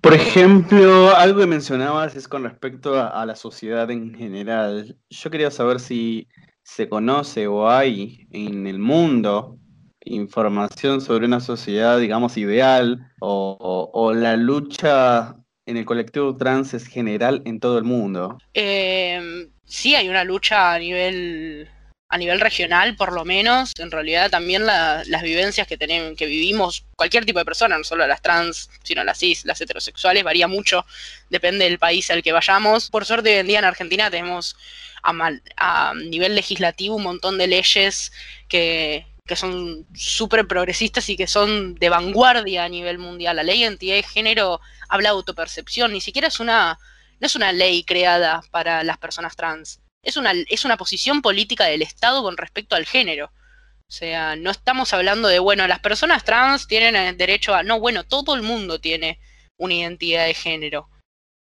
Por 0.00 0.14
ejemplo, 0.14 1.14
algo 1.14 1.40
que 1.40 1.46
mencionabas 1.46 2.16
es 2.16 2.26
con 2.26 2.44
respecto 2.44 2.98
a, 2.98 3.26
la 3.26 3.36
sociedad 3.36 3.90
en 3.90 4.14
general. 4.14 4.96
Yo 5.10 5.30
quería 5.30 5.50
saber 5.50 5.80
si 5.80 6.28
se 6.62 6.88
conoce 6.88 7.46
o 7.46 7.68
hay 7.68 8.26
en 8.30 8.66
el 8.66 8.78
mundo 8.78 9.58
información 10.02 11.02
sobre 11.02 11.26
una 11.26 11.40
sociedad, 11.40 11.98
digamos, 11.98 12.38
ideal 12.38 13.12
o, 13.20 14.14
la 14.14 14.38
lucha 14.38 15.36
en 15.70 15.76
el 15.76 15.84
colectivo 15.84 16.36
trans 16.36 16.74
es 16.74 16.86
general 16.86 17.42
en 17.44 17.60
todo 17.60 17.78
el 17.78 17.84
mundo. 17.84 18.38
Eh, 18.54 19.48
sí 19.64 19.94
hay 19.94 20.08
una 20.08 20.24
lucha 20.24 20.74
a 20.74 20.78
nivel 20.78 21.68
a 22.12 22.18
nivel 22.18 22.40
regional, 22.40 22.96
por 22.96 23.12
lo 23.12 23.24
menos, 23.24 23.72
en 23.78 23.92
realidad 23.92 24.30
también 24.30 24.66
las 24.66 25.22
vivencias 25.22 25.68
que 25.68 25.76
tenemos, 25.76 26.18
que 26.18 26.26
vivimos 26.26 26.84
cualquier 26.96 27.24
tipo 27.24 27.38
de 27.38 27.44
persona, 27.44 27.78
no 27.78 27.84
solo 27.84 28.04
las 28.04 28.20
trans, 28.20 28.68
sino 28.82 29.04
las 29.04 29.20
cis, 29.20 29.44
las 29.44 29.60
heterosexuales, 29.60 30.24
varía 30.24 30.48
mucho, 30.48 30.84
depende 31.28 31.66
del 31.66 31.78
país 31.78 32.10
al 32.10 32.24
que 32.24 32.32
vayamos. 32.32 32.90
Por 32.90 33.04
suerte 33.04 33.30
hoy 33.30 33.38
en 33.38 33.46
día 33.46 33.60
en 33.60 33.64
Argentina 33.64 34.10
tenemos 34.10 34.56
a 35.04 35.94
nivel 35.94 36.34
legislativo 36.34 36.96
un 36.96 37.04
montón 37.04 37.38
de 37.38 37.46
leyes 37.46 38.10
que, 38.48 39.06
que 39.30 39.36
son 39.36 39.86
súper 39.94 40.46
progresistas 40.46 41.08
y 41.08 41.16
que 41.16 41.26
son 41.26 41.76
de 41.76 41.88
vanguardia 41.88 42.64
a 42.64 42.68
nivel 42.68 42.98
mundial. 42.98 43.36
La 43.36 43.42
ley 43.42 43.60
de 43.60 43.64
identidad 43.64 43.94
de 43.94 44.02
género 44.02 44.60
habla 44.88 45.08
de 45.08 45.14
autopercepción, 45.14 45.92
ni 45.92 46.02
siquiera 46.02 46.28
es 46.28 46.40
una, 46.40 46.78
no 47.20 47.26
es 47.26 47.34
una 47.36 47.52
ley 47.52 47.84
creada 47.84 48.42
para 48.50 48.84
las 48.84 48.98
personas 48.98 49.36
trans 49.36 49.80
es 50.02 50.16
una, 50.16 50.32
es 50.48 50.64
una 50.64 50.76
posición 50.76 51.22
política 51.22 51.64
del 51.64 51.82
Estado 51.82 52.22
con 52.22 52.36
respecto 52.36 52.76
al 52.76 52.86
género. 52.86 53.26
O 53.26 53.92
sea, 53.92 54.36
no 54.36 54.50
estamos 54.50 54.92
hablando 54.92 55.28
de, 55.28 55.38
bueno, 55.38 55.66
las 55.66 55.80
personas 55.80 56.24
trans 56.24 56.66
tienen 56.66 57.16
derecho 57.16 57.54
a... 57.54 57.62
No, 57.62 57.80
bueno, 57.80 58.04
todo 58.04 58.34
el 58.34 58.42
mundo 58.42 58.80
tiene 58.80 59.18
una 59.58 59.74
identidad 59.74 60.26
de 60.26 60.34
género. 60.34 60.88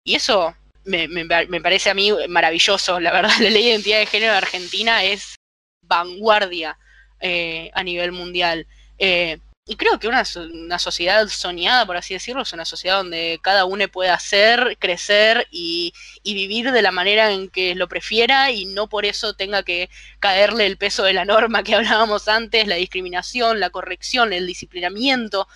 Y 0.05 0.15
eso 0.15 0.55
me, 0.85 1.09
me, 1.09 1.25
me 1.25 1.61
parece 1.61 1.91
a 1.91 1.95
mí 1.95 2.11
maravilloso. 2.29 3.01
La 3.01 3.13
verdad, 3.13 3.33
la 3.41 3.51
ley 3.51 3.65
de 3.65 3.71
identidad 3.71 3.99
de 3.99 4.07
género 4.07 4.33
de 4.33 4.39
Argentina 4.39 5.05
es 5.05 5.37
vanguardia 5.83 6.79
eh, 7.21 7.71
a 7.75 7.83
nivel 7.83 8.13
mundial. 8.13 8.67
Eh, 8.99 9.39
y 9.67 9.77
creo 9.77 10.01
que 10.01 10.09
una, 10.09 10.25
una, 10.53 10.79
sociedad 10.81 11.29
soñada, 11.29 11.87
por 11.87 11.97
así 11.97 12.15
decirlo, 12.15 12.43
es 12.43 12.53
una 12.53 12.65
sociedad 12.65 12.97
donde 12.97 13.39
cada 13.41 13.67
uno 13.67 13.87
puede 13.89 14.11
hacer, 14.11 14.77
crecer 14.81 15.47
y, 15.51 15.93
y, 16.25 16.35
vivir 16.35 16.73
de 16.73 16.83
la 16.83 16.91
manera 16.91 17.31
en 17.31 17.49
que 17.49 17.77
lo 17.77 17.87
prefiera 17.87 18.51
y 18.51 18.65
no 18.65 18.89
por 18.89 19.05
eso 19.05 19.35
tenga 19.35 19.63
que 19.63 19.89
caerle 20.19 20.67
el 20.67 20.77
peso 20.77 21.05
de 21.05 21.13
la 21.13 21.25
norma 21.25 21.63
que 21.63 21.75
hablábamos 21.77 22.27
antes, 22.27 22.67
la 22.67 22.75
discriminación, 22.77 23.61
la 23.61 23.71
corrección, 23.71 24.33
el 24.33 24.47
disciplinamiento 24.47 25.47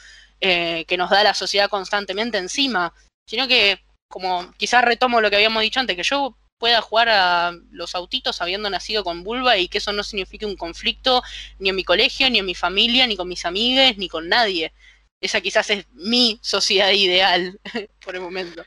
eh, 0.41 0.85
que 0.87 0.97
nos 0.97 1.11
da 1.11 1.25
la 1.25 1.35
sociedad 1.35 1.71
constantemente 1.71 2.39
encima, 2.39 2.93
sino 3.27 3.49
que, 3.49 3.81
como 4.09 4.53
quizás 4.59 4.85
retomo 4.85 5.21
lo 5.21 5.31
que 5.31 5.37
habíamos 5.37 5.63
dicho 5.63 5.81
antes, 5.81 5.97
que 5.97 6.03
yo 6.03 6.37
pueda 6.65 6.81
jugar 6.81 7.11
a 7.11 7.53
los 7.73 7.95
autitos 7.95 8.41
habiendo 8.41 8.71
nacido 8.71 9.05
con 9.05 9.23
vulva 9.23 9.59
y 9.59 9.69
que 9.69 9.77
eso 9.77 9.93
no 9.93 10.03
signifique 10.03 10.47
un 10.47 10.57
conflicto 10.57 11.23
ni 11.59 11.69
en 11.69 11.77
mi 11.77 11.85
colegio, 11.85 12.31
ni 12.31 12.39
en 12.39 12.47
mi 12.47 12.55
familia, 12.55 13.07
ni 13.07 13.17
con 13.17 13.29
mis 13.29 13.45
amigues, 13.45 13.99
ni 13.99 14.09
con 14.09 14.31
nadie. 14.31 14.73
Esa 15.21 15.43
quizás 15.43 15.69
es 15.69 15.87
mi 15.93 16.39
sociedad 16.41 16.91
ideal 16.93 17.61
por 18.03 18.15
el 18.15 18.23
momento. 18.23 18.65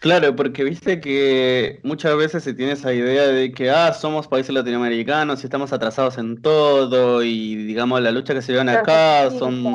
Claro, 0.00 0.34
porque 0.34 0.64
viste 0.64 0.98
que 0.98 1.78
muchas 1.82 2.16
veces 2.16 2.42
se 2.42 2.54
tiene 2.54 2.72
esa 2.72 2.92
idea 2.94 3.26
de 3.26 3.52
que, 3.52 3.70
ah, 3.70 3.92
somos 3.92 4.28
países 4.28 4.54
latinoamericanos 4.54 5.42
y 5.42 5.46
estamos 5.46 5.74
atrasados 5.74 6.16
en 6.16 6.40
todo 6.40 7.22
y 7.22 7.54
digamos 7.54 8.00
la 8.00 8.10
lucha 8.10 8.32
que 8.32 8.40
se 8.40 8.52
llevan 8.52 8.70
acá 8.70 9.30
son, 9.30 9.74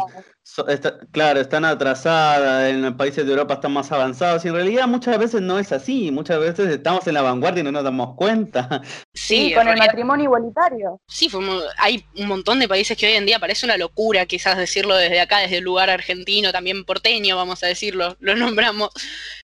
está, 0.68 0.98
claro, 1.12 1.40
están 1.40 1.64
atrasadas, 1.64 2.72
en 2.72 2.98
países 2.98 3.24
de 3.24 3.34
Europa 3.34 3.54
están 3.56 3.74
más 3.74 3.92
avanzados 3.92 4.44
y 4.46 4.48
en 4.48 4.56
realidad 4.56 4.88
muchas 4.88 5.20
veces 5.20 5.42
no 5.42 5.60
es 5.60 5.72
así, 5.72 6.10
muchas 6.10 6.40
veces 6.40 6.70
estamos 6.70 7.06
en 7.06 7.14
la 7.14 7.22
vanguardia 7.22 7.62
y 7.62 7.64
no 7.64 7.72
nos 7.72 7.84
damos 7.84 8.16
cuenta. 8.16 8.82
Sí, 9.14 9.50
sí 9.50 9.54
con 9.54 9.68
el 9.68 9.78
matrimonio 9.78 10.26
igualitario. 10.26 11.02
Sí, 11.08 11.30
hay 11.78 12.04
un 12.18 12.28
montón 12.28 12.58
de 12.58 12.68
países 12.68 12.98
que 12.98 13.06
hoy 13.06 13.14
en 13.14 13.28
día 13.28 13.38
parece 13.38 13.68
una 13.68 13.78
locura 13.78 14.26
quizás 14.26 14.58
decirlo 14.58 14.96
desde 14.96 15.20
acá, 15.20 15.38
desde 15.40 15.58
el 15.58 15.64
lugar 15.64 15.92
argentino, 15.92 16.52
también 16.52 16.84
porteño, 16.84 17.36
vamos 17.36 17.64
a 17.64 17.68
decirlo, 17.68 18.18
lo 18.20 18.36
nombramos, 18.36 18.90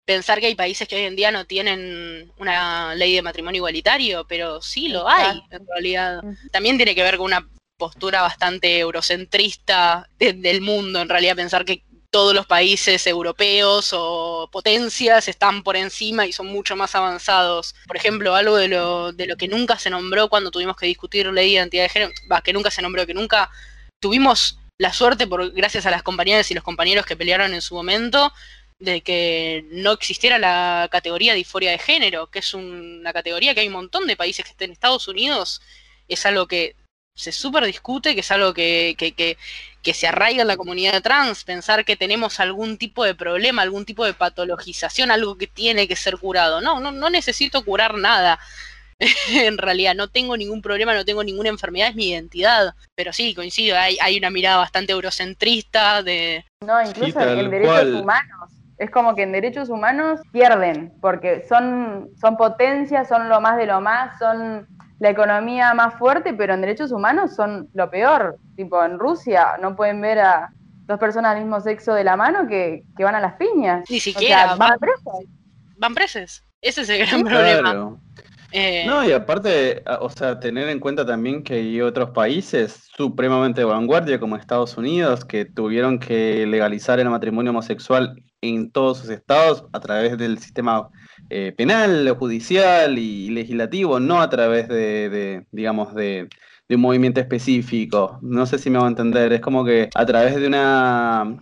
pensar 0.09 0.39
que 0.39 0.47
hay 0.47 0.55
países 0.55 0.87
que 0.87 0.95
hoy 0.95 1.03
en 1.03 1.15
día 1.15 1.29
no 1.29 1.45
tienen 1.45 2.33
una 2.39 2.95
ley 2.95 3.13
de 3.13 3.21
matrimonio 3.21 3.59
igualitario, 3.59 4.25
pero 4.27 4.59
sí 4.59 4.87
lo 4.87 5.07
hay 5.07 5.39
en 5.51 5.67
realidad. 5.67 6.23
También 6.51 6.77
tiene 6.77 6.95
que 6.95 7.03
ver 7.03 7.17
con 7.17 7.27
una 7.27 7.47
postura 7.77 8.23
bastante 8.23 8.79
eurocentrista 8.79 10.09
del 10.17 10.61
mundo, 10.61 10.99
en 10.99 11.09
realidad 11.09 11.35
pensar 11.35 11.63
que 11.63 11.83
todos 12.09 12.33
los 12.33 12.47
países 12.47 13.05
europeos 13.05 13.91
o 13.93 14.49
potencias 14.51 15.27
están 15.27 15.61
por 15.61 15.75
encima 15.75 16.25
y 16.25 16.33
son 16.33 16.47
mucho 16.47 16.75
más 16.75 16.95
avanzados. 16.95 17.75
Por 17.85 17.95
ejemplo, 17.95 18.33
algo 18.33 18.55
de 18.55 18.67
lo, 18.67 19.11
de 19.11 19.27
lo 19.27 19.37
que 19.37 19.47
nunca 19.47 19.77
se 19.77 19.91
nombró 19.91 20.27
cuando 20.27 20.49
tuvimos 20.49 20.75
que 20.75 20.87
discutir 20.87 21.27
ley 21.27 21.49
de 21.49 21.53
identidad 21.53 21.83
de 21.83 21.89
género, 21.89 22.11
va, 22.31 22.41
que 22.41 22.51
nunca 22.51 22.71
se 22.71 22.81
nombró, 22.81 23.05
que 23.05 23.13
nunca 23.13 23.51
tuvimos 24.01 24.57
la 24.79 24.93
suerte, 24.93 25.27
por, 25.27 25.51
gracias 25.51 25.85
a 25.85 25.91
las 25.91 26.01
compañeras 26.01 26.49
y 26.49 26.53
los 26.55 26.63
compañeros 26.63 27.05
que 27.05 27.17
pelearon 27.17 27.53
en 27.53 27.61
su 27.61 27.75
momento, 27.75 28.33
de 28.79 29.01
que 29.01 29.65
no 29.71 29.91
existiera 29.91 30.39
la 30.39 30.87
categoría 30.89 31.33
de 31.33 31.39
disforia 31.39 31.71
de 31.71 31.79
género, 31.79 32.27
que 32.27 32.39
es 32.39 32.53
una 32.53 33.13
categoría 33.13 33.53
que 33.53 33.59
hay 33.61 33.67
un 33.67 33.73
montón 33.73 34.07
de 34.07 34.15
países 34.15 34.45
que 34.45 34.51
están 34.51 34.67
en 34.67 34.71
Estados 34.71 35.07
Unidos, 35.07 35.61
es 36.07 36.25
algo 36.25 36.47
que 36.47 36.75
se 37.13 37.33
súper 37.33 37.65
discute, 37.65 38.13
que 38.13 38.21
es 38.21 38.31
algo 38.31 38.53
que, 38.53 38.95
que, 38.97 39.11
que, 39.11 39.37
que, 39.83 39.93
se 39.93 40.07
arraiga 40.07 40.43
en 40.43 40.47
la 40.47 40.55
comunidad 40.55 41.01
trans, 41.01 41.43
pensar 41.43 41.83
que 41.83 41.97
tenemos 41.97 42.39
algún 42.39 42.77
tipo 42.77 43.03
de 43.03 43.13
problema, 43.13 43.61
algún 43.61 43.83
tipo 43.83 44.05
de 44.05 44.13
patologización, 44.13 45.11
algo 45.11 45.37
que 45.37 45.47
tiene 45.47 45.85
que 45.89 45.97
ser 45.97 46.17
curado. 46.17 46.61
No, 46.61 46.79
no, 46.79 46.93
no 46.93 47.09
necesito 47.09 47.65
curar 47.65 47.95
nada. 47.95 48.39
en 49.33 49.57
realidad, 49.57 49.95
no 49.95 50.07
tengo 50.07 50.37
ningún 50.37 50.61
problema, 50.61 50.93
no 50.93 51.03
tengo 51.03 51.23
ninguna 51.25 51.49
enfermedad, 51.49 51.89
es 51.89 51.95
mi 51.95 52.09
identidad. 52.09 52.73
Pero 52.95 53.11
sí, 53.11 53.35
coincido, 53.35 53.77
hay, 53.77 53.97
hay 53.99 54.17
una 54.17 54.29
mirada 54.29 54.57
bastante 54.57 54.93
eurocentrista 54.93 56.01
de... 56.03 56.45
No, 56.65 56.81
incluso 56.81 57.19
sí, 57.19 57.25
en 57.27 57.49
derechos 57.49 57.73
cual. 57.73 57.95
humanos 57.95 58.49
es 58.79 58.89
como 58.89 59.13
que 59.13 59.23
en 59.23 59.33
derechos 59.33 59.69
humanos 59.69 60.21
pierden, 60.31 60.93
porque 61.01 61.45
son, 61.47 62.09
son 62.19 62.37
potencias, 62.37 63.09
son 63.09 63.27
lo 63.27 63.41
más 63.41 63.57
de 63.57 63.65
lo 63.65 63.81
más, 63.81 64.17
son 64.17 64.67
la 64.99 65.09
economía 65.09 65.73
más 65.73 65.95
fuerte, 65.95 66.33
pero 66.33 66.53
en 66.53 66.61
derechos 66.61 66.91
humanos 66.91 67.35
son 67.35 67.69
lo 67.73 67.89
peor. 67.89 68.37
Tipo, 68.55 68.83
en 68.83 68.97
Rusia 68.97 69.57
no 69.61 69.75
pueden 69.75 69.99
ver 69.99 70.19
a 70.19 70.53
dos 70.85 70.97
personas 70.97 71.35
del 71.35 71.43
mismo 71.43 71.59
sexo 71.59 71.93
de 71.93 72.05
la 72.05 72.15
mano 72.15 72.47
que, 72.47 72.83
que 72.97 73.03
van 73.03 73.15
a 73.15 73.19
las 73.19 73.33
piñas. 73.33 73.83
Ni 73.89 73.99
siquiera. 73.99 74.35
O 74.35 74.47
sea, 74.47 74.55
van, 74.55 74.69
van 74.69 74.79
presos. 74.79 75.25
Van 75.77 75.93
presos. 75.93 76.43
Ese 76.61 76.81
es 76.81 76.89
el 76.89 77.05
gran 77.05 77.23
problema. 77.23 77.71
Claro. 77.71 77.99
Eh... 78.51 78.83
No, 78.85 79.07
y 79.07 79.11
aparte, 79.11 79.83
o 79.99 80.09
sea, 80.09 80.39
tener 80.39 80.69
en 80.69 80.79
cuenta 80.79 81.05
también 81.05 81.43
que 81.43 81.55
hay 81.55 81.81
otros 81.81 82.11
países 82.11 82.89
supremamente 82.95 83.61
de 83.61 83.65
vanguardia, 83.65 84.19
como 84.19 84.35
Estados 84.35 84.77
Unidos, 84.77 85.25
que 85.25 85.45
tuvieron 85.45 85.99
que 85.99 86.45
legalizar 86.47 86.99
el 86.99 87.09
matrimonio 87.09 87.51
homosexual 87.51 88.21
en 88.41 88.71
todos 88.71 88.99
sus 88.99 89.09
estados 89.09 89.65
a 89.73 89.79
través 89.79 90.17
del 90.17 90.39
sistema 90.39 90.89
eh, 91.29 91.53
penal, 91.55 92.09
judicial 92.17 92.97
y 92.97 93.29
legislativo, 93.29 93.99
no 93.99 94.21
a 94.21 94.29
través 94.29 94.67
de, 94.67 95.45
digamos, 95.51 95.93
de, 95.93 96.29
un 96.69 96.81
movimiento 96.81 97.19
específico. 97.19 98.19
No 98.21 98.45
sé 98.45 98.57
si 98.59 98.69
me 98.69 98.79
va 98.79 98.85
a 98.85 98.89
entender, 98.89 99.33
es 99.33 99.41
como 99.41 99.65
que 99.65 99.89
a 99.93 100.05
través 100.05 100.35
de 100.35 100.47
una 100.47 101.37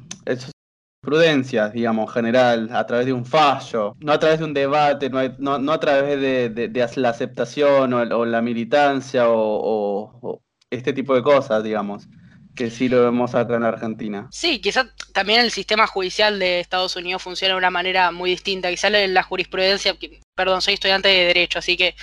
prudencias, 1.08 1.72
digamos, 1.72 2.14
general, 2.14 2.70
a 2.74 2.86
través 2.86 3.06
de 3.06 3.14
un 3.14 3.26
fallo, 3.26 3.96
no 4.02 4.12
a 4.12 4.20
través 4.20 4.40
de 4.40 4.44
un 4.44 4.54
debate, 4.54 5.10
no, 5.10 5.58
no, 5.58 5.72
a 5.72 5.80
través 5.80 6.20
de, 6.20 6.88
la 6.98 7.10
aceptación 7.10 7.94
o, 7.94 8.26
la 8.26 8.42
militancia 8.42 9.24
o, 9.30 10.42
este 10.70 10.92
tipo 10.92 11.16
de 11.16 11.24
cosas, 11.24 11.64
digamos, 11.64 12.10
que 12.54 12.70
sí 12.70 12.90
lo 12.90 13.04
vemos 13.04 13.36
acá 13.36 13.56
en 13.56 13.64
Argentina. 13.64 14.28
Sí, 14.32 14.60
quizás 14.60 14.88
también 15.14 15.40
el 15.40 15.52
sistema 15.52 15.88
judicial 15.88 16.40
de 16.40 16.60
Estados 16.60 16.98
Unidos 16.98 17.24
funciona 17.24 17.54
de 17.54 17.60
una 17.60 17.70
manera 17.70 18.12
muy 18.12 18.32
distinta, 18.32 18.70
quizás 18.70 18.92
la 18.92 19.24
jurisprudencia, 19.24 19.96
perdón, 20.36 20.62
soy 20.62 20.74
estudiante 20.74 21.08
de 21.08 21.28
Derecho, 21.28 21.60
así 21.60 21.78
que 21.78 21.96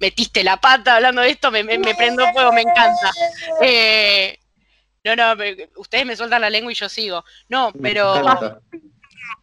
metiste 0.00 0.44
la 0.44 0.58
pata 0.58 0.96
hablando 0.96 1.22
de 1.22 1.30
esto, 1.30 1.50
me, 1.50 1.64
me, 1.64 1.78
me 1.78 1.94
prendo 1.94 2.26
fuego, 2.34 2.52
me 2.52 2.60
encanta. 2.60 3.10
Eh, 3.62 4.39
no, 5.04 5.16
no, 5.16 5.44
ustedes 5.76 6.06
me 6.06 6.16
sueltan 6.16 6.40
la 6.40 6.50
lengua 6.50 6.72
y 6.72 6.74
yo 6.74 6.88
sigo. 6.88 7.24
No, 7.48 7.72
pero. 7.80 8.60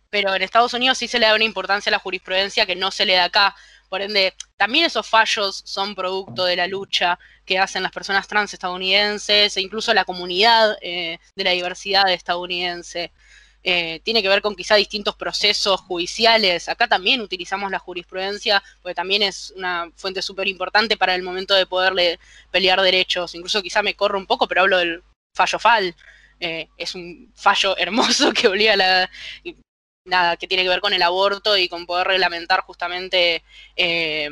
Pero 0.09 0.33
en 0.33 0.41
Estados 0.41 0.73
Unidos 0.73 0.97
sí 0.97 1.07
se 1.07 1.19
le 1.19 1.25
da 1.25 1.35
una 1.35 1.43
importancia 1.43 1.89
a 1.89 1.91
la 1.91 1.99
jurisprudencia 1.99 2.65
que 2.65 2.75
no 2.75 2.91
se 2.91 3.05
le 3.05 3.15
da 3.15 3.25
acá. 3.25 3.55
Por 3.89 4.01
ende, 4.01 4.33
también 4.55 4.85
esos 4.85 5.07
fallos 5.07 5.61
son 5.65 5.95
producto 5.95 6.45
de 6.45 6.55
la 6.55 6.67
lucha 6.67 7.19
que 7.45 7.59
hacen 7.59 7.83
las 7.83 7.91
personas 7.91 8.27
trans 8.27 8.53
estadounidenses 8.53 9.55
e 9.55 9.61
incluso 9.61 9.93
la 9.93 10.05
comunidad 10.05 10.77
eh, 10.81 11.19
de 11.35 11.43
la 11.43 11.51
diversidad 11.51 12.09
estadounidense. 12.11 13.11
Eh, 13.63 13.99
tiene 14.03 14.21
que 14.21 14.29
ver 14.29 14.41
con 14.41 14.55
quizá 14.55 14.75
distintos 14.75 15.15
procesos 15.15 15.81
judiciales. 15.81 16.69
Acá 16.69 16.87
también 16.87 17.19
utilizamos 17.21 17.69
la 17.69 17.79
jurisprudencia, 17.79 18.63
porque 18.81 18.95
también 18.95 19.23
es 19.23 19.51
una 19.57 19.91
fuente 19.95 20.21
súper 20.21 20.47
importante 20.47 20.95
para 20.95 21.15
el 21.15 21.21
momento 21.21 21.53
de 21.53 21.65
poderle 21.65 22.19
pelear 22.49 22.81
derechos. 22.81 23.35
Incluso 23.35 23.61
quizá 23.61 23.83
me 23.83 23.95
corro 23.95 24.17
un 24.17 24.25
poco, 24.25 24.47
pero 24.47 24.61
hablo 24.61 24.77
del 24.77 25.03
fallo 25.37 25.59
FAL. 25.59 25.95
Eh, 26.39 26.67
es 26.77 26.93
un 26.95 27.31
fallo 27.35 27.77
hermoso 27.77 28.31
que 28.33 28.47
obliga 28.47 28.73
a 28.73 28.77
la. 28.77 29.09
Nada, 30.05 30.37
que 30.37 30.47
tiene 30.47 30.63
que 30.63 30.69
ver 30.69 30.79
con 30.79 30.93
el 30.93 31.01
aborto 31.01 31.57
y 31.57 31.67
con 31.67 31.85
poder 31.85 32.07
reglamentar 32.07 32.61
justamente 32.61 33.43
eh, 33.75 34.29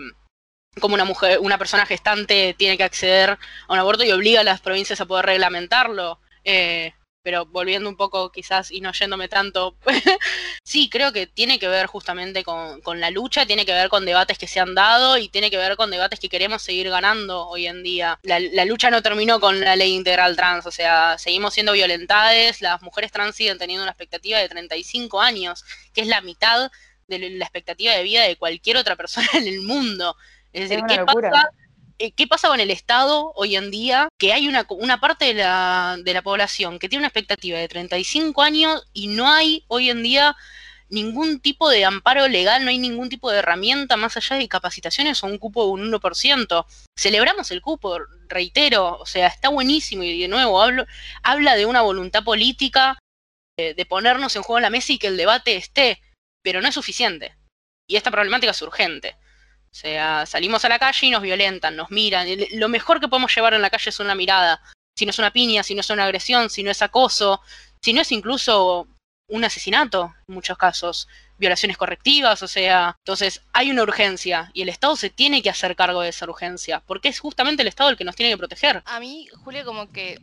cómo 0.79 0.95
una 0.95 1.03
mujer, 1.03 1.39
una 1.41 1.57
persona 1.57 1.85
gestante 1.85 2.55
tiene 2.57 2.77
que 2.77 2.85
acceder 2.85 3.31
a 3.31 3.73
un 3.73 3.79
aborto 3.79 4.05
y 4.05 4.11
obliga 4.11 4.39
a 4.39 4.45
las 4.45 4.61
provincias 4.61 5.01
a 5.01 5.05
poder 5.05 5.25
reglamentarlo. 5.25 6.19
Eh, 6.45 6.93
pero 7.25 7.47
volviendo 7.47 7.89
un 7.89 7.95
poco 7.95 8.31
quizás 8.31 8.69
y 8.69 8.81
no 8.81 8.91
yéndome 8.91 9.27
tanto, 9.27 9.75
sí, 10.63 10.89
creo 10.91 11.11
que 11.11 11.25
tiene 11.25 11.57
que 11.57 11.67
ver 11.67 11.87
justamente 11.87 12.43
con, 12.43 12.81
con, 12.81 12.99
la 12.99 13.09
lucha, 13.09 13.47
tiene 13.47 13.65
que 13.65 13.73
ver 13.73 13.89
con 13.89 14.05
debates 14.05 14.37
que 14.37 14.45
se 14.45 14.59
han 14.59 14.75
dado 14.75 15.17
y 15.17 15.27
tiene 15.27 15.49
que 15.49 15.57
ver 15.57 15.75
con 15.75 15.89
debates 15.89 16.19
que 16.19 16.29
queremos 16.29 16.61
seguir 16.61 16.87
ganando 16.87 17.47
hoy 17.47 17.65
en 17.65 17.81
día. 17.81 18.19
La, 18.21 18.39
la 18.39 18.63
lucha 18.63 18.91
no 18.91 19.01
terminó 19.01 19.39
con 19.39 19.59
la 19.59 19.75
ley 19.75 19.95
integral 19.95 20.35
trans, 20.35 20.67
o 20.67 20.71
sea, 20.71 21.17
seguimos 21.17 21.55
siendo 21.55 21.73
violentadas, 21.73 22.61
las 22.61 22.83
mujeres 22.83 23.11
trans 23.11 23.35
siguen 23.35 23.57
teniendo 23.57 23.81
una 23.81 23.91
expectativa 23.91 24.37
de 24.37 24.47
35 24.47 25.19
años, 25.19 25.65
que 25.95 26.01
es 26.01 26.07
la 26.07 26.21
mitad 26.21 26.69
de 27.07 27.17
la 27.31 27.45
expectativa 27.45 27.95
de 27.95 28.03
vida 28.03 28.21
de 28.21 28.35
cualquier 28.35 28.77
otra 28.77 28.95
persona 28.95 29.27
en 29.33 29.47
el 29.47 29.61
mundo. 29.61 30.15
Es 30.53 30.69
decir, 30.69 30.85
es 30.85 30.93
¿qué 30.93 30.99
locura. 30.99 31.31
pasa? 31.31 31.49
Eh, 31.97 32.11
¿qué 32.11 32.27
pasa 32.27 32.49
con 32.49 32.59
el 32.59 32.71
Estado 32.71 33.31
hoy 33.35 33.55
en 33.55 33.71
día? 33.71 34.09
Que 34.19 34.33
hay 34.33 34.47
una, 34.49 34.65
una 34.69 34.99
parte 34.99 35.25
de 35.25 35.35
la, 35.35 35.97
de 36.03 36.13
la 36.13 36.21
población 36.21 36.77
que 36.77 36.89
tiene 36.89 37.01
una 37.01 37.07
expectativa 37.07 37.57
de 37.57 37.69
35 37.69 38.41
años 38.41 38.85
y 38.91 39.07
no 39.07 39.31
hay 39.31 39.63
hoy 39.67 39.89
en 39.89 40.03
día 40.03 40.35
ningún 40.89 41.39
tipo 41.39 41.69
de 41.69 41.85
amparo 41.85 42.27
legal, 42.27 42.63
no 42.63 42.69
hay 42.69 42.77
ningún 42.77 43.09
tipo 43.09 43.31
de 43.31 43.39
herramienta 43.39 43.95
más 43.95 44.17
allá 44.17 44.35
de 44.35 44.47
capacitaciones 44.49 45.23
o 45.23 45.27
un 45.27 45.37
cupo 45.37 45.65
de 45.65 45.71
un 45.71 45.91
1%. 45.91 46.65
Celebramos 46.97 47.49
el 47.51 47.61
cupo, 47.61 47.97
reitero, 48.27 48.97
o 48.99 49.05
sea, 49.05 49.27
está 49.27 49.49
buenísimo 49.49 50.03
y 50.03 50.21
de 50.21 50.27
nuevo 50.27 50.61
hablo, 50.61 50.85
habla 51.23 51.55
de 51.55 51.65
una 51.65 51.81
voluntad 51.81 52.23
política 52.23 52.99
de, 53.57 53.73
de 53.73 53.85
ponernos 53.85 54.35
en 54.35 54.43
juego 54.43 54.59
en 54.59 54.63
la 54.63 54.69
mesa 54.69 54.91
y 54.91 54.99
que 54.99 55.07
el 55.07 55.17
debate 55.17 55.55
esté, 55.55 56.01
pero 56.43 56.61
no 56.61 56.67
es 56.67 56.75
suficiente. 56.75 57.35
Y 57.87 57.95
esta 57.95 58.11
problemática 58.11 58.51
es 58.51 58.61
urgente. 58.61 59.15
O 59.75 59.77
sea, 59.77 60.25
salimos 60.25 60.63
a 60.63 60.69
la 60.69 60.79
calle 60.79 61.07
y 61.07 61.09
nos 61.09 61.21
violentan, 61.21 61.75
nos 61.75 61.91
miran. 61.91 62.25
Lo 62.53 62.69
mejor 62.69 63.01
que 63.01 63.09
podemos 63.09 63.35
llevar 63.35 63.55
en 63.55 63.61
la 63.61 63.69
calle 63.69 63.89
es 63.89 63.99
una 63.99 64.15
mirada. 64.15 64.61
Si 64.97 65.05
no 65.05 65.09
es 65.09 65.19
una 65.19 65.33
piña, 65.33 65.63
si 65.63 65.75
no 65.75 65.81
es 65.81 65.89
una 65.89 66.05
agresión, 66.05 66.49
si 66.49 66.63
no 66.63 66.71
es 66.71 66.81
acoso, 66.81 67.41
si 67.83 67.91
no 67.91 67.99
es 67.99 68.09
incluso 68.13 68.87
un 69.27 69.43
asesinato 69.43 70.13
en 70.29 70.33
muchos 70.33 70.57
casos, 70.57 71.09
violaciones 71.37 71.75
correctivas, 71.75 72.41
o 72.41 72.47
sea, 72.47 72.95
entonces 72.99 73.41
hay 73.51 73.69
una 73.69 73.83
urgencia 73.83 74.49
y 74.53 74.61
el 74.61 74.69
Estado 74.69 74.95
se 74.95 75.09
tiene 75.09 75.41
que 75.41 75.49
hacer 75.49 75.75
cargo 75.75 75.99
de 75.99 76.09
esa 76.09 76.23
urgencia, 76.23 76.81
porque 76.85 77.09
es 77.09 77.19
justamente 77.19 77.61
el 77.61 77.67
Estado 77.67 77.89
el 77.89 77.97
que 77.97 78.05
nos 78.05 78.15
tiene 78.15 78.31
que 78.31 78.37
proteger. 78.37 78.81
A 78.85 79.01
mí, 79.01 79.27
Julio, 79.43 79.65
como 79.65 79.91
que 79.91 80.21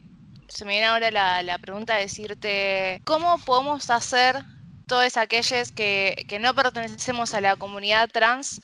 se 0.48 0.64
me 0.64 0.72
viene 0.72 0.86
ahora 0.86 1.10
la, 1.10 1.42
la 1.42 1.58
pregunta 1.58 1.96
de 1.96 2.02
decirte, 2.04 3.02
¿cómo 3.04 3.36
podemos 3.44 3.90
hacer 3.90 4.42
todos 4.86 5.18
aquellos 5.18 5.72
que, 5.72 6.24
que 6.26 6.38
no 6.38 6.54
pertenecemos 6.54 7.34
a 7.34 7.42
la 7.42 7.56
comunidad 7.56 8.08
trans 8.10 8.62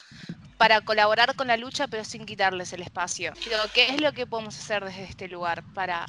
para 0.59 0.81
colaborar 0.83 1.35
con 1.37 1.47
la 1.47 1.57
lucha 1.57 1.87
pero 1.87 2.05
sin 2.05 2.27
quitarles 2.27 2.73
el 2.73 2.83
espacio? 2.83 3.33
Digo, 3.45 3.57
¿Qué 3.73 3.89
es 3.89 4.01
lo 4.01 4.13
que 4.13 4.27
podemos 4.27 4.59
hacer 4.59 4.85
desde 4.85 5.05
este 5.05 5.29
lugar 5.29 5.63
para 5.73 6.07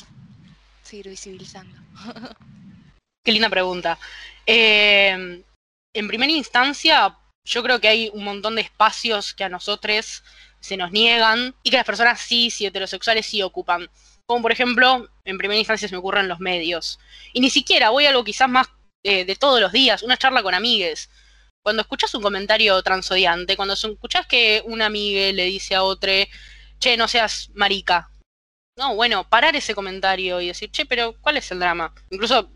seguir 0.84 1.10
visibilizando? 1.10 1.80
Qué 3.24 3.32
linda 3.32 3.50
pregunta. 3.50 3.98
Eh, 4.46 5.44
en 5.94 6.08
primera 6.08 6.32
instancia, 6.32 7.16
yo 7.44 7.64
creo 7.64 7.80
que 7.80 7.88
hay 7.88 8.12
un 8.14 8.24
montón 8.24 8.56
de 8.56 8.62
espacios 8.62 9.34
que 9.34 9.44
a 9.44 9.50
nosotros 9.50 10.24
se 10.60 10.78
nos 10.78 10.92
niegan 10.92 11.56
y 11.64 11.70
que 11.70 11.78
las 11.78 11.86
personas 11.86 12.22
cis 12.22 12.60
y 12.62 12.66
heterosexuales 12.66 13.26
sí 13.26 13.42
ocupan. 13.42 13.90
Como 14.26 14.42
por 14.42 14.52
ejemplo, 14.52 15.10
en 15.26 15.38
primera 15.38 15.58
instancia 15.58 15.88
se 15.88 15.96
me 15.96 16.00
ocurren 16.00 16.28
los 16.28 16.40
medios. 16.40 17.00
Y 17.34 17.40
ni 17.40 17.50
siquiera 17.50 17.90
voy 17.90 18.06
a 18.06 18.10
algo 18.10 18.24
quizás 18.24 18.50
más 18.50 18.68
eh, 19.04 19.26
de 19.26 19.36
todos 19.36 19.60
los 19.60 19.72
días, 19.72 20.04
una 20.04 20.18
charla 20.18 20.44
con 20.44 20.54
amigues. 20.54 21.10
Cuando 21.70 21.84
escuchas 21.84 22.16
un 22.16 22.24
comentario 22.24 22.82
transodiante, 22.82 23.56
cuando 23.56 23.76
escuchas 23.76 24.26
que 24.26 24.64
una 24.66 24.88
amiga 24.88 25.32
le 25.32 25.46
dice 25.46 25.76
a 25.76 25.84
otra, 25.84 26.12
che, 26.80 26.98
no 26.98 27.08
seas 27.08 27.52
marica. 27.54 28.10
No, 28.76 28.96
bueno, 28.96 29.30
parar 29.30 29.56
ese 29.56 29.76
comentario 29.76 30.42
y 30.42 30.48
decir, 30.48 30.72
che, 30.72 30.88
pero 30.88 31.14
¿cuál 31.22 31.38
es 31.38 31.52
el 31.52 31.60
drama? 31.60 31.94
Incluso 32.10 32.52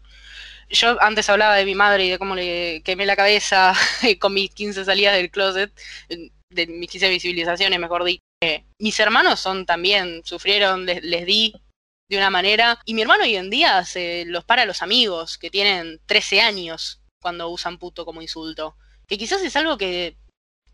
yo 0.67 0.99
antes 0.99 1.29
hablaba 1.29 1.53
de 1.57 1.65
mi 1.65 1.75
madre 1.75 2.05
y 2.05 2.09
de 2.09 2.17
cómo 2.17 2.33
le 2.33 2.81
quemé 2.83 3.05
la 3.05 3.15
cabeza 3.15 3.75
con 4.19 4.33
mis 4.33 4.49
15 4.49 4.83
salidas 4.83 5.15
del 5.15 5.29
closet, 5.29 5.71
de 6.49 6.65
mis 6.65 6.89
15 6.89 7.09
visibilizaciones, 7.09 7.79
mejor 7.79 8.05
dicho. 8.05 8.23
mis 8.79 8.99
hermanos 8.99 9.39
son 9.39 9.67
también, 9.67 10.23
sufrieron, 10.25 10.87
les, 10.87 11.03
les, 11.03 11.23
di 11.27 11.53
de 12.09 12.17
una 12.17 12.31
manera, 12.31 12.79
y 12.83 12.95
mi 12.95 13.03
hermano 13.03 13.25
hoy 13.25 13.35
en 13.35 13.51
día 13.51 13.85
se 13.85 14.25
los 14.25 14.43
para 14.43 14.63
a 14.63 14.65
los 14.65 14.81
amigos 14.81 15.37
que 15.37 15.51
tienen 15.51 16.01
13 16.07 16.41
años 16.41 17.03
cuando 17.21 17.49
usan 17.49 17.77
puto 17.77 18.05
como 18.05 18.23
insulto. 18.23 18.75
Que 19.07 19.17
quizás 19.17 19.41
es 19.41 19.55
algo 19.55 19.77
que, 19.77 20.15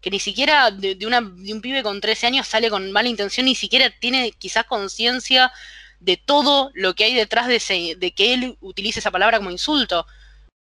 que 0.01 0.09
ni 0.09 0.19
siquiera 0.19 0.71
de, 0.71 0.97
una, 1.05 1.21
de 1.21 1.53
un 1.53 1.61
pibe 1.61 1.83
con 1.83 2.01
13 2.01 2.27
años 2.27 2.47
sale 2.47 2.69
con 2.69 2.91
mala 2.91 3.09
intención, 3.09 3.45
ni 3.45 3.55
siquiera 3.55 3.89
tiene 3.99 4.31
quizás 4.31 4.65
conciencia 4.65 5.51
de 5.99 6.17
todo 6.17 6.71
lo 6.73 6.95
que 6.95 7.05
hay 7.05 7.13
detrás 7.13 7.47
de, 7.47 7.57
ese, 7.57 7.95
de 7.97 8.11
que 8.11 8.33
él 8.33 8.57
utilice 8.61 8.99
esa 8.99 9.11
palabra 9.11 9.37
como 9.37 9.51
insulto. 9.51 10.05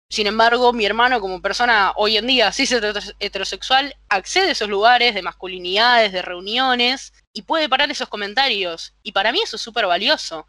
Sin 0.08 0.26
embargo, 0.26 0.72
mi 0.72 0.86
hermano 0.86 1.20
como 1.20 1.42
persona 1.42 1.92
hoy 1.96 2.16
en 2.16 2.28
día 2.28 2.52
cis 2.52 2.72
heterosexual 3.18 3.96
accede 4.08 4.48
a 4.48 4.52
esos 4.52 4.68
lugares 4.68 5.14
de 5.14 5.22
masculinidades, 5.22 6.12
de 6.12 6.22
reuniones 6.22 7.12
y 7.32 7.42
puede 7.42 7.68
parar 7.68 7.90
esos 7.90 8.08
comentarios. 8.08 8.94
Y 9.02 9.12
para 9.12 9.32
mí 9.32 9.40
eso 9.42 9.56
es 9.56 9.62
súper 9.62 9.86
valioso, 9.86 10.46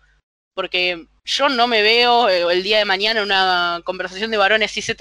porque 0.54 1.08
yo 1.28 1.50
no 1.50 1.68
me 1.68 1.82
veo 1.82 2.30
eh, 2.30 2.42
el 2.54 2.64
día 2.64 2.78
de 2.78 2.86
mañana 2.86 3.20
en 3.20 3.26
una 3.26 3.82
conversación 3.84 4.32
de 4.32 4.38
varones 4.38 4.72
cis, 4.72 4.92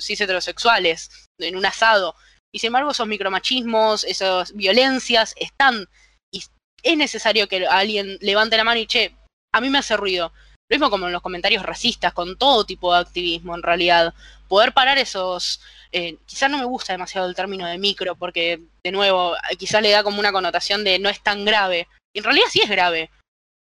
cis 0.00 0.20
heterosexuales, 0.20 1.28
en 1.38 1.56
un 1.56 1.66
asado. 1.66 2.16
Y 2.52 2.58
sin 2.58 2.68
embargo, 2.68 2.90
esos 2.90 3.06
micromachismos, 3.06 4.04
esas 4.04 4.54
violencias 4.54 5.34
están. 5.38 5.86
Y 6.32 6.42
es 6.82 6.96
necesario 6.96 7.48
que 7.48 7.66
alguien 7.66 8.16
levante 8.22 8.56
la 8.56 8.64
mano 8.64 8.80
y, 8.80 8.86
che, 8.86 9.14
a 9.52 9.60
mí 9.60 9.68
me 9.68 9.78
hace 9.78 9.96
ruido. 9.96 10.32
Lo 10.70 10.74
mismo 10.74 10.88
como 10.88 11.06
en 11.06 11.12
los 11.12 11.20
comentarios 11.20 11.62
racistas, 11.62 12.14
con 12.14 12.38
todo 12.38 12.64
tipo 12.64 12.94
de 12.94 13.00
activismo 13.00 13.54
en 13.54 13.62
realidad. 13.62 14.14
Poder 14.48 14.72
parar 14.72 14.96
esos... 14.96 15.60
Eh, 15.92 16.16
quizás 16.24 16.50
no 16.50 16.58
me 16.58 16.64
gusta 16.64 16.94
demasiado 16.94 17.28
el 17.28 17.34
término 17.34 17.66
de 17.66 17.78
micro, 17.78 18.16
porque 18.16 18.62
de 18.82 18.90
nuevo, 18.90 19.36
quizás 19.58 19.82
le 19.82 19.90
da 19.90 20.02
como 20.02 20.18
una 20.18 20.32
connotación 20.32 20.82
de 20.82 20.98
no 20.98 21.10
es 21.10 21.22
tan 21.22 21.44
grave. 21.44 21.88
Y 22.14 22.20
en 22.20 22.24
realidad 22.24 22.46
sí 22.50 22.62
es 22.62 22.70
grave. 22.70 23.10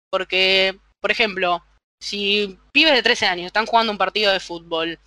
Porque, 0.09 0.75
por 1.01 1.11
ejemplo, 1.11 1.63
si 2.01 2.57
pibes 2.71 2.93
de 2.93 3.03
13 3.03 3.25
años 3.27 3.45
están 3.47 3.65
jugando 3.65 3.91
un 3.91 3.97
partido 3.97 4.31
de 4.31 4.39
fútbol 4.39 4.99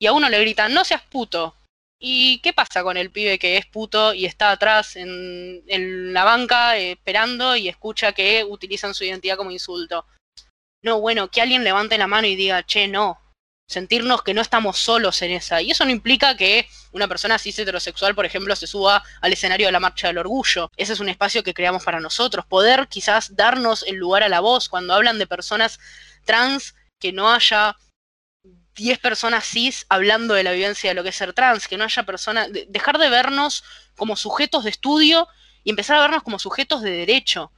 y 0.00 0.06
a 0.06 0.12
uno 0.12 0.28
le 0.28 0.40
gritan, 0.40 0.72
no 0.72 0.84
seas 0.84 1.02
puto. 1.02 1.54
¿Y 2.02 2.38
qué 2.38 2.54
pasa 2.54 2.82
con 2.82 2.96
el 2.96 3.10
pibe 3.10 3.38
que 3.38 3.58
es 3.58 3.66
puto 3.66 4.14
y 4.14 4.24
está 4.24 4.52
atrás 4.52 4.96
en, 4.96 5.62
en 5.66 6.14
la 6.14 6.24
banca 6.24 6.78
eh, 6.78 6.92
esperando 6.92 7.54
y 7.56 7.68
escucha 7.68 8.12
que 8.12 8.42
utilizan 8.42 8.94
su 8.94 9.04
identidad 9.04 9.36
como 9.36 9.50
insulto? 9.50 10.06
No, 10.82 11.00
bueno, 11.00 11.30
que 11.30 11.42
alguien 11.42 11.62
levante 11.62 11.98
la 11.98 12.06
mano 12.06 12.26
y 12.26 12.36
diga, 12.36 12.64
che, 12.64 12.88
no. 12.88 13.20
Sentirnos 13.68 14.22
que 14.22 14.32
no 14.32 14.40
estamos 14.40 14.78
solos 14.78 15.20
en 15.20 15.32
esa. 15.32 15.60
Y 15.60 15.70
eso 15.70 15.84
no 15.84 15.90
implica 15.90 16.36
que 16.36 16.66
una 16.92 17.06
persona 17.06 17.38
cis 17.38 17.58
heterosexual, 17.58 18.14
por 18.14 18.24
ejemplo, 18.24 18.56
se 18.56 18.66
suba 18.66 19.04
al 19.20 19.32
escenario 19.32 19.66
de 19.66 19.72
la 19.72 19.78
marcha 19.78 20.08
del 20.08 20.18
orgullo. 20.18 20.70
Ese 20.76 20.94
es 20.94 21.00
un 21.00 21.10
espacio 21.10 21.44
que 21.44 21.54
creamos 21.54 21.84
para 21.84 22.00
nosotros. 22.00 22.46
Poder 22.46 22.88
quizás 22.88 23.36
darnos 23.36 23.84
el 23.86 23.96
lugar 23.96 24.22
a 24.22 24.30
la 24.30 24.40
voz 24.40 24.70
cuando 24.70 24.94
hablan 24.94 25.18
de 25.18 25.26
personas 25.26 25.78
trans, 26.24 26.74
que 26.98 27.12
no 27.12 27.32
haya 27.32 27.76
10 28.74 28.98
personas 28.98 29.44
cis 29.44 29.86
hablando 29.88 30.34
de 30.34 30.42
la 30.42 30.52
vivencia 30.52 30.90
de 30.90 30.94
lo 30.94 31.02
que 31.02 31.10
es 31.10 31.16
ser 31.16 31.32
trans, 31.32 31.68
que 31.68 31.76
no 31.76 31.84
haya 31.84 32.02
personas, 32.04 32.48
dejar 32.68 32.98
de 32.98 33.10
vernos 33.10 33.64
como 33.96 34.16
sujetos 34.16 34.64
de 34.64 34.70
estudio 34.70 35.28
y 35.64 35.70
empezar 35.70 35.96
a 35.96 36.00
vernos 36.00 36.22
como 36.22 36.38
sujetos 36.38 36.82
de 36.82 36.90
derecho. 36.90 37.52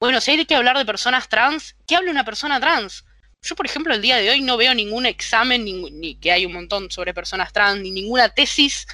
Bueno, 0.00 0.20
si 0.20 0.30
hay 0.30 0.46
que 0.46 0.54
hablar 0.54 0.78
de 0.78 0.86
personas 0.86 1.28
trans, 1.28 1.76
¿qué 1.86 1.96
hable 1.96 2.10
una 2.10 2.24
persona 2.24 2.58
trans? 2.58 3.04
Yo, 3.42 3.54
por 3.54 3.66
ejemplo, 3.66 3.94
el 3.94 4.02
día 4.02 4.16
de 4.16 4.30
hoy 4.30 4.40
no 4.40 4.56
veo 4.56 4.74
ningún 4.74 5.06
examen, 5.06 5.64
ni, 5.64 5.90
ni 5.90 6.14
que 6.14 6.32
hay 6.32 6.46
un 6.46 6.52
montón 6.52 6.90
sobre 6.90 7.14
personas 7.14 7.52
trans, 7.52 7.80
ni 7.80 7.90
ninguna 7.90 8.30
tesis 8.30 8.86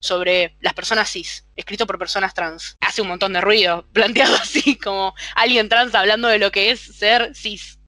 sobre 0.00 0.56
las 0.60 0.72
personas 0.72 1.10
cis, 1.10 1.46
escrito 1.56 1.86
por 1.86 1.98
personas 1.98 2.34
trans. 2.34 2.76
Hace 2.80 3.02
un 3.02 3.08
montón 3.08 3.32
de 3.32 3.40
ruido, 3.40 3.86
planteado 3.92 4.34
así, 4.36 4.76
como 4.76 5.14
alguien 5.34 5.68
trans 5.68 5.94
hablando 5.94 6.28
de 6.28 6.38
lo 6.38 6.50
que 6.50 6.70
es 6.70 6.80
ser 6.80 7.34
cis. 7.34 7.79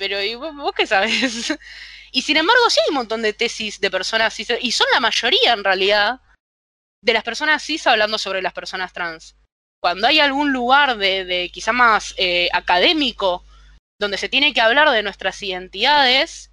Pero, 0.00 0.18
¿y 0.22 0.34
vos, 0.34 0.72
qué 0.74 0.86
sabes? 0.86 1.52
Y 2.12 2.22
sin 2.22 2.38
embargo, 2.38 2.68
sí 2.70 2.80
hay 2.80 2.88
un 2.88 2.96
montón 2.96 3.22
de 3.22 3.32
tesis 3.32 3.80
de 3.80 3.88
personas 3.88 4.34
cis, 4.34 4.48
y 4.60 4.72
son 4.72 4.88
la 4.92 4.98
mayoría 4.98 5.52
en 5.52 5.62
realidad 5.62 6.20
de 7.04 7.12
las 7.12 7.22
personas 7.22 7.62
cis 7.62 7.86
hablando 7.86 8.18
sobre 8.18 8.42
las 8.42 8.52
personas 8.52 8.92
trans. 8.92 9.36
Cuando 9.80 10.08
hay 10.08 10.18
algún 10.18 10.52
lugar 10.52 10.96
de, 10.96 11.24
de 11.24 11.50
quizá 11.50 11.70
más 11.70 12.14
eh, 12.16 12.48
académico 12.52 13.44
donde 14.00 14.18
se 14.18 14.28
tiene 14.28 14.52
que 14.52 14.60
hablar 14.60 14.90
de 14.90 15.04
nuestras 15.04 15.40
identidades, 15.40 16.50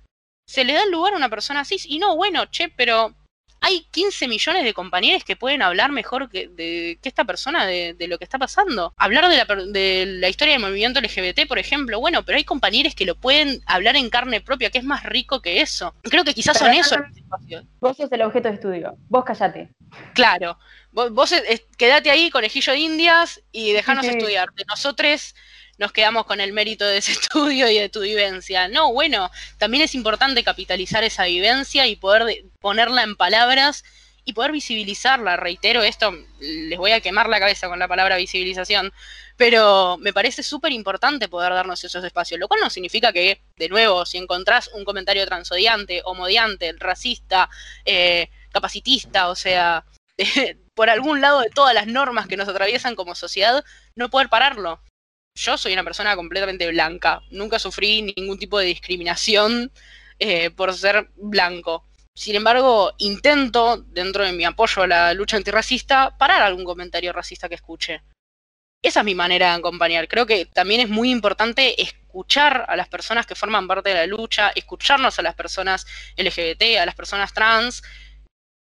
se 0.47 0.63
le 0.63 0.73
da 0.73 0.83
el 0.83 0.91
lugar 0.91 1.13
a 1.13 1.17
una 1.17 1.29
persona 1.29 1.65
cis. 1.65 1.87
Y 1.87 1.97
no, 1.97 2.15
bueno, 2.15 2.45
che, 2.51 2.69
pero 2.69 3.15
hay 3.61 3.85
15 3.91 4.27
millones 4.27 4.63
de 4.63 4.73
compañeros 4.73 5.23
que 5.23 5.35
pueden 5.35 5.61
hablar 5.61 5.91
mejor 5.91 6.29
que, 6.29 6.47
de, 6.47 6.99
que 7.01 7.09
esta 7.09 7.25
persona 7.25 7.65
de, 7.65 7.93
de, 7.93 8.07
lo 8.07 8.17
que 8.17 8.23
está 8.23 8.37
pasando. 8.37 8.93
Hablar 8.97 9.27
de 9.29 9.37
la, 9.37 9.45
de 9.45 10.05
la, 10.19 10.29
historia 10.29 10.53
del 10.53 10.61
movimiento 10.61 11.01
LGBT, 11.01 11.47
por 11.47 11.59
ejemplo, 11.59 11.99
bueno, 11.99 12.23
pero 12.23 12.37
hay 12.37 12.43
compañeros 12.43 12.95
que 12.95 13.05
lo 13.05 13.15
pueden 13.15 13.61
hablar 13.65 13.95
en 13.95 14.09
carne 14.09 14.41
propia, 14.41 14.69
que 14.69 14.77
es 14.77 14.83
más 14.83 15.03
rico 15.03 15.41
que 15.41 15.61
eso. 15.61 15.93
Creo 16.03 16.23
que 16.23 16.33
quizás 16.33 16.57
pero 16.59 16.83
son 16.83 17.05
espacios. 17.15 17.65
Vos 17.79 17.97
sos 17.97 18.11
el 18.11 18.21
objeto 18.21 18.49
de 18.49 18.55
estudio, 18.55 18.97
vos 19.09 19.25
callate. 19.25 19.69
Claro, 20.13 20.57
vos, 20.91 21.11
vos 21.11 21.31
es, 21.31 21.65
quedate 21.77 22.11
ahí, 22.11 22.29
conejillo 22.29 22.73
de 22.73 22.79
indias, 22.79 23.41
y 23.51 23.73
dejanos 23.73 24.05
sí. 24.05 24.11
estudiar. 24.11 24.51
De 24.53 24.65
nosotros 24.65 25.35
nos 25.77 25.91
quedamos 25.91 26.25
con 26.25 26.41
el 26.41 26.53
mérito 26.53 26.85
de 26.85 26.97
ese 26.97 27.11
estudio 27.21 27.69
y 27.69 27.77
de 27.77 27.89
tu 27.89 28.01
vivencia. 28.01 28.67
No, 28.67 28.91
bueno, 28.93 29.29
también 29.57 29.83
es 29.83 29.95
importante 29.95 30.43
capitalizar 30.43 31.03
esa 31.03 31.25
vivencia 31.25 31.87
y 31.87 31.95
poder 31.95 32.25
de, 32.25 32.45
ponerla 32.59 33.03
en 33.03 33.15
palabras 33.15 33.83
y 34.25 34.33
poder 34.33 34.51
visibilizarla. 34.51 35.37
Reitero 35.37 35.83
esto, 35.83 36.13
les 36.39 36.77
voy 36.77 36.91
a 36.91 36.99
quemar 36.99 37.29
la 37.29 37.39
cabeza 37.39 37.69
con 37.69 37.79
la 37.79 37.87
palabra 37.87 38.17
visibilización, 38.17 38.91
pero 39.37 39.97
me 39.99 40.11
parece 40.11 40.43
súper 40.43 40.73
importante 40.73 41.29
poder 41.29 41.53
darnos 41.53 41.81
esos 41.83 42.03
espacios, 42.03 42.37
lo 42.37 42.49
cual 42.49 42.59
no 42.59 42.69
significa 42.69 43.13
que, 43.13 43.41
de 43.55 43.69
nuevo, 43.69 44.05
si 44.05 44.17
encontrás 44.17 44.69
un 44.73 44.83
comentario 44.83 45.25
transodiante, 45.25 46.01
homodiante, 46.03 46.73
racista, 46.77 47.49
eh, 47.85 48.29
capacitista, 48.51 49.29
o 49.29 49.35
sea, 49.35 49.85
por 50.75 50.89
algún 50.89 51.21
lado 51.21 51.39
de 51.39 51.49
todas 51.49 51.73
las 51.73 51.87
normas 51.87 52.27
que 52.27 52.35
nos 52.35 52.49
atraviesan 52.49 52.95
como 52.95 53.15
sociedad, 53.15 53.63
no 53.95 54.09
poder 54.09 54.27
pararlo 54.27 54.81
yo 55.37 55.57
soy 55.57 55.73
una 55.73 55.83
persona 55.83 56.15
completamente 56.15 56.67
blanca. 56.69 57.21
Nunca 57.29 57.59
sufrí 57.59 58.13
ningún 58.17 58.39
tipo 58.39 58.57
de 58.57 58.65
discriminación 58.65 59.71
eh, 60.19 60.49
por 60.49 60.73
ser 60.73 61.11
blanco. 61.15 61.85
Sin 62.15 62.35
embargo, 62.35 62.93
intento, 62.97 63.77
dentro 63.77 64.25
de 64.25 64.33
mi 64.33 64.43
apoyo 64.43 64.81
a 64.81 64.87
la 64.87 65.13
lucha 65.13 65.37
antirracista, 65.37 66.17
parar 66.17 66.41
algún 66.41 66.65
comentario 66.65 67.13
racista 67.13 67.47
que 67.47 67.55
escuche. 67.55 68.01
Esa 68.81 69.01
es 69.01 69.05
mi 69.05 69.13
manera 69.13 69.51
de 69.51 69.59
acompañar. 69.59 70.07
Creo 70.07 70.25
que 70.25 70.47
también 70.47 70.81
es 70.81 70.89
muy 70.89 71.11
importante 71.11 71.79
escuchar 71.81 72.65
a 72.67 72.75
las 72.75 72.87
personas 72.87 73.27
que 73.27 73.35
forman 73.35 73.67
parte 73.67 73.89
de 73.89 73.95
la 73.95 74.07
lucha, 74.07 74.51
escucharnos 74.55 75.19
a 75.19 75.21
las 75.21 75.35
personas 75.35 75.85
LGBT, 76.17 76.79
a 76.81 76.85
las 76.85 76.95
personas 76.95 77.33
trans, 77.33 77.83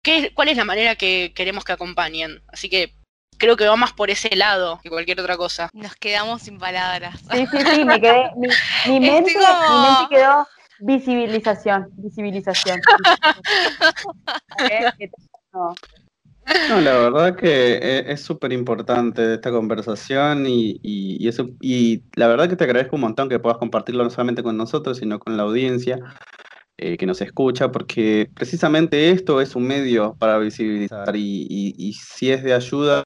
qué, 0.03 0.33
cuál 0.35 0.49
es 0.49 0.59
la 0.59 0.65
manera 0.65 0.97
que 0.97 1.33
queremos 1.35 1.65
que 1.65 1.73
acompañen. 1.73 2.43
Así 2.49 2.69
que 2.69 2.95
creo 3.39 3.57
que 3.57 3.67
va 3.67 3.77
más 3.77 3.93
por 3.93 4.11
ese 4.11 4.35
lado 4.37 4.81
que 4.83 4.89
cualquier 4.89 5.21
otra 5.21 5.37
cosa. 5.37 5.69
Nos 5.73 5.95
quedamos 5.97 6.43
sin 6.43 6.59
palabras. 6.59 7.21
Sí, 7.31 7.47
sí, 7.47 7.59
sí, 7.75 7.85
me 7.85 8.01
quedé, 8.01 8.31
mi, 8.37 8.49
mi 8.89 9.01
mente, 9.11 9.35
como- 9.35 9.77
mi 9.77 9.83
mente 9.89 10.07
quedó 10.11 10.47
visibilización, 10.79 11.89
visibilización. 11.97 12.81
No. 15.53 15.75
No, 16.69 16.81
la 16.81 16.93
verdad 16.99 17.37
que 17.37 17.75
e- 17.75 18.13
es 18.13 18.21
súper 18.23 18.53
importante 18.53 19.35
esta 19.35 19.51
conversación 19.51 20.47
y, 20.47 20.79
y, 20.83 21.23
y 21.23 21.29
eso, 21.29 21.49
y 21.61 22.03
la 22.15 22.29
verdad 22.29 22.49
que 22.49 22.57
te 22.57 22.65
agradezco 22.65 22.97
un 22.97 23.03
montón 23.03 23.29
que 23.29 23.39
puedas 23.39 23.59
compartirlo 23.59 24.05
no 24.05 24.11
solamente 24.11 24.43
con 24.43 24.57
nosotros, 24.57 24.99
sino 24.99 25.19
con 25.19 25.37
la 25.37 25.43
audiencia 25.45 25.99
eh, 26.79 26.97
que 26.97 27.07
nos 27.07 27.21
escucha, 27.23 27.71
porque 27.73 28.31
precisamente 28.35 29.11
esto 29.11 29.41
es 29.41 29.57
un 29.57 29.67
medio 29.67 30.15
para 30.19 30.39
visibilizar 30.39 31.17
y, 31.17 31.47
y- 31.49 31.75
y 31.79 31.93
si 31.95 32.31
es 32.31 32.43
de 32.43 32.55
ayuda 32.55 33.05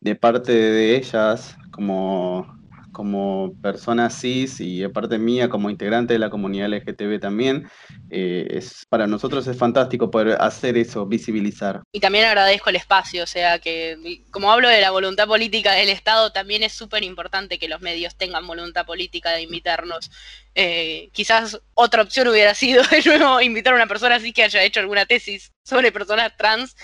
de 0.00 0.16
parte 0.16 0.52
de 0.52 0.96
ellas 0.96 1.56
como, 1.70 2.46
como 2.92 3.54
personas 3.62 4.20
cis 4.20 4.60
y 4.60 4.80
de 4.80 4.88
parte 4.88 5.18
mía 5.18 5.48
como 5.48 5.70
integrante 5.70 6.14
de 6.14 6.18
la 6.18 6.30
comunidad 6.30 6.68
LGTB 6.68 7.20
también, 7.20 7.68
eh, 8.10 8.46
es, 8.50 8.86
para 8.88 9.06
nosotros 9.06 9.46
es 9.46 9.56
fantástico 9.56 10.10
poder 10.10 10.36
hacer 10.40 10.76
eso, 10.76 11.06
visibilizar. 11.06 11.82
Y 11.92 12.00
también 12.00 12.24
agradezco 12.24 12.70
el 12.70 12.76
espacio, 12.76 13.22
o 13.22 13.26
sea 13.26 13.58
que 13.58 14.22
como 14.30 14.52
hablo 14.52 14.68
de 14.68 14.80
la 14.80 14.90
voluntad 14.90 15.26
política 15.26 15.72
del 15.72 15.88
Estado, 15.88 16.32
también 16.32 16.62
es 16.62 16.72
súper 16.72 17.02
importante 17.02 17.58
que 17.58 17.68
los 17.68 17.80
medios 17.80 18.16
tengan 18.16 18.46
voluntad 18.46 18.86
política 18.86 19.30
de 19.30 19.42
invitarnos. 19.42 20.10
Eh, 20.54 21.10
quizás 21.12 21.60
otra 21.74 22.02
opción 22.02 22.28
hubiera 22.28 22.54
sido 22.54 22.82
de 22.90 23.18
nuevo 23.18 23.40
invitar 23.40 23.72
a 23.72 23.76
una 23.76 23.86
persona 23.86 24.16
así 24.16 24.32
que 24.32 24.42
haya 24.42 24.62
hecho 24.62 24.80
alguna 24.80 25.06
tesis 25.06 25.52
sobre 25.64 25.92
personas 25.92 26.36
trans 26.36 26.76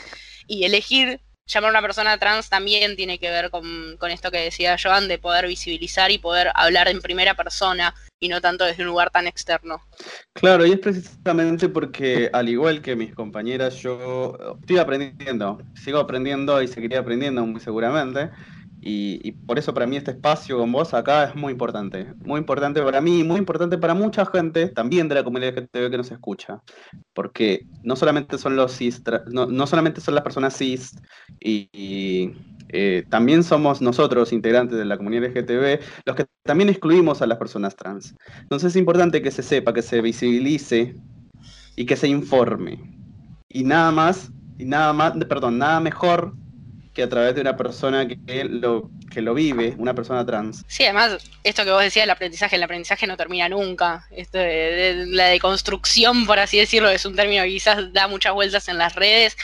y 0.47 0.65
elegir 0.65 1.21
llamar 1.47 1.69
a 1.69 1.79
una 1.79 1.83
persona 1.83 2.19
trans 2.19 2.49
también 2.49 2.97
tiene 2.97 3.19
que 3.19 3.31
ver 3.31 3.51
con, 3.51 3.97
con 3.99 4.11
esto 4.11 4.31
que 4.31 4.39
decía 4.39 4.77
Joan, 4.83 5.09
de 5.09 5.19
poder 5.19 5.47
visibilizar 5.47 6.11
y 6.11 6.19
poder 6.19 6.51
hablar 6.55 6.89
en 6.89 7.01
primera 7.01 7.35
persona 7.35 7.95
y 8.19 8.29
no 8.29 8.41
tanto 8.41 8.65
desde 8.65 8.83
un 8.83 8.89
lugar 8.89 9.11
tan 9.11 9.27
externo. 9.27 9.83
Claro, 10.33 10.67
y 10.67 10.73
es 10.73 10.79
precisamente 10.79 11.69
porque, 11.69 12.31
al 12.33 12.49
igual 12.49 12.83
que 12.83 12.97
mis 12.97 13.15
compañeras, 13.15 13.77
yo 13.77 14.37
estoy 14.61 14.79
aprendiendo, 14.79 15.61
sigo 15.75 15.99
aprendiendo 15.99 16.61
y 16.63 16.69
seguiré 16.69 16.97
aprendiendo 16.97 17.45
muy 17.47 17.61
seguramente. 17.61 18.31
Y, 18.89 19.19
y 19.25 19.33
por 19.33 19.59
eso 19.59 19.75
para 19.75 19.85
mí 19.85 19.97
este 19.97 20.13
espacio 20.13 20.59
con 20.59 20.71
vos 20.71 20.95
acá 20.95 21.25
es 21.25 21.35
muy 21.35 21.51
importante. 21.51 22.07
Muy 22.25 22.39
importante 22.39 22.81
para 22.83 23.01
mí 23.01 23.19
y 23.19 23.25
muy 23.25 23.39
importante 23.39 23.79
para 23.79 23.95
mucha 23.95 24.25
gente, 24.27 24.69
también 24.69 25.09
de 25.09 25.17
la 25.17 25.25
comunidad 25.25 25.59
LGTB 25.59 25.91
que 25.91 25.97
nos 25.97 26.13
escucha. 26.13 26.63
Porque 27.13 27.67
no 27.83 27.97
solamente 27.97 28.39
son 28.39 28.55
los 28.55 28.77
cis, 28.77 29.03
no, 29.33 29.47
no 29.47 29.67
solamente 29.67 30.01
son 30.01 30.15
las 30.15 30.23
personas 30.23 30.57
cis, 30.57 30.95
y, 31.41 31.69
y, 31.73 32.33
eh, 32.69 33.05
también 33.09 33.43
somos 33.43 33.83
nosotros, 33.83 34.33
integrantes 34.33 34.79
de 34.79 34.85
la 34.85 34.97
comunidad 34.97 35.31
LGTB, 35.31 35.81
los 36.05 36.15
que 36.15 36.27
también 36.45 36.69
excluimos 36.69 37.23
a 37.23 37.27
las 37.27 37.39
personas 37.39 37.75
trans. 37.75 38.15
Entonces 38.41 38.71
es 38.71 38.77
importante 38.77 39.21
que 39.21 39.33
se 39.33 39.43
sepa, 39.43 39.75
que 39.75 39.83
se 39.83 40.01
visibilice 40.01 40.95
y 41.75 41.87
que 41.87 41.97
se 41.97 42.07
informe. 42.07 42.79
Y 43.49 43.65
nada 43.65 43.91
más, 43.91 44.31
y 44.59 44.65
nada 44.65 44.93
más, 44.93 45.13
perdón, 45.27 45.59
nada 45.59 45.81
mejor 45.81 46.35
que 46.97 47.03
a 47.03 47.09
través 47.11 47.35
de 47.35 47.43
una 47.43 47.55
persona 47.59 48.09
que, 48.09 48.45
lo, 48.45 48.91
que 49.13 49.21
lo 49.21 49.35
vive, 49.35 49.75
una 49.77 49.93
persona 49.95 50.25
trans. 50.25 50.65
Sí, 50.67 50.83
además, 50.85 51.19
esto 51.45 51.63
que 51.63 51.71
vos 51.71 51.83
decías, 51.83 52.05
el 52.05 52.11
aprendizaje, 52.11 52.57
el 52.57 52.63
aprendizaje 52.63 53.07
no 53.07 53.19
termina 53.19 53.51
nunca. 53.51 54.07
Esto 54.11 54.39
de, 54.39 54.47
de- 54.47 55.07
la 55.09 55.27
deconstrucción, 55.27 56.25
por 56.25 56.39
así 56.39 56.57
decirlo, 56.59 56.89
es 56.89 57.05
un 57.05 57.15
término 57.15 57.43
que 57.43 57.51
quizás 57.51 57.93
da 57.93 58.09
muchas 58.09 58.33
vueltas 58.33 58.67
en 58.69 58.79
las 58.79 58.95
redes. 58.95 59.37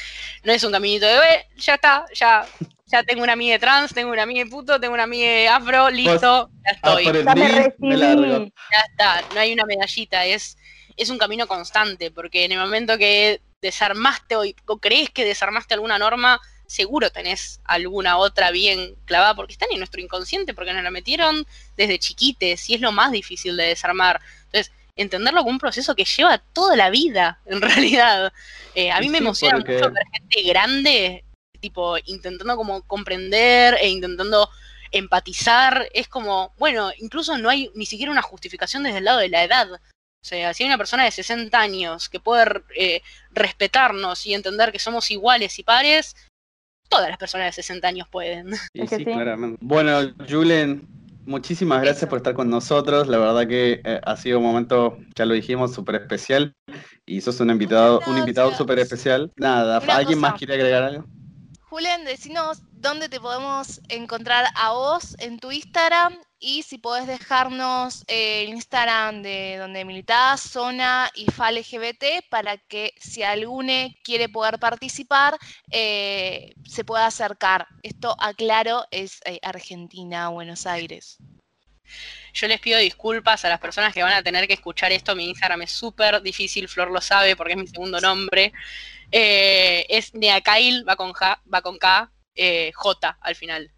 No 0.45 0.53
es 0.53 0.65
un 0.65 0.73
caminito 0.73 1.05
de, 1.07 1.13
"Eh, 1.15 1.47
ya 1.59 1.75
está, 1.75 2.07
ya, 2.15 2.47
ya 2.87 3.03
tengo 3.03 3.23
una 3.23 3.35
amiga 3.35 3.59
trans, 3.59 3.93
tengo 3.93 4.11
una 4.11 4.23
amiga 4.23 4.47
puto, 4.51 4.81
tengo 4.81 4.95
una 4.95 5.03
amiga 5.05 5.55
afro, 5.55 5.91
listo, 5.91 6.51
ya 6.65 6.73
estoy. 6.73 7.05
Ya 7.05 7.35
me 7.35 7.75
me 7.79 7.97
largo. 7.99 8.23
recibí. 8.23 8.53
ya 8.73 8.81
está, 8.91 9.35
no 9.35 9.41
hay 9.41 9.53
una 9.53 9.67
medallita, 9.67 10.25
es, 10.25 10.57
es 10.97 11.11
un 11.11 11.19
camino 11.19 11.47
constante, 11.47 12.11
porque 12.11 12.47
en 12.47 12.53
el 12.53 12.59
momento 12.61 12.97
que 12.97 13.43
desarmaste 13.61 14.37
o, 14.37 14.43
o 14.67 14.79
crees 14.79 15.11
que 15.11 15.27
desarmaste 15.27 15.75
alguna 15.75 15.99
norma, 15.99 16.41
seguro 16.67 17.11
tenés 17.11 17.61
alguna 17.65 18.17
otra 18.19 18.51
bien 18.51 18.95
clavada, 19.05 19.35
porque 19.35 19.53
están 19.53 19.69
en 19.73 19.79
nuestro 19.79 20.01
inconsciente, 20.01 20.55
porque 20.55 20.73
nos 20.73 20.83
la 20.83 20.91
metieron 20.91 21.47
desde 21.77 21.99
chiquites, 21.99 22.69
y 22.71 22.75
es 22.75 22.81
lo 22.81 22.93
más 22.93 23.13
difícil 23.13 23.57
de 23.57 23.65
desarmar. 23.65 24.21
Entonces, 24.47 24.73
entenderlo 24.97 25.41
como 25.41 25.53
un 25.53 25.59
proceso 25.59 25.95
que 25.95 26.05
lleva 26.05 26.39
toda 26.39 26.77
la 26.77 26.91
vida, 26.91 27.41
en 27.47 27.61
realidad. 27.61 28.33
Eh, 28.75 28.91
a 28.91 29.01
mí 29.01 29.09
me 29.09 29.19
emociona 29.19 29.59
porque- 29.59 29.75
mucho 29.75 29.91
ver 29.91 30.05
gente 30.13 30.43
grande, 30.49 31.25
tipo, 31.61 31.97
intentando 32.07 32.57
como 32.57 32.83
comprender 32.83 33.77
e 33.81 33.89
intentando 33.89 34.49
empatizar, 34.91 35.89
es 35.95 36.09
como, 36.09 36.53
bueno, 36.59 36.91
incluso 36.99 37.39
no 37.39 37.49
hay 37.49 37.71
ni 37.75 37.87
siquiera 37.87 38.13
una 38.13 38.23
justificación 38.23 38.83
desde 38.83 38.99
el 38.99 39.05
lado 39.05 39.19
de 39.19 39.29
la 39.29 39.45
edad. 39.45 39.71
O 39.73 40.25
sea, 40.25 40.55
si 40.55 40.63
hay 40.63 40.69
una 40.69 40.79
persona 40.79 41.05
de 41.05 41.11
60 41.11 41.59
años 41.59 42.09
que 42.09 42.21
puede 42.21 42.63
eh, 42.77 43.03
respetarnos 43.31 44.25
y 44.27 44.35
entender 44.35 44.71
que 44.71 44.79
somos 44.79 45.11
iguales 45.11 45.59
y 45.59 45.63
pares, 45.65 46.15
todas 46.93 47.09
las 47.09 47.19
personas 47.19 47.47
de 47.47 47.53
60 47.63 47.89
años 47.89 48.09
pueden. 48.11 48.51
Y 48.75 48.83
Es 48.83 48.91
que 48.91 48.97
sí, 48.97 49.05
sí. 49.05 49.11
claramente. 49.13 49.59
Bueno, 49.61 49.99
Julen, 50.29 50.87
muchísimas 51.27 51.81
gracias 51.81 52.03
Eso. 52.05 52.09
por 52.09 52.19
estar 52.19 52.35
con 52.35 52.49
nosotros. 52.51 53.09
La 53.09 53.19
verdad 53.19 53.47
que 53.47 53.81
eh, 53.85 54.01
ha 54.05 54.17
sido 54.17 54.39
un 54.39 54.45
momento, 54.45 54.99
ya 55.17 55.25
lo 55.27 55.35
dijimos, 55.35 55.73
súper 55.75 55.97
especial. 55.97 56.55
Y 57.07 57.21
sos 57.21 57.41
un 57.41 57.51
invitado, 57.51 58.01
un 58.07 58.19
invitado 58.19 58.53
súper 58.55 58.79
especial. 58.79 59.33
Nada, 59.37 59.81
Una 59.81 59.97
¿alguien 59.97 60.19
cosa. 60.19 60.31
más 60.31 60.39
quiere 60.39 60.55
agregar 60.55 60.83
algo? 60.85 61.05
Julen, 61.69 62.05
decinos 62.05 62.63
dónde 62.73 63.09
te 63.09 63.19
podemos 63.21 63.81
encontrar 63.89 64.45
a 64.55 64.73
vos 64.73 65.17
en 65.19 65.39
tu 65.39 65.51
Instagram 65.53 66.15
y 66.45 66.65
si 66.65 66.77
podés 66.79 67.07
dejarnos 67.07 68.03
eh, 68.09 68.43
el 68.43 68.49
Instagram 68.49 69.23
de 69.23 69.57
donde 69.59 69.85
militás, 69.85 70.41
Zona 70.41 71.09
y 71.15 71.31
FALGBT 71.31 72.29
para 72.29 72.57
que 72.59 72.93
si 72.99 73.23
alguno 73.23 73.73
quiere 74.03 74.29
poder 74.29 74.59
participar, 74.59 75.39
eh, 75.71 76.53
se 76.69 76.85
pueda 76.85 77.07
acercar. 77.07 77.69
Esto, 77.85 78.17
aclaro, 78.19 78.85
es 78.91 79.21
eh, 79.25 79.39
Argentina, 79.43 80.31
Buenos 80.31 80.67
Aires. 80.67 81.19
Yo 82.35 82.49
les 82.49 82.59
pido 82.61 82.79
disculpas 82.81 83.45
a 83.45 83.49
las 83.49 83.61
personas 83.61 83.95
que 83.95 84.03
van 84.03 84.15
a 84.15 84.23
tener 84.25 84.49
que 84.49 84.55
escuchar 84.55 84.91
esto. 84.91 85.15
Mi 85.15 85.29
Instagram 85.29 85.63
es 85.63 85.71
súper 85.71 86.21
difícil, 86.23 86.67
Flor 86.69 86.91
lo 86.91 87.01
sabe 87.01 87.37
porque 87.37 87.53
es 87.53 87.59
mi 87.59 87.69
segundo 87.69 88.01
nombre. 88.01 88.53
Es 89.13 90.13
Neakail, 90.15 90.89
va 90.89 90.97
con, 90.97 91.13
ja- 91.13 91.41
va 91.53 91.63
con 91.63 91.79
K, 91.79 92.11
J 92.75 93.19
al 93.21 93.35
final. 93.37 93.71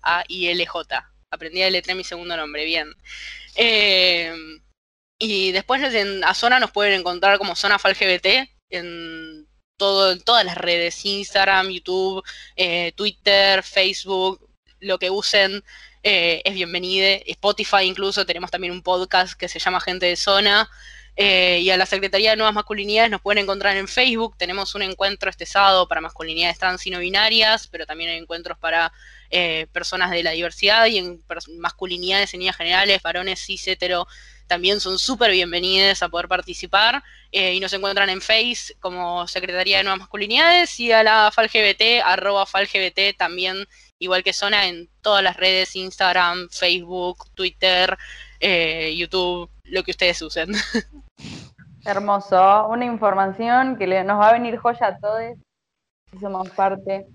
N-E-A-K-A-I-L-J. 0.00 1.06
Aprendí 1.32 1.62
a 1.62 1.66
deletrear 1.66 1.96
mi 1.96 2.02
segundo 2.02 2.36
nombre, 2.36 2.64
bien. 2.64 2.92
Eh, 3.54 4.34
y 5.16 5.52
después 5.52 5.80
en 5.94 6.24
a 6.24 6.34
Zona 6.34 6.58
nos 6.58 6.72
pueden 6.72 6.98
encontrar 6.98 7.38
como 7.38 7.54
Zona 7.54 7.78
FalGBT 7.78 8.50
en, 8.70 9.46
todas 9.76 10.44
las 10.44 10.58
redes, 10.58 11.04
Instagram, 11.04 11.68
YouTube, 11.70 12.24
eh, 12.56 12.92
Twitter, 12.96 13.62
Facebook, 13.62 14.50
lo 14.80 14.98
que 14.98 15.10
usen 15.10 15.62
eh, 16.02 16.42
es 16.44 16.54
bienvenido. 16.54 17.06
Spotify 17.26 17.82
incluso, 17.84 18.26
tenemos 18.26 18.50
también 18.50 18.72
un 18.72 18.82
podcast 18.82 19.38
que 19.38 19.48
se 19.48 19.60
llama 19.60 19.80
Gente 19.80 20.06
de 20.06 20.16
Zona. 20.16 20.68
Y 21.16 21.68
a 21.68 21.76
la 21.76 21.84
Secretaría 21.84 22.30
de 22.30 22.36
Nuevas 22.36 22.54
Masculinidades 22.54 23.10
nos 23.10 23.20
pueden 23.20 23.44
encontrar 23.44 23.76
en 23.76 23.88
Facebook. 23.88 24.36
Tenemos 24.38 24.74
un 24.74 24.82
encuentro 24.82 25.28
este 25.28 25.44
sábado 25.44 25.86
para 25.86 26.00
masculinidades 26.00 26.58
trans 26.58 26.86
y 26.86 26.90
no 26.90 26.98
binarias, 26.98 27.68
pero 27.68 27.84
también 27.84 28.10
hay 28.10 28.16
encuentros 28.16 28.56
para 28.58 28.90
eh, 29.30 29.66
personas 29.72 30.10
de 30.10 30.22
la 30.22 30.32
diversidad 30.32 30.86
y 30.86 30.98
en 30.98 31.22
masculinidades 31.58 32.34
en 32.34 32.40
líneas 32.40 32.56
generales, 32.56 33.00
varones 33.02 33.40
cis, 33.44 33.66
hetero, 33.68 34.06
también 34.46 34.80
son 34.80 34.98
súper 34.98 35.30
bienvenidos 35.30 36.02
a 36.02 36.08
poder 36.08 36.26
participar. 36.26 37.02
Eh, 37.30 37.54
y 37.54 37.60
nos 37.60 37.72
encuentran 37.72 38.10
en 38.10 38.20
Face 38.20 38.74
como 38.80 39.28
Secretaría 39.28 39.78
de 39.78 39.84
Nuevas 39.84 40.00
Masculinidades 40.00 40.78
y 40.80 40.90
a 40.90 41.04
la 41.04 41.30
FalGBT, 41.32 42.02
arroba 42.04 42.44
FalGBT 42.46 43.16
también 43.16 43.64
igual 44.00 44.24
que 44.24 44.32
Zona 44.32 44.66
en 44.66 44.88
todas 45.02 45.22
las 45.22 45.36
redes, 45.36 45.76
Instagram, 45.76 46.48
Facebook, 46.50 47.30
Twitter, 47.34 47.96
eh, 48.40 48.94
YouTube, 48.96 49.48
lo 49.64 49.84
que 49.84 49.90
ustedes 49.92 50.20
usen. 50.22 50.50
Hermoso, 51.84 52.66
una 52.68 52.84
información 52.84 53.76
que 53.78 53.86
le- 53.86 54.04
nos 54.04 54.18
va 54.20 54.30
a 54.30 54.32
venir 54.32 54.56
joya 54.58 54.86
a 54.88 54.98
todos. 54.98 55.36
Si 56.10 56.18
somos 56.18 56.50
parte. 56.50 57.06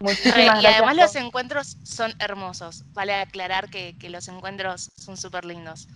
Muchísimas 0.00 0.36
y 0.36 0.42
gracias. 0.44 0.74
además 0.74 0.96
los 0.96 1.16
encuentros 1.16 1.76
son 1.84 2.14
hermosos. 2.18 2.84
Vale 2.92 3.14
aclarar 3.14 3.68
que, 3.70 3.96
que 3.98 4.10
los 4.10 4.28
encuentros 4.28 4.90
son 4.96 5.16
súper 5.16 5.44
lindos. 5.44 5.88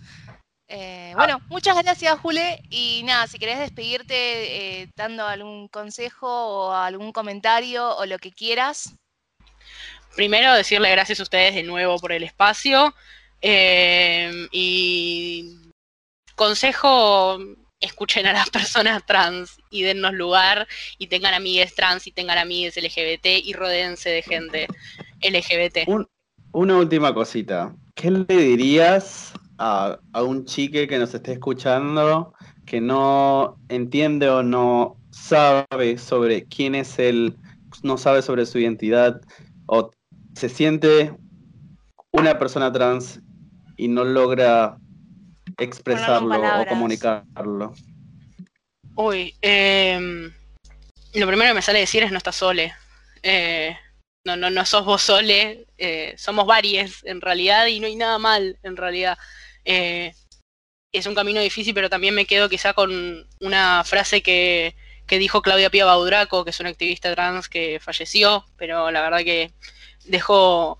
Eh, 0.67 1.11
bueno, 1.17 1.41
muchas 1.49 1.75
gracias, 1.83 2.17
Jule. 2.19 2.61
Y 2.69 3.03
nada, 3.03 3.27
si 3.27 3.37
querés 3.37 3.59
despedirte 3.59 4.81
eh, 4.81 4.89
dando 4.95 5.27
algún 5.27 5.67
consejo 5.67 6.27
o 6.29 6.71
algún 6.71 7.11
comentario 7.11 7.95
o 7.97 8.05
lo 8.05 8.17
que 8.19 8.31
quieras. 8.31 8.93
Primero, 10.15 10.53
decirle 10.53 10.89
gracias 10.91 11.19
a 11.19 11.23
ustedes 11.23 11.55
de 11.55 11.63
nuevo 11.63 11.97
por 11.99 12.11
el 12.11 12.23
espacio. 12.23 12.95
eh, 13.41 14.47
y 14.51 15.57
consejo, 16.35 17.37
escuchen 17.81 18.25
a 18.27 18.33
las 18.33 18.49
personas 18.51 19.05
trans 19.05 19.59
y 19.69 19.81
dennos 19.83 20.13
lugar 20.13 20.67
y 20.97 21.07
tengan 21.07 21.33
amigues 21.33 21.75
trans 21.75 22.07
y 22.07 22.11
tengan 22.11 22.37
amigues 22.37 22.77
LGBT 22.77 23.25
y 23.43 23.53
rodeense 23.53 24.09
de 24.09 24.21
gente 24.21 24.67
LGBT. 25.21 25.89
una 26.53 26.77
última 26.77 27.13
cosita. 27.13 27.75
¿Qué 27.95 28.11
le 28.11 28.25
dirías 28.27 29.33
a, 29.57 29.99
a 30.13 30.23
un 30.23 30.45
chique 30.45 30.87
que 30.87 30.97
nos 30.97 31.13
esté 31.13 31.33
escuchando 31.33 32.33
que 32.65 32.79
no 32.79 33.57
entiende 33.69 34.29
o 34.29 34.43
no 34.43 34.95
sabe 35.09 35.97
sobre 35.97 36.45
quién 36.45 36.75
es 36.75 36.97
él, 36.99 37.35
no 37.83 37.97
sabe 37.97 38.21
sobre 38.21 38.45
su 38.45 38.59
identidad 38.59 39.21
o 39.65 39.91
se 40.35 40.49
siente 40.49 41.13
una 42.11 42.37
persona 42.39 42.71
trans 42.71 43.21
y 43.77 43.87
no 43.87 44.03
logra 44.03 44.77
expresarlo 45.61 46.61
o 46.61 46.65
comunicarlo? 46.65 47.73
Uy, 48.95 49.35
em, 49.41 50.31
lo 51.13 51.27
primero 51.27 51.49
que 51.49 51.55
me 51.55 51.61
sale 51.61 51.79
decir 51.79 52.03
es 52.03 52.11
no 52.11 52.17
estás 52.17 52.35
sole. 52.35 52.73
Eh, 53.23 53.77
no, 54.25 54.35
no, 54.35 54.49
no 54.49 54.65
sos 54.65 54.85
vos 54.85 55.01
sole, 55.01 55.65
eh, 55.77 56.13
somos 56.17 56.45
varios 56.45 57.03
en 57.05 57.21
realidad 57.21 57.67
y 57.67 57.79
no 57.79 57.87
hay 57.87 57.95
nada 57.95 58.17
mal 58.17 58.57
en 58.63 58.77
realidad. 58.77 59.17
Eh, 59.65 60.13
es 60.91 61.05
un 61.05 61.15
camino 61.15 61.39
difícil, 61.39 61.73
pero 61.73 61.89
también 61.89 62.13
me 62.13 62.25
quedo 62.25 62.49
quizá 62.49 62.73
con 62.73 63.27
una 63.39 63.83
frase 63.85 64.21
que, 64.21 64.75
que 65.07 65.19
dijo 65.19 65.41
Claudia 65.41 65.69
Pía 65.69 65.85
Baudraco, 65.85 66.43
que 66.43 66.49
es 66.49 66.59
una 66.59 66.69
activista 66.69 67.13
trans 67.13 67.47
que 67.47 67.79
falleció, 67.79 68.45
pero 68.57 68.91
la 68.91 69.01
verdad 69.01 69.19
que 69.19 69.53
dejó 70.05 70.77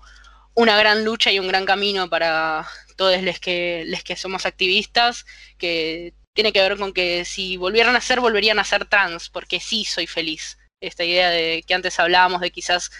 una 0.54 0.76
gran 0.76 1.04
lucha 1.04 1.32
y 1.32 1.38
un 1.38 1.48
gran 1.48 1.64
camino 1.64 2.10
para 2.10 2.66
todos 3.02 3.20
los 3.20 3.40
que, 3.40 3.82
les 3.84 4.04
que 4.04 4.14
somos 4.14 4.46
activistas, 4.46 5.26
que 5.58 6.14
tiene 6.34 6.52
que 6.52 6.60
ver 6.60 6.78
con 6.78 6.92
que 6.92 7.24
si 7.24 7.56
volvieran 7.56 7.96
a 7.96 8.00
ser, 8.00 8.20
volverían 8.20 8.60
a 8.60 8.64
ser 8.64 8.84
trans, 8.84 9.28
porque 9.28 9.58
sí 9.58 9.84
soy 9.84 10.06
feliz. 10.06 10.56
Esta 10.80 11.02
idea 11.02 11.28
de 11.30 11.64
que 11.66 11.74
antes 11.74 11.98
hablábamos 11.98 12.40
de 12.40 12.52
quizás 12.52 12.92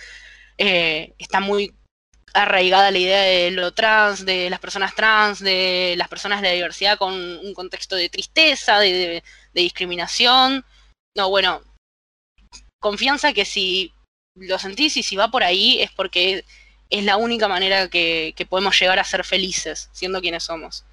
eh, 0.58 1.14
está 1.18 1.38
muy 1.38 1.72
arraigada 2.34 2.90
la 2.90 2.98
idea 2.98 3.22
de 3.22 3.52
lo 3.52 3.72
trans, 3.74 4.24
de 4.24 4.50
las 4.50 4.58
personas 4.58 4.96
trans, 4.96 5.38
de 5.38 5.94
las 5.96 6.08
personas 6.08 6.42
de 6.42 6.48
la 6.48 6.54
diversidad 6.54 6.98
con 6.98 7.14
un 7.14 7.54
contexto 7.54 7.94
de 7.94 8.08
tristeza, 8.08 8.80
de, 8.80 9.22
discriminación. 9.54 10.64
No, 11.16 11.30
bueno, 11.30 11.62
confianza 12.80 13.32
que 13.32 13.44
si 13.44 13.92
lo 14.34 14.58
sentís 14.58 14.96
y 14.96 15.04
si 15.04 15.14
va 15.14 15.30
por 15.30 15.44
ahí 15.44 15.80
es 15.80 15.92
porque 15.92 16.44
es 16.92 17.04
la 17.04 17.16
única 17.16 17.48
manera 17.48 17.88
que, 17.88 18.34
podemos 18.48 18.78
llegar 18.78 18.98
a 18.98 19.04
ser 19.04 19.24
felices, 19.24 19.88
siendo 19.92 20.20
quienes 20.20 20.44
somos. 20.44 20.84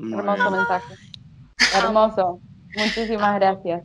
Hermoso 0.00 0.50
mensaje. 0.50 0.94
Hermoso. 1.76 2.40
Muchísimas 2.74 3.36
gracias. 3.36 3.84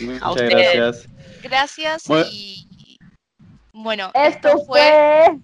Muchas 0.00 0.48
gracias. 0.48 1.08
Gracias 1.42 2.02
y 2.32 2.98
bueno, 3.72 4.10
esto, 4.14 4.64
fue 4.66 5.38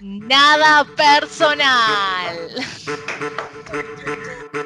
nada 0.00 0.84
personal. 0.96 2.36